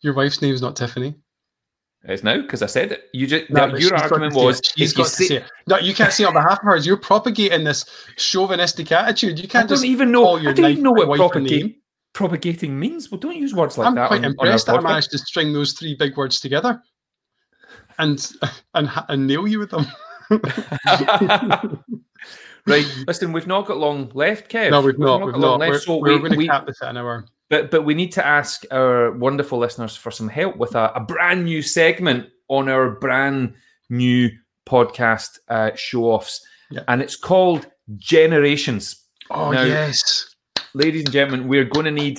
Your 0.00 0.14
wife's 0.14 0.42
name 0.42 0.52
is 0.52 0.60
not 0.60 0.74
Tiffany. 0.74 1.14
It's 2.04 2.24
now 2.24 2.40
because 2.40 2.62
I 2.62 2.66
said 2.66 2.90
it. 2.90 3.04
You 3.12 3.28
just 3.28 3.48
No, 3.48 3.66
no, 3.66 3.72
your 3.74 3.80
she's 3.80 3.90
got 3.90 3.96
to 3.98 4.02
argument 4.14 4.34
was 4.34 4.60
she's 4.76 4.92
got 4.92 5.04
to 5.04 5.10
say, 5.10 5.36
it. 5.36 5.44
No, 5.68 5.78
you 5.78 5.94
can't 5.94 6.12
say 6.12 6.24
it 6.24 6.26
on 6.26 6.32
behalf 6.32 6.58
of 6.58 6.64
hers. 6.64 6.84
You're 6.84 6.96
propagating 6.96 7.62
this 7.62 7.84
chauvinistic 8.16 8.90
attitude. 8.90 9.38
You 9.38 9.46
can't 9.46 9.66
I 9.66 9.68
don't 9.68 9.76
just 9.76 9.84
even 9.84 10.10
know. 10.10 10.36
I 10.36 10.52
don't 10.52 10.72
even 10.72 10.82
know 10.82 10.90
what 10.90 11.06
my 11.06 11.10
wife 11.10 11.20
a 11.20 11.28
propagate, 11.30 11.62
name. 11.62 11.74
Propagating 12.12 12.78
means. 12.78 13.10
Well, 13.10 13.18
don't 13.20 13.36
use 13.36 13.54
words 13.54 13.78
like 13.78 13.88
I'm 13.88 13.94
that. 13.94 14.08
quite 14.08 14.18
on, 14.18 14.24
impressed 14.26 14.68
on 14.68 14.76
that 14.76 14.84
I 14.86 14.90
managed 14.90 15.10
to 15.12 15.18
string 15.18 15.52
those 15.52 15.72
three 15.72 15.94
big 15.94 16.16
words 16.16 16.40
together, 16.40 16.82
and 17.98 18.30
and 18.74 18.90
and 19.08 19.26
nail 19.26 19.46
you 19.46 19.58
with 19.58 19.70
them. 19.70 19.86
right. 22.66 22.86
Listen, 23.06 23.32
we've 23.32 23.46
not 23.46 23.66
got 23.66 23.76
long 23.78 24.10
left, 24.14 24.50
Kev. 24.50 24.70
no, 24.70 24.80
we've 24.80 24.98
not. 24.98 25.22
We've 25.24 25.32
got 25.34 25.40
long 25.40 25.60
not. 25.60 25.68
We're, 25.68 25.78
so 25.78 25.96
we're 25.98 26.14
we, 26.14 26.28
going 26.28 26.40
to 26.40 26.46
cap 26.46 26.66
this 26.66 26.82
at 26.82 26.90
an 26.90 26.96
hour. 26.96 27.26
But 27.50 27.70
but 27.70 27.82
we 27.82 27.94
need 27.94 28.12
to 28.12 28.26
ask 28.26 28.64
our 28.70 29.12
wonderful 29.12 29.58
listeners 29.58 29.94
for 29.96 30.10
some 30.10 30.28
help 30.28 30.56
with 30.56 30.74
a, 30.74 30.92
a 30.94 31.00
brand 31.00 31.44
new 31.44 31.60
segment 31.62 32.28
on 32.48 32.68
our 32.68 32.90
brand 32.90 33.54
new 33.90 34.30
podcast 34.66 35.38
uh, 35.48 35.70
show 35.74 36.04
offs, 36.04 36.44
Yeah. 36.70 36.82
and 36.88 37.02
it's 37.02 37.16
called 37.16 37.66
Generations. 37.96 39.04
Oh 39.30 39.50
Now- 39.50 39.64
yes. 39.64 40.31
Ladies 40.74 41.04
and 41.04 41.12
gentlemen, 41.12 41.48
we're 41.48 41.64
going 41.64 41.84
to 41.84 41.90
need 41.90 42.18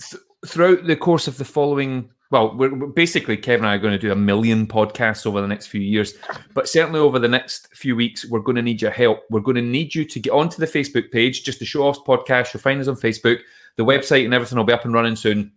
th- 0.00 0.22
throughout 0.46 0.86
the 0.86 0.96
course 0.96 1.28
of 1.28 1.36
the 1.36 1.44
following. 1.44 2.08
Well, 2.30 2.56
we're 2.56 2.74
we're 2.74 2.86
basically 2.86 3.36
Kevin 3.36 3.64
and 3.64 3.70
I 3.70 3.74
are 3.74 3.78
going 3.78 3.92
to 3.92 3.98
do 3.98 4.10
a 4.10 4.16
million 4.16 4.66
podcasts 4.66 5.26
over 5.26 5.42
the 5.42 5.46
next 5.46 5.66
few 5.66 5.82
years, 5.82 6.14
but 6.54 6.68
certainly 6.68 7.00
over 7.00 7.18
the 7.18 7.28
next 7.28 7.68
few 7.74 7.94
weeks, 7.94 8.24
we're 8.24 8.40
going 8.40 8.56
to 8.56 8.62
need 8.62 8.80
your 8.80 8.90
help. 8.90 9.24
We're 9.28 9.40
going 9.40 9.56
to 9.56 9.62
need 9.62 9.94
you 9.94 10.06
to 10.06 10.18
get 10.18 10.32
onto 10.32 10.56
the 10.56 10.66
Facebook 10.66 11.10
page, 11.10 11.44
just 11.44 11.58
the 11.58 11.66
Show 11.66 11.82
Offs 11.82 11.98
podcast. 11.98 12.54
You'll 12.54 12.62
find 12.62 12.80
us 12.80 12.88
on 12.88 12.96
Facebook. 12.96 13.40
The 13.76 13.84
website 13.84 14.24
and 14.24 14.32
everything 14.32 14.56
will 14.56 14.64
be 14.64 14.72
up 14.72 14.86
and 14.86 14.94
running 14.94 15.16
soon. 15.16 15.52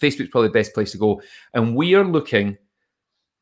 Facebook's 0.00 0.30
probably 0.30 0.48
the 0.48 0.54
best 0.54 0.74
place 0.74 0.92
to 0.92 0.98
go. 0.98 1.20
And 1.54 1.74
we 1.74 1.94
are 1.94 2.04
looking 2.04 2.58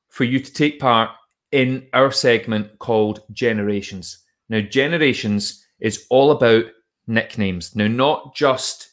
for 0.08 0.24
you 0.24 0.40
to 0.40 0.52
take 0.52 0.80
part 0.80 1.10
in 1.52 1.86
our 1.92 2.10
segment 2.10 2.78
called 2.78 3.20
Generations. 3.32 4.24
Now, 4.48 4.60
Generations 4.60 5.64
is 5.80 6.06
all 6.10 6.30
about 6.30 6.64
nicknames. 7.08 7.74
Now, 7.74 7.88
not 7.88 8.34
just 8.34 8.90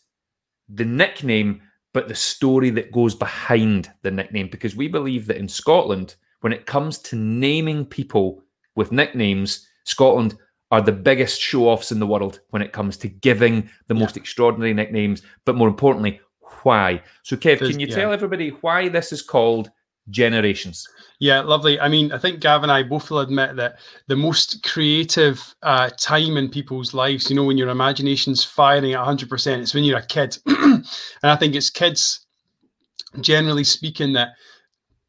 the 0.70 0.86
nickname, 0.86 1.62
but 1.94 2.08
the 2.08 2.16
story 2.16 2.70
that 2.72 2.92
goes 2.92 3.16
behind 3.16 3.92
the 4.02 4.12
nickname, 4.12 4.50
because 4.50 4.76
we 4.76 4.88
believe 4.88 5.28
that 5.28 5.38
in 5.38 5.48
Scotland, 5.48 6.16
when 6.42 6.54
it 6.54 6.66
comes 6.66 6.98
to 7.00 7.16
naming 7.16 7.86
people 7.86 8.44
with 8.76 8.92
nicknames, 8.92 9.68
Scotland 9.84 10.36
are 10.72 10.82
the 10.82 10.92
biggest 10.92 11.40
show 11.40 11.70
offs 11.70 11.92
in 11.92 12.00
the 12.00 12.08
world 12.08 12.40
when 12.50 12.62
it 12.62 12.74
comes 12.74 12.98
to 12.98 13.08
giving 13.08 13.70
the 13.88 13.94
Yeah. 13.96 14.02
most 14.02 14.18
extraordinary 14.18 14.74
nicknames, 14.74 15.22
but 15.46 15.56
more 15.56 15.68
importantly, 15.68 16.20
why. 16.64 17.02
So, 17.24 17.36
Kev, 17.36 17.60
can 17.60 17.80
you 17.80 17.88
yeah. 17.88 17.96
tell 17.96 18.12
everybody 18.12 18.50
why 18.62 18.90
this 18.90 19.14
is 19.14 19.22
called 19.22 19.70
Generations? 20.10 20.88
Yeah, 21.20 21.42
lovely. 21.42 21.80
I 21.80 21.88
mean, 21.88 22.12
I 22.12 22.18
think 22.18 22.40
Gav 22.42 22.64
and 22.64 22.72
I 22.72 22.84
both 22.84 23.10
will 23.10 23.20
admit 23.20 23.56
that 23.56 23.80
the 24.08 24.16
most 24.16 24.64
creative 24.64 25.56
uh, 25.64 25.90
time 25.98 26.38
in 26.38 26.50
people's 26.50 26.94
lives, 26.94 27.30
you 27.30 27.36
know, 27.36 27.44
when 27.44 27.58
your 27.58 27.70
imagination's 27.70 28.44
firing 28.44 28.94
at 28.94 29.06
100%, 29.06 29.60
it's 29.60 29.74
when 29.74 29.84
you're 29.84 29.98
a 29.98 30.06
kid. 30.06 30.38
and 30.46 30.86
I 31.24 31.36
think 31.36 31.56
it's 31.56 31.70
kids, 31.70 32.26
generally 33.22 33.64
speaking, 33.64 34.14
that 34.14 34.34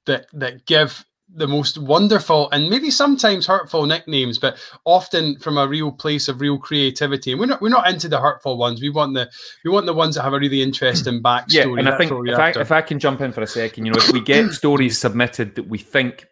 that 0.06 0.26
that 0.32 0.64
give 0.66 1.04
the 1.36 1.46
most 1.46 1.78
wonderful 1.78 2.50
and 2.50 2.68
maybe 2.70 2.90
sometimes 2.90 3.46
hurtful 3.46 3.86
nicknames, 3.86 4.38
but 4.38 4.56
often 4.84 5.38
from 5.38 5.58
a 5.58 5.68
real 5.68 5.92
place 5.92 6.28
of 6.28 6.40
real 6.40 6.58
creativity. 6.58 7.32
And 7.32 7.40
we're 7.40 7.46
not 7.46 7.60
we're 7.60 7.68
not 7.68 7.88
into 7.88 8.08
the 8.08 8.20
hurtful 8.20 8.56
ones. 8.56 8.80
We 8.80 8.90
want 8.90 9.14
the 9.14 9.30
we 9.64 9.70
want 9.70 9.86
the 9.86 9.94
ones 9.94 10.14
that 10.14 10.22
have 10.22 10.32
a 10.32 10.38
really 10.38 10.62
interesting 10.62 11.22
backstory. 11.22 11.48
Yeah, 11.48 11.78
and 11.78 11.88
I 11.88 11.98
think 11.98 12.12
if 12.26 12.38
I, 12.38 12.50
if 12.50 12.72
I 12.72 12.82
can 12.82 12.98
jump 12.98 13.20
in 13.20 13.32
for 13.32 13.42
a 13.42 13.46
second, 13.46 13.86
you 13.86 13.92
know, 13.92 13.98
if 13.98 14.12
we 14.12 14.20
get 14.20 14.50
stories 14.52 14.98
submitted 14.98 15.54
that 15.56 15.68
we 15.68 15.78
think 15.78 16.26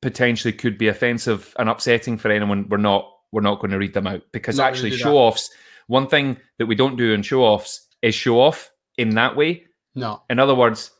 potentially 0.00 0.52
could 0.52 0.78
be 0.78 0.88
offensive 0.88 1.54
and 1.58 1.68
upsetting 1.68 2.16
for 2.16 2.30
anyone, 2.30 2.68
we're 2.68 2.78
not 2.78 3.10
we're 3.32 3.42
not 3.42 3.60
going 3.60 3.70
to 3.72 3.78
read 3.78 3.94
them 3.94 4.06
out 4.06 4.22
because 4.32 4.56
Not 4.56 4.68
actually 4.68 4.92
show 4.92 5.16
offs. 5.16 5.50
One 5.88 6.08
thing 6.08 6.38
that 6.58 6.66
we 6.66 6.74
don't 6.74 6.96
do 6.96 7.12
in 7.12 7.22
show 7.22 7.42
offs 7.42 7.86
is 8.02 8.14
show 8.14 8.40
off 8.40 8.70
in 8.96 9.10
that 9.10 9.36
way. 9.36 9.64
no. 9.94 10.22
In 10.30 10.38
other 10.38 10.54
words, 10.54 10.90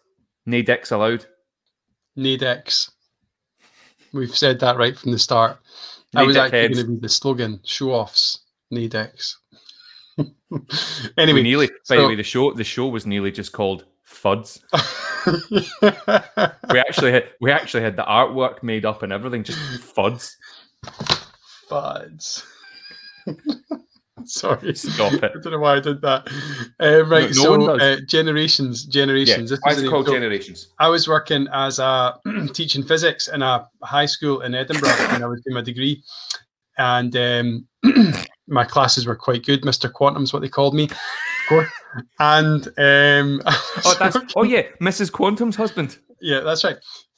no 0.45 0.63
dicks 0.63 0.91
allowed. 0.91 1.27
Nadex. 2.17 2.91
We've 4.13 4.37
said 4.37 4.61
that 4.61 4.77
right 4.77 4.97
from 4.97 5.13
the 5.13 5.19
start. 5.19 5.59
That 6.13 6.27
was 6.27 6.37
actually 6.37 6.69
going 6.69 6.87
to 6.87 6.93
be 6.95 7.01
the 7.01 7.09
slogan: 7.09 7.61
"Show 7.65 7.93
offs, 7.93 8.41
Nadex." 8.73 9.35
We 10.17 10.33
anyway, 11.19 11.43
nearly, 11.43 11.69
by 11.89 11.97
the 11.97 12.09
way, 12.09 12.15
the 12.15 12.23
show 12.23 12.53
the 12.53 12.65
show 12.65 12.89
was 12.89 13.07
nearly 13.07 13.31
just 13.31 13.53
called 13.53 13.85
Fuds. 14.09 14.61
We 16.71 16.79
actually 16.79 17.13
had 17.13 17.25
we 17.41 17.51
actually 17.51 17.83
had 17.83 17.97
the 17.97 18.05
artwork 18.05 18.63
made 18.63 18.85
up 18.85 19.03
and 19.03 19.13
everything, 19.13 19.43
just 19.43 19.59
Fuds. 19.95 20.37
Fuds. 21.69 22.45
Sorry, 24.31 24.74
Stop 24.74 25.12
it. 25.14 25.24
I 25.24 25.29
don't 25.41 25.53
know 25.53 25.59
why 25.59 25.77
I 25.77 25.81
did 25.81 26.01
that. 26.03 26.29
Uh, 26.81 27.05
right, 27.07 27.31
No- 27.35 27.57
no 27.57 27.79
so 27.79 27.85
uh, 27.85 27.97
generations, 28.07 28.87
Yeah, 28.87 28.93
generations. 29.03 29.51
This 29.51 29.61
why 29.62 29.72
is 29.72 29.83
it 29.83 29.89
called 29.89 30.07
Generations? 30.07 30.68
I 30.79 30.89
was 30.89 31.09
working 31.09 31.47
as 31.53 31.79
a 31.79 32.14
teaching 32.53 32.83
physics 32.83 33.29
in 33.29 33.43
a 33.43 33.68
high 33.83 34.07
school 34.07 34.41
in 34.41 34.55
Edinburgh 34.55 34.91
when 35.12 35.22
I 35.22 35.27
was 35.27 35.41
doing 35.43 35.55
my 35.55 35.62
degree, 35.62 36.03
and 36.79 37.16
um, 37.16 37.66
my 38.49 38.64
classes 38.64 39.07
were 39.07 39.16
quite 39.16 39.45
good. 39.45 39.64
Mister 39.64 39.89
Quantum's 39.89 40.33
what 40.33 40.43
they 40.43 40.49
called 40.49 40.74
me. 40.74 40.89
And 42.18 42.66
um, 42.79 43.41
Oh, 43.47 43.97
that's 43.99 44.16
oh 44.35 44.43
yeah, 44.43 44.62
Mrs. 44.81 45.11
Quantum's 45.12 45.57
husband. 45.57 45.99
yeah, 46.20 46.41
that's 46.41 46.64
right. 46.64 46.77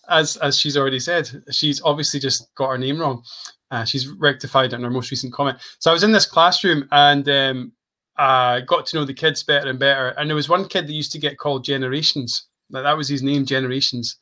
As 0.09 0.37
as 0.39 0.59
she's 0.59 0.77
already 0.77 1.01
said, 1.01 1.31
she's 1.51 1.83
obviously 1.83 2.21
just 2.21 2.55
got 2.55 2.71
her 2.71 2.79
name 2.79 2.99
wrong. 2.99 3.23
Uh, 3.71 3.85
she's 3.85 4.09
rectified 4.09 4.73
it 4.73 4.77
in 4.77 4.83
her 4.83 4.91
most 4.91 5.11
recent 5.11 5.33
comment. 5.33 5.59
So 5.79 5.91
I 5.91 5.93
was 5.93 6.03
in 6.03 6.13
this 6.13 6.27
classroom 6.27 6.89
and 6.91 7.29
um, 7.29 7.73
I 8.17 8.63
got 8.63 8.87
to 8.87 8.97
know 8.97 9.05
the 9.05 9.15
kids 9.15 9.43
better 9.43 9.71
and 9.71 9.79
better. 9.79 10.09
And 10.11 10.29
there 10.29 10.37
was 10.37 10.49
one 10.49 10.67
kid 10.67 10.87
that 10.87 10.93
used 10.93 11.13
to 11.13 11.19
get 11.19 11.39
called 11.39 11.65
Generations. 11.65 12.47
Like 12.71 12.85
that 12.85 12.97
was 12.97 13.09
his 13.09 13.23
name, 13.23 13.45
Generations. 13.45 14.17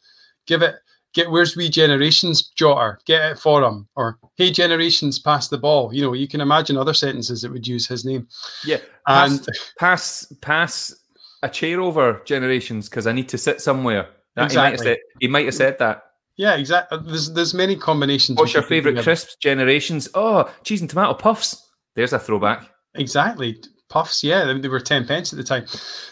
Give 0.47 0.63
it, 0.63 0.75
get 1.15 1.31
where's 1.31 1.57
we 1.57 1.69
Generations 1.69 2.53
Jotter? 2.59 2.97
Get 3.07 3.33
it 3.33 3.39
for 3.39 3.63
him. 3.63 3.89
Or 3.95 4.19
hey 4.37 4.51
Generations, 4.51 5.19
pass 5.19 5.49
the 5.49 5.59
ball. 5.59 5.95
You 5.95 6.03
know, 6.03 6.13
you 6.13 6.29
can 6.29 6.41
imagine 6.41 6.77
other 6.77 6.95
sentences 6.95 7.43
that 7.43 7.53
would 7.53 7.67
use 7.67 7.87
his 7.87 8.05
name. 8.05 8.27
Yeah, 8.65 8.79
And 9.07 9.47
pass 9.79 10.33
pass 10.41 10.95
a 11.43 11.49
chair 11.49 11.81
over 11.81 12.23
generations 12.25 12.89
because 12.89 13.07
I 13.07 13.13
need 13.13 13.29
to 13.31 13.39
sit 13.39 13.61
somewhere. 13.61 14.09
That, 14.37 14.51
he, 14.53 14.57
might 14.57 14.65
have 14.65 14.73
Exactly. 14.75 14.87
said, 14.93 14.99
he 15.21 15.29
might 15.29 15.45
have 15.47 15.55
said 15.55 15.79
that. 15.79 16.03
yeah, 16.37 16.55
exactly. 16.57 16.99
There's 17.05 17.33
there's 17.33 17.55
many 17.55 17.75
combinations. 17.77 18.39
What's 18.39 18.55
your 18.55 18.63
favourite 18.63 19.03
crisps? 19.03 19.37
Generations. 19.43 20.09
Oh, 20.15 20.53
cheese 20.63 20.81
and 20.83 20.89
tomato 20.91 21.15
puffs. 21.15 21.57
There's 21.95 22.13
a 22.13 22.19
throwback. 22.19 22.69
Exactly. 22.95 23.57
Puffs, 23.89 24.23
yeah, 24.25 24.45
they, 24.45 24.59
they 24.59 24.69
were 24.69 24.81
10 24.81 25.07
pence 25.07 25.33
at 25.33 25.37
the 25.39 25.45
time. 25.45 25.65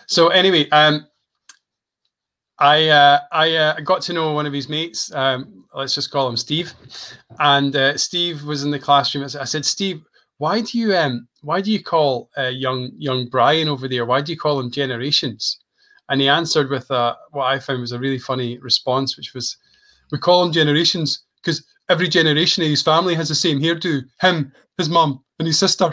So 0.06 0.28
anyway, 0.28 0.68
um 0.70 1.06
I 2.58 2.88
uh, 2.88 3.18
I 3.32 3.56
uh, 3.56 3.80
got 3.80 4.00
to 4.02 4.12
know 4.12 4.32
one 4.32 4.46
of 4.46 4.52
his 4.52 4.68
mates. 4.68 5.12
Um, 5.12 5.64
let's 5.74 5.94
just 5.94 6.10
call 6.12 6.28
him 6.28 6.36
Steve. 6.36 6.72
And 7.40 7.74
uh, 7.74 7.96
Steve 7.98 8.44
was 8.44 8.62
in 8.62 8.70
the 8.70 8.78
classroom. 8.78 9.24
I 9.24 9.26
said- 9.26 9.40
I 9.40 9.44
said, 9.44 9.64
Steve, 9.64 10.02
why 10.38 10.60
do 10.60 10.78
you 10.78 10.94
um 10.96 11.26
why 11.42 11.60
do 11.60 11.72
you 11.72 11.82
call 11.82 12.30
uh, 12.38 12.42
young 12.48 12.90
young 12.96 13.28
Brian 13.28 13.68
over 13.68 13.88
there? 13.88 14.06
Why 14.06 14.20
do 14.20 14.32
you 14.32 14.38
call 14.38 14.60
him 14.60 14.70
generations? 14.70 15.58
And 16.08 16.20
he 16.20 16.28
answered 16.28 16.70
with 16.70 16.90
uh, 16.90 17.16
what 17.30 17.46
I 17.46 17.58
found 17.58 17.80
was 17.80 17.92
a 17.92 17.98
really 17.98 18.18
funny 18.18 18.58
response, 18.58 19.16
which 19.16 19.34
was, 19.34 19.56
"We 20.10 20.18
call 20.18 20.42
them 20.42 20.52
generations 20.52 21.20
because 21.42 21.64
every 21.88 22.08
generation 22.08 22.62
of 22.62 22.70
his 22.70 22.82
family 22.82 23.14
has 23.14 23.28
the 23.28 23.34
same 23.34 23.60
hairdo. 23.60 24.02
Him, 24.20 24.52
his 24.78 24.88
mum, 24.88 25.22
and 25.38 25.46
his 25.46 25.58
sister." 25.58 25.90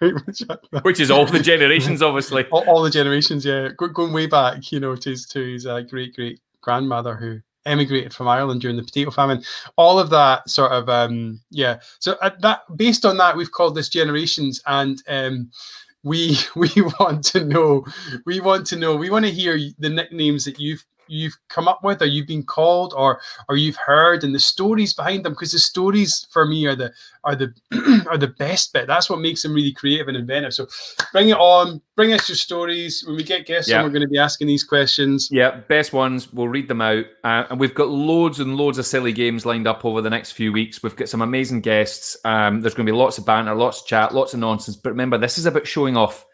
Which 0.82 1.00
is 1.00 1.10
all 1.10 1.26
the 1.26 1.40
generations, 1.40 2.02
obviously. 2.08 2.44
all, 2.52 2.62
all 2.68 2.82
the 2.82 2.90
generations, 2.90 3.44
yeah, 3.44 3.70
Go, 3.76 3.88
going 3.88 4.12
way 4.12 4.26
back, 4.26 4.70
you 4.70 4.78
know, 4.78 4.94
to 4.94 5.10
his 5.10 5.26
to 5.26 5.40
his 5.40 5.66
uh, 5.66 5.80
great 5.80 6.14
great 6.14 6.40
grandmother 6.60 7.16
who 7.16 7.40
emigrated 7.66 8.14
from 8.14 8.28
Ireland 8.28 8.60
during 8.60 8.76
the 8.76 8.82
potato 8.82 9.10
famine. 9.10 9.42
All 9.76 9.98
of 9.98 10.10
that 10.10 10.48
sort 10.48 10.72
of, 10.72 10.88
um, 10.88 11.40
yeah. 11.50 11.80
So 11.98 12.16
at 12.22 12.40
that, 12.42 12.60
based 12.76 13.04
on 13.04 13.16
that, 13.18 13.36
we've 13.36 13.52
called 13.52 13.74
this 13.74 13.88
generations, 13.88 14.60
and 14.66 15.02
um, 15.08 15.50
we 16.02 16.38
we 16.56 16.70
want 17.00 17.24
to 17.26 17.44
know. 17.44 17.84
We 18.26 18.40
want 18.40 18.66
to 18.68 18.76
know. 18.76 18.96
We 18.96 19.10
want 19.10 19.24
to 19.26 19.32
hear 19.32 19.58
the 19.78 19.90
nicknames 19.90 20.44
that 20.44 20.58
you've 20.58 20.84
you've 21.08 21.36
come 21.48 21.68
up 21.68 21.82
with 21.82 22.02
or 22.02 22.06
you've 22.06 22.26
been 22.26 22.42
called 22.42 22.94
or 22.96 23.20
or 23.48 23.56
you've 23.56 23.76
heard 23.76 24.24
and 24.24 24.34
the 24.34 24.38
stories 24.38 24.92
behind 24.92 25.24
them 25.24 25.32
because 25.32 25.52
the 25.52 25.58
stories 25.58 26.26
for 26.30 26.46
me 26.46 26.66
are 26.66 26.76
the 26.76 26.92
are 27.24 27.34
the 27.34 27.52
are 28.08 28.18
the 28.18 28.28
best 28.28 28.72
bit. 28.72 28.86
That's 28.86 29.10
what 29.10 29.20
makes 29.20 29.42
them 29.42 29.54
really 29.54 29.72
creative 29.72 30.08
and 30.08 30.16
inventive. 30.16 30.54
So 30.54 30.66
bring 31.12 31.30
it 31.30 31.36
on 31.36 31.80
bring 31.96 32.12
us 32.12 32.28
your 32.28 32.36
stories. 32.36 33.04
When 33.06 33.16
we 33.16 33.24
get 33.24 33.46
guests 33.46 33.70
yeah. 33.70 33.78
on 33.78 33.84
we're 33.84 33.90
going 33.90 34.02
to 34.02 34.08
be 34.08 34.18
asking 34.18 34.46
these 34.46 34.64
questions. 34.64 35.28
Yeah 35.30 35.60
best 35.68 35.92
ones 35.92 36.32
we'll 36.32 36.48
read 36.48 36.68
them 36.68 36.80
out. 36.80 37.04
Uh, 37.24 37.44
and 37.50 37.60
we've 37.60 37.74
got 37.74 37.88
loads 37.88 38.40
and 38.40 38.56
loads 38.56 38.78
of 38.78 38.86
silly 38.86 39.12
games 39.12 39.44
lined 39.46 39.66
up 39.66 39.84
over 39.84 40.00
the 40.00 40.10
next 40.10 40.32
few 40.32 40.52
weeks. 40.52 40.82
We've 40.82 40.96
got 40.96 41.08
some 41.08 41.22
amazing 41.22 41.60
guests. 41.60 42.16
Um, 42.24 42.60
there's 42.60 42.74
going 42.74 42.86
to 42.86 42.92
be 42.92 42.96
lots 42.96 43.18
of 43.18 43.26
banter 43.26 43.54
lots 43.54 43.80
of 43.80 43.86
chat 43.86 44.14
lots 44.14 44.34
of 44.34 44.40
nonsense. 44.40 44.76
But 44.76 44.90
remember 44.90 45.18
this 45.18 45.38
is 45.38 45.46
about 45.46 45.66
showing 45.66 45.96
off 45.96 46.24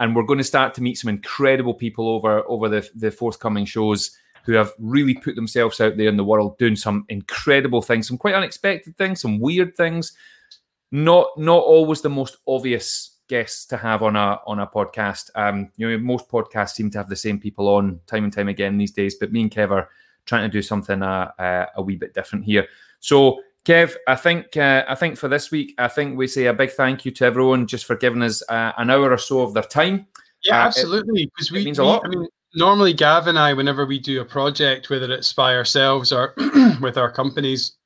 and 0.00 0.16
we're 0.16 0.24
going 0.24 0.38
to 0.38 0.44
start 0.44 0.74
to 0.74 0.82
meet 0.82 0.98
some 0.98 1.08
incredible 1.08 1.74
people 1.74 2.08
over 2.08 2.42
over 2.48 2.68
the, 2.68 2.88
the 2.96 3.10
forthcoming 3.10 3.64
shows 3.64 4.10
who 4.44 4.52
have 4.54 4.72
really 4.78 5.14
put 5.14 5.36
themselves 5.36 5.80
out 5.80 5.96
there 5.96 6.08
in 6.08 6.16
the 6.16 6.24
world 6.24 6.58
doing 6.58 6.74
some 6.74 7.04
incredible 7.08 7.82
things 7.82 8.08
some 8.08 8.18
quite 8.18 8.34
unexpected 8.34 8.96
things 8.96 9.20
some 9.20 9.38
weird 9.38 9.76
things. 9.76 10.14
Not 10.90 11.28
not 11.38 11.62
always 11.62 12.00
the 12.00 12.10
most 12.10 12.38
obvious 12.48 13.18
guests 13.28 13.64
to 13.66 13.76
have 13.76 14.02
on 14.02 14.16
a 14.16 14.40
on 14.46 14.58
a 14.58 14.66
podcast. 14.66 15.30
Um 15.36 15.70
you 15.76 15.88
know 15.88 15.98
most 15.98 16.28
podcasts 16.28 16.70
seem 16.70 16.90
to 16.90 16.98
have 16.98 17.08
the 17.08 17.14
same 17.14 17.38
people 17.38 17.68
on 17.68 18.00
time 18.06 18.24
and 18.24 18.32
time 18.32 18.48
again 18.48 18.76
these 18.76 18.90
days 18.90 19.14
but 19.14 19.32
me 19.32 19.42
and 19.42 19.50
kev 19.50 19.70
are 19.70 19.88
trying 20.26 20.42
to 20.42 20.52
do 20.52 20.62
something 20.62 21.02
uh, 21.02 21.30
uh, 21.38 21.66
a 21.76 21.82
wee 21.82 21.96
bit 21.96 22.14
different 22.14 22.44
here. 22.44 22.66
So 23.00 23.40
Kev, 23.64 23.94
I 24.08 24.16
think 24.16 24.56
uh, 24.56 24.84
I 24.88 24.94
think 24.94 25.18
for 25.18 25.28
this 25.28 25.50
week, 25.50 25.74
I 25.78 25.88
think 25.88 26.16
we 26.16 26.26
say 26.26 26.46
a 26.46 26.54
big 26.54 26.70
thank 26.70 27.04
you 27.04 27.10
to 27.12 27.24
everyone 27.24 27.66
just 27.66 27.84
for 27.84 27.96
giving 27.96 28.22
us 28.22 28.42
uh, 28.48 28.72
an 28.78 28.90
hour 28.90 29.10
or 29.10 29.18
so 29.18 29.42
of 29.42 29.52
their 29.52 29.62
time. 29.62 30.06
Yeah, 30.42 30.62
uh, 30.62 30.66
absolutely. 30.66 31.26
Because 31.26 31.52
we, 31.52 31.64
means 31.64 31.78
a 31.78 31.84
lot. 31.84 32.02
I 32.04 32.08
mean, 32.08 32.26
normally 32.54 32.94
Gav 32.94 33.26
and 33.26 33.38
I, 33.38 33.52
whenever 33.52 33.84
we 33.84 33.98
do 33.98 34.20
a 34.20 34.24
project, 34.24 34.88
whether 34.88 35.12
it's 35.12 35.32
by 35.32 35.54
ourselves 35.54 36.12
or 36.12 36.34
with 36.80 36.96
our 36.96 37.12
companies, 37.12 37.76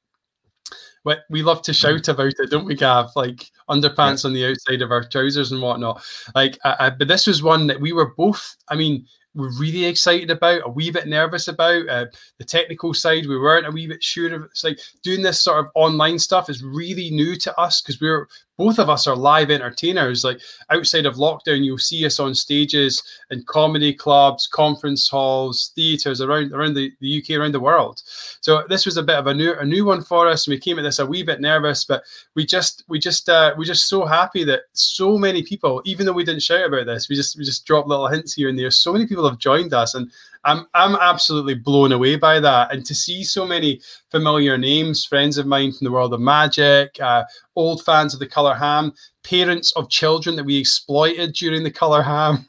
we 1.28 1.42
love 1.42 1.62
to 1.62 1.72
shout 1.72 2.08
about 2.08 2.32
it, 2.38 2.50
don't 2.50 2.64
we, 2.64 2.74
Gav? 2.74 3.10
Like 3.16 3.44
underpants 3.68 4.24
yeah. 4.24 4.28
on 4.28 4.34
the 4.34 4.46
outside 4.46 4.82
of 4.82 4.90
our 4.90 5.04
trousers 5.04 5.52
and 5.52 5.60
whatnot. 5.60 6.02
Like, 6.34 6.58
I, 6.64 6.76
I, 6.78 6.90
but 6.90 7.08
this 7.08 7.26
was 7.26 7.42
one 7.42 7.66
that 7.66 7.80
we 7.80 7.92
were 7.92 8.14
both. 8.16 8.56
I 8.68 8.76
mean, 8.76 9.06
we're 9.34 9.56
really 9.58 9.84
excited 9.84 10.30
about, 10.30 10.62
a 10.64 10.70
wee 10.70 10.90
bit 10.90 11.08
nervous 11.08 11.48
about. 11.48 11.88
Uh, 11.88 12.06
the 12.38 12.44
technical 12.44 12.94
side, 12.94 13.26
we 13.26 13.38
weren't 13.38 13.66
a 13.66 13.70
wee 13.70 13.86
bit 13.86 14.02
sure 14.02 14.32
of. 14.32 14.44
It's 14.44 14.64
like 14.64 14.78
doing 15.02 15.22
this 15.22 15.40
sort 15.40 15.58
of 15.58 15.70
online 15.74 16.18
stuff 16.18 16.48
is 16.48 16.62
really 16.62 17.10
new 17.10 17.36
to 17.36 17.58
us 17.58 17.80
because 17.80 18.00
we're 18.00 18.28
both 18.56 18.78
of 18.78 18.88
us 18.88 19.06
are 19.06 19.16
live 19.16 19.50
entertainers. 19.50 20.24
Like 20.24 20.40
outside 20.70 21.06
of 21.06 21.16
lockdown, 21.16 21.64
you'll 21.64 21.78
see 21.78 22.06
us 22.06 22.20
on 22.20 22.34
stages 22.34 23.02
in 23.30 23.42
comedy 23.44 23.92
clubs, 23.92 24.46
conference 24.46 25.08
halls, 25.08 25.72
theatres 25.74 26.20
around 26.20 26.52
around 26.52 26.74
the, 26.74 26.92
the 27.00 27.18
UK, 27.18 27.38
around 27.38 27.52
the 27.52 27.60
world. 27.60 28.02
So 28.40 28.64
this 28.68 28.86
was 28.86 28.96
a 28.96 29.02
bit 29.02 29.16
of 29.16 29.26
a 29.26 29.34
new 29.34 29.54
a 29.54 29.64
new 29.64 29.84
one 29.84 30.02
for 30.02 30.28
us. 30.28 30.46
And 30.46 30.52
we 30.52 30.60
came 30.60 30.78
at 30.78 30.82
this 30.82 30.98
a 30.98 31.06
wee 31.06 31.22
bit 31.22 31.40
nervous, 31.40 31.84
but 31.84 32.04
we 32.34 32.46
just 32.46 32.84
we 32.88 32.98
just 32.98 33.28
uh, 33.28 33.54
we're 33.56 33.64
just 33.64 33.88
so 33.88 34.04
happy 34.04 34.44
that 34.44 34.62
so 34.72 35.18
many 35.18 35.42
people, 35.42 35.82
even 35.84 36.06
though 36.06 36.12
we 36.12 36.24
didn't 36.24 36.42
shout 36.42 36.66
about 36.66 36.86
this, 36.86 37.08
we 37.08 37.16
just 37.16 37.36
we 37.36 37.44
just 37.44 37.66
dropped 37.66 37.88
little 37.88 38.08
hints 38.08 38.34
here 38.34 38.48
and 38.48 38.58
there. 38.58 38.70
So 38.70 38.92
many 38.92 39.06
people 39.06 39.28
have 39.28 39.38
joined 39.38 39.74
us, 39.74 39.94
and 39.94 40.10
I'm 40.44 40.66
I'm 40.74 40.96
absolutely 40.96 41.54
blown 41.54 41.92
away 41.92 42.16
by 42.16 42.40
that. 42.40 42.72
And 42.72 42.84
to 42.86 42.94
see 42.94 43.24
so 43.24 43.46
many 43.46 43.80
familiar 44.10 44.58
names, 44.58 45.04
friends 45.04 45.38
of 45.38 45.46
mine 45.46 45.72
from 45.72 45.84
the 45.84 45.92
world 45.92 46.14
of 46.14 46.20
magic, 46.20 47.00
uh, 47.00 47.24
old 47.56 47.84
fans 47.84 48.14
of 48.14 48.20
the 48.20 48.26
Color 48.26 48.54
Ham, 48.54 48.92
parents 49.22 49.72
of 49.72 49.88
children 49.88 50.36
that 50.36 50.44
we 50.44 50.56
exploited 50.56 51.34
during 51.34 51.64
the 51.64 51.70
Color 51.70 52.02
Ham. 52.02 52.46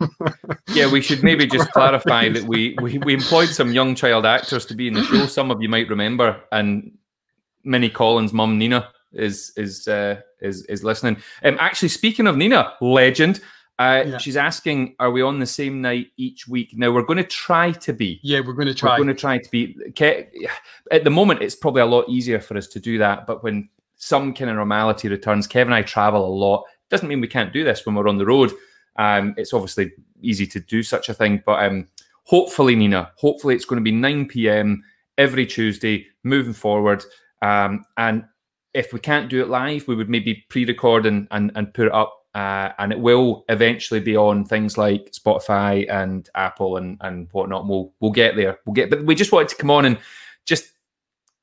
yeah, 0.74 0.92
we 0.92 1.02
should 1.02 1.24
maybe 1.24 1.48
just 1.58 1.72
clarify 1.72 2.30
that 2.30 2.44
we, 2.44 2.76
we 2.82 2.98
we 3.00 3.14
employed 3.14 3.50
some 3.50 3.72
young 3.72 3.96
child 3.96 4.26
actors 4.26 4.66
to 4.68 4.76
be 4.76 4.88
in 4.88 4.94
the 4.94 5.04
show. 5.04 5.26
Some 5.26 5.52
of 5.52 5.62
you 5.62 5.70
might 5.70 5.90
remember, 5.90 6.42
and 6.52 6.92
Minnie 7.64 7.90
Collins' 7.90 8.34
mum 8.34 8.58
Nina 8.58 8.90
is 9.14 9.54
is 9.56 9.88
uh, 9.88 10.22
is 10.42 10.64
is 10.66 10.84
listening. 10.84 11.18
Um, 11.44 11.58
actually, 11.60 11.90
speaking 11.90 12.28
of 12.28 12.38
Nina, 12.38 12.74
legend. 12.82 13.42
Uh, 13.78 14.04
yeah. 14.08 14.18
She's 14.18 14.38
asking, 14.38 14.96
"Are 15.00 15.12
we 15.12 15.22
on 15.22 15.40
the 15.40 15.46
same 15.46 15.82
night 15.82 16.08
each 16.18 16.48
week?" 16.48 16.72
Now 16.74 16.92
we're 16.92 17.04
going 17.04 17.18
to 17.18 17.24
try 17.24 17.72
to 17.72 17.94
be. 17.94 18.20
Yeah, 18.24 18.40
we're 18.40 18.54
going 18.54 18.68
to 18.68 18.74
try. 18.74 18.92
We're 18.92 19.04
going 19.06 19.16
to 19.16 19.20
try 19.20 19.38
to 19.38 19.52
be. 19.52 19.78
At 20.92 21.04
the 21.04 21.10
moment, 21.10 21.42
it's 21.42 21.56
probably 21.56 21.82
a 21.82 21.86
lot 21.86 22.08
easier 22.08 22.40
for 22.40 22.56
us 22.58 22.68
to 22.68 22.80
do 22.80 22.98
that. 23.00 23.28
But 23.28 23.44
when 23.44 23.70
some 23.98 24.34
kind 24.34 24.50
of 24.50 24.58
normality 24.58 25.10
returns, 25.10 25.48
Kevin 25.48 25.74
and 25.74 25.76
I 25.76 25.82
travel 25.82 26.26
a 26.26 26.28
lot. 26.28 26.64
Doesn't 26.90 27.08
mean 27.08 27.22
we 27.22 27.28
can't 27.28 27.54
do 27.54 27.64
this 27.64 27.86
when 27.86 27.96
we're 27.96 28.08
on 28.08 28.18
the 28.18 28.26
road. 28.26 28.52
Um, 28.98 29.34
it's 29.38 29.54
obviously 29.54 29.92
easy 30.22 30.48
to 30.48 30.60
do 30.60 30.84
such 30.84 31.10
a 31.10 31.14
thing, 31.14 31.42
but 31.46 31.64
um, 31.64 31.88
hopefully, 32.24 32.76
Nina, 32.76 33.12
hopefully 33.18 33.56
it's 33.56 33.66
going 33.66 33.80
to 33.80 33.84
be 33.84 33.92
9 33.92 34.28
p.m. 34.28 34.84
every 35.18 35.46
Tuesday 35.46 36.08
moving 36.24 36.54
forward. 36.54 37.04
Um, 37.42 37.84
and 37.98 38.26
if 38.74 38.94
we 38.94 39.00
can't 39.00 39.30
do 39.30 39.42
it 39.42 39.50
live, 39.50 39.88
we 39.88 39.96
would 39.96 40.10
maybe 40.10 40.46
pre-record 40.50 41.06
and, 41.06 41.28
and, 41.32 41.52
and 41.56 41.74
put 41.74 41.88
it 41.88 41.94
up 41.94 42.14
uh, 42.36 42.74
and 42.80 42.92
it 42.92 43.00
will 43.00 43.46
eventually 43.48 44.02
be 44.02 44.18
on 44.18 44.44
things 44.44 44.78
like 44.78 45.14
Spotify 45.14 45.90
and 45.90 46.30
Apple 46.36 46.76
and 46.76 46.98
and 47.00 47.30
whatnot. 47.32 47.66
We'll 47.66 47.94
we'll 48.02 48.12
get 48.12 48.36
there. 48.36 48.60
We'll 48.66 48.74
get, 48.74 48.90
but 48.90 49.06
we 49.06 49.16
just 49.16 49.32
wanted 49.32 49.48
to 49.50 49.56
come 49.56 49.72
on 49.72 49.86
and 49.86 49.98
just 50.46 50.74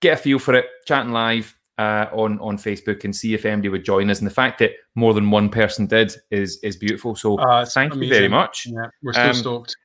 get 0.01 0.19
a 0.19 0.23
feel 0.23 0.39
for 0.39 0.55
it, 0.55 0.67
chatting 0.87 1.13
live 1.13 1.57
uh, 1.79 2.07
on 2.13 2.39
on 2.41 2.59
Facebook 2.59 3.05
and 3.05 3.17
see 3.17 3.33
if 3.33 3.47
anybody 3.47 3.71
would 3.71 3.87
join 3.87 4.11
us. 4.11 4.19
And 4.19 4.27
the 4.27 4.35
fact 4.35 4.59
that 4.59 4.73
more 4.95 5.15
than 5.15 5.31
one 5.31 5.49
person 5.49 5.87
did 5.87 6.15
is 6.31 6.59
is 6.59 6.77
beautiful. 6.77 7.17
So 7.17 7.39
uh, 7.39 7.65
thank 7.65 7.95
amazing. 7.95 8.09
you 8.09 8.15
very 8.15 8.29
much. 8.29 8.67
Yeah, 8.67 8.87
we're 9.03 9.15
so 9.15 9.23
um, 9.23 9.35
stoked. 9.35 9.77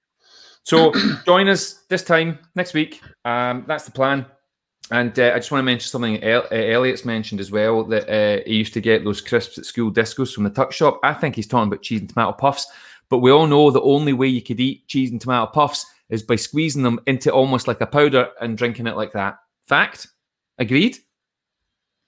So 0.64 0.92
join 1.26 1.48
us 1.48 1.86
this 1.88 2.04
time 2.04 2.40
next 2.54 2.74
week. 2.74 3.02
Um, 3.24 3.64
that's 3.66 3.86
the 3.86 3.92
plan. 3.92 4.26
And 4.90 5.18
uh, 5.20 5.32
I 5.34 5.38
just 5.38 5.52
want 5.52 5.60
to 5.60 5.66
mention 5.66 5.90
something 5.90 6.24
El- 6.24 6.48
uh, 6.52 6.56
Elliot's 6.56 7.04
mentioned 7.04 7.42
as 7.42 7.52
well 7.52 7.84
that 7.86 8.10
uh, 8.10 8.42
he 8.46 8.56
used 8.56 8.74
to 8.74 8.82
get 8.82 9.04
those 9.04 9.20
crisps 9.20 9.58
at 9.58 9.66
school 9.66 9.92
discos 9.92 10.34
from 10.34 10.46
the 10.46 10.50
tuck 10.50 10.72
shop. 10.72 11.00
I 11.04 11.14
think 11.14 11.36
he's 11.36 11.48
talking 11.48 11.68
about 11.68 11.82
cheese 11.82 12.00
and 12.00 12.10
tomato 12.10 12.32
puffs, 12.32 12.68
but 13.10 13.20
we 13.20 13.32
all 13.32 13.48
know 13.48 13.70
the 13.70 13.82
only 13.82 14.14
way 14.14 14.28
you 14.28 14.42
could 14.42 14.60
eat 14.60 14.88
cheese 14.88 15.12
and 15.12 15.20
tomato 15.20 15.48
puffs 15.48 15.86
is 16.10 16.24
by 16.24 16.38
squeezing 16.38 16.84
them 16.84 17.02
into 17.06 17.32
almost 17.32 17.68
like 17.68 17.82
a 17.82 17.88
powder 17.88 18.30
and 18.40 18.58
drinking 18.58 18.88
it 18.88 18.96
like 18.96 19.12
that. 19.12 19.40
Fact? 19.66 20.08
Agreed? 20.58 20.98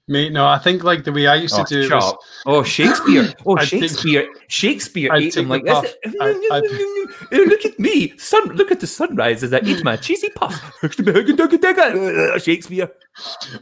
Mate, 0.10 0.32
no, 0.32 0.47
I 0.47 0.57
think 0.57 0.84
like 0.84 1.03
the 1.03 1.12
way 1.12 1.28
I 1.28 1.36
used 1.36 1.53
oh, 1.53 1.64
to 1.64 1.70
do 1.70 1.82
it 1.82 1.93
was, 1.93 2.16
Oh, 2.47 2.64
Shakespeare. 2.64 3.32
Oh, 3.45 3.55
Shakespeare. 3.57 4.28
Shakespeare 4.47 5.14
I'd 5.14 5.22
ate 5.22 5.36
them 5.36 5.47
like 5.47 5.64
this. 5.64 5.95
look 7.32 7.66
at 7.66 7.78
me. 7.78 8.18
Sun 8.18 8.55
look 8.55 8.72
at 8.72 8.80
the 8.80 8.88
sunrise 8.88 9.43
as 9.43 9.53
I 9.53 9.60
eat 9.60 9.84
my 9.84 9.95
cheesy 9.97 10.30
puff. 10.32 10.60
Uh, 10.84 12.39
Shakespeare. 12.39 12.89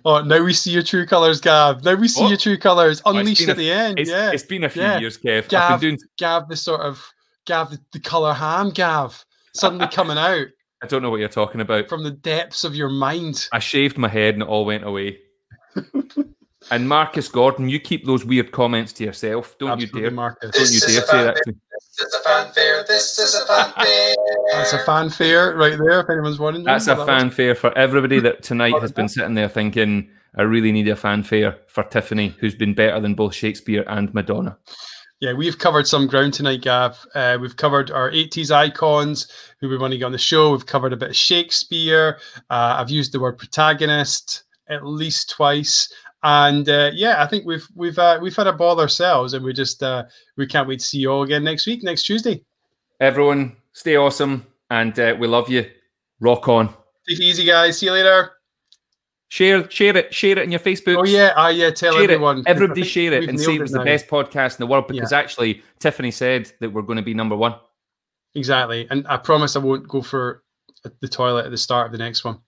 Oh, 0.05 0.21
now 0.21 0.41
we 0.41 0.53
see 0.53 0.71
your 0.71 0.83
true 0.83 1.05
colours, 1.05 1.41
Gav. 1.41 1.83
Now 1.83 1.95
we 1.95 2.07
see 2.07 2.25
your 2.25 2.37
true 2.37 2.57
colours 2.57 3.01
oh, 3.03 3.11
unleashed 3.11 3.49
oh, 3.49 3.51
at 3.51 3.57
the 3.57 3.69
end. 3.69 3.99
It's, 3.99 4.09
yeah. 4.09 4.31
It's 4.31 4.43
been 4.43 4.63
a 4.63 4.69
few 4.69 4.83
yeah. 4.83 4.99
years, 4.99 5.17
Kev. 5.17 5.49
Gav, 5.49 5.81
doing... 5.81 5.99
Gav, 6.17 6.47
the 6.47 6.55
sort 6.55 6.79
of 6.79 7.05
Gav 7.45 7.71
the, 7.71 7.79
the 7.91 7.99
colour 7.99 8.33
ham, 8.33 8.69
Gav, 8.69 9.25
suddenly 9.53 9.87
coming 9.91 10.17
out. 10.17 10.47
I 10.81 10.87
don't 10.87 11.01
know 11.01 11.09
what 11.09 11.19
you're 11.19 11.27
talking 11.27 11.59
about. 11.59 11.89
From 11.89 12.05
the 12.05 12.11
depths 12.11 12.63
of 12.63 12.73
your 12.73 12.89
mind. 12.89 13.49
I 13.51 13.59
shaved 13.59 13.97
my 13.97 14.07
head 14.07 14.35
and 14.35 14.43
it 14.43 14.47
all 14.47 14.63
went 14.63 14.85
away. 14.85 15.19
And 16.69 16.87
Marcus 16.87 17.29
Gordon, 17.29 17.69
you 17.69 17.79
keep 17.79 18.05
those 18.05 18.25
weird 18.25 18.51
comments 18.51 18.91
to 18.93 19.03
yourself. 19.03 19.57
Don't 19.57 19.71
Absolutely, 19.71 20.01
you 20.01 20.05
dare. 20.07 20.15
Marcus. 20.15 20.51
Don't 20.51 20.71
you 20.71 20.79
dare 20.79 21.01
say 21.01 21.23
that 21.23 21.35
to 21.35 21.51
me. 21.51 21.57
This 21.71 22.07
is 22.07 22.13
a 22.13 22.23
fanfare. 22.23 22.83
This 22.87 23.19
is 23.19 23.35
a 23.35 23.45
fanfare. 23.45 24.15
That's 24.51 24.73
a 24.73 24.79
fanfare 24.79 25.55
right 25.55 25.77
there, 25.77 26.01
if 26.01 26.09
anyone's 26.09 26.39
wondering. 26.39 26.65
That's 26.65 26.87
a 26.87 26.95
that 26.95 27.05
fanfare 27.05 27.49
was... 27.49 27.59
for 27.59 27.77
everybody 27.77 28.19
that 28.19 28.43
tonight 28.43 28.79
has 28.81 28.91
been 28.91 29.07
sitting 29.07 29.33
there 29.33 29.47
thinking, 29.47 30.09
I 30.37 30.41
really 30.41 30.71
need 30.71 30.89
a 30.89 30.95
fanfare 30.95 31.57
for 31.67 31.83
Tiffany, 31.83 32.35
who's 32.39 32.55
been 32.55 32.73
better 32.73 32.99
than 32.99 33.15
both 33.15 33.33
Shakespeare 33.33 33.85
and 33.87 34.13
Madonna. 34.13 34.57
Yeah, 35.19 35.33
we've 35.33 35.57
covered 35.57 35.87
some 35.87 36.05
ground 36.05 36.33
tonight, 36.33 36.61
Gav. 36.61 37.03
Uh, 37.15 37.39
we've 37.41 37.55
covered 37.55 37.89
our 37.89 38.11
80s 38.11 38.51
icons 38.51 39.27
who 39.59 39.69
we 39.69 39.77
want 39.77 39.91
to 39.93 39.97
get 39.97 40.05
on 40.05 40.11
the 40.11 40.17
show. 40.17 40.51
We've 40.51 40.65
covered 40.65 40.93
a 40.93 40.97
bit 40.97 41.09
of 41.09 41.15
Shakespeare. 41.15 42.19
Uh, 42.51 42.75
I've 42.77 42.91
used 42.91 43.13
the 43.13 43.19
word 43.19 43.39
protagonist 43.39 44.43
at 44.69 44.85
least 44.85 45.29
twice. 45.29 45.91
And 46.27 46.67
uh, 46.67 46.91
yeah, 46.93 47.23
I 47.23 47.25
think 47.25 47.45
we've 47.45 47.65
we've 47.73 47.97
uh, 47.97 48.19
we've 48.21 48.35
had 48.35 48.47
a 48.47 48.51
ball 48.51 48.77
ourselves, 48.81 49.33
and 49.33 49.45
we 49.45 49.53
just 49.53 49.81
uh, 49.81 50.03
we 50.35 50.45
can't 50.45 50.67
wait 50.67 50.81
to 50.81 50.85
see 50.85 50.97
you 50.97 51.09
all 51.09 51.23
again 51.23 51.41
next 51.41 51.65
week, 51.65 51.83
next 51.83 52.03
Tuesday. 52.03 52.43
Everyone, 52.99 53.55
stay 53.71 53.95
awesome, 53.95 54.45
and 54.69 54.99
uh, 54.99 55.15
we 55.17 55.25
love 55.25 55.49
you. 55.49 55.65
Rock 56.19 56.49
on. 56.49 56.67
Take 57.07 57.19
it 57.19 57.23
easy, 57.23 57.45
guys. 57.45 57.77
See 57.77 57.85
you 57.85 57.93
later. 57.93 58.33
Share, 59.29 59.71
share 59.71 59.95
it, 59.95 60.13
share 60.13 60.31
it 60.31 60.39
in 60.39 60.51
your 60.51 60.59
Facebook. 60.59 60.97
Oh 60.97 61.05
yeah, 61.05 61.31
ah 61.37 61.47
yeah. 61.47 61.69
Tell 61.69 61.93
share 61.93 62.03
everyone. 62.03 62.39
It. 62.39 62.47
Everybody 62.47 62.83
share 62.95 63.13
it 63.13 63.29
and 63.29 63.39
say 63.39 63.55
it 63.55 63.61
was 63.61 63.71
the 63.71 63.85
best 63.85 64.09
podcast 64.09 64.59
in 64.59 64.65
the 64.65 64.67
world 64.67 64.89
because 64.89 65.13
yeah. 65.13 65.19
actually 65.19 65.63
Tiffany 65.79 66.11
said 66.11 66.51
that 66.59 66.73
we're 66.73 66.81
going 66.81 66.97
to 66.97 67.03
be 67.03 67.13
number 67.13 67.37
one. 67.37 67.55
Exactly, 68.35 68.85
and 68.89 69.07
I 69.07 69.15
promise 69.15 69.55
I 69.55 69.59
won't 69.59 69.87
go 69.87 70.01
for 70.01 70.43
the 70.99 71.07
toilet 71.07 71.45
at 71.45 71.51
the 71.51 71.57
start 71.57 71.85
of 71.85 71.93
the 71.93 71.99
next 71.99 72.25
one. 72.25 72.39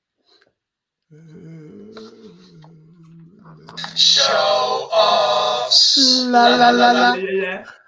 Show 3.99 4.87
offs. 4.93 6.23
La 6.31 6.47
la 6.55 6.71
la 6.71 6.93
la. 6.93 7.15
la. 7.17 7.78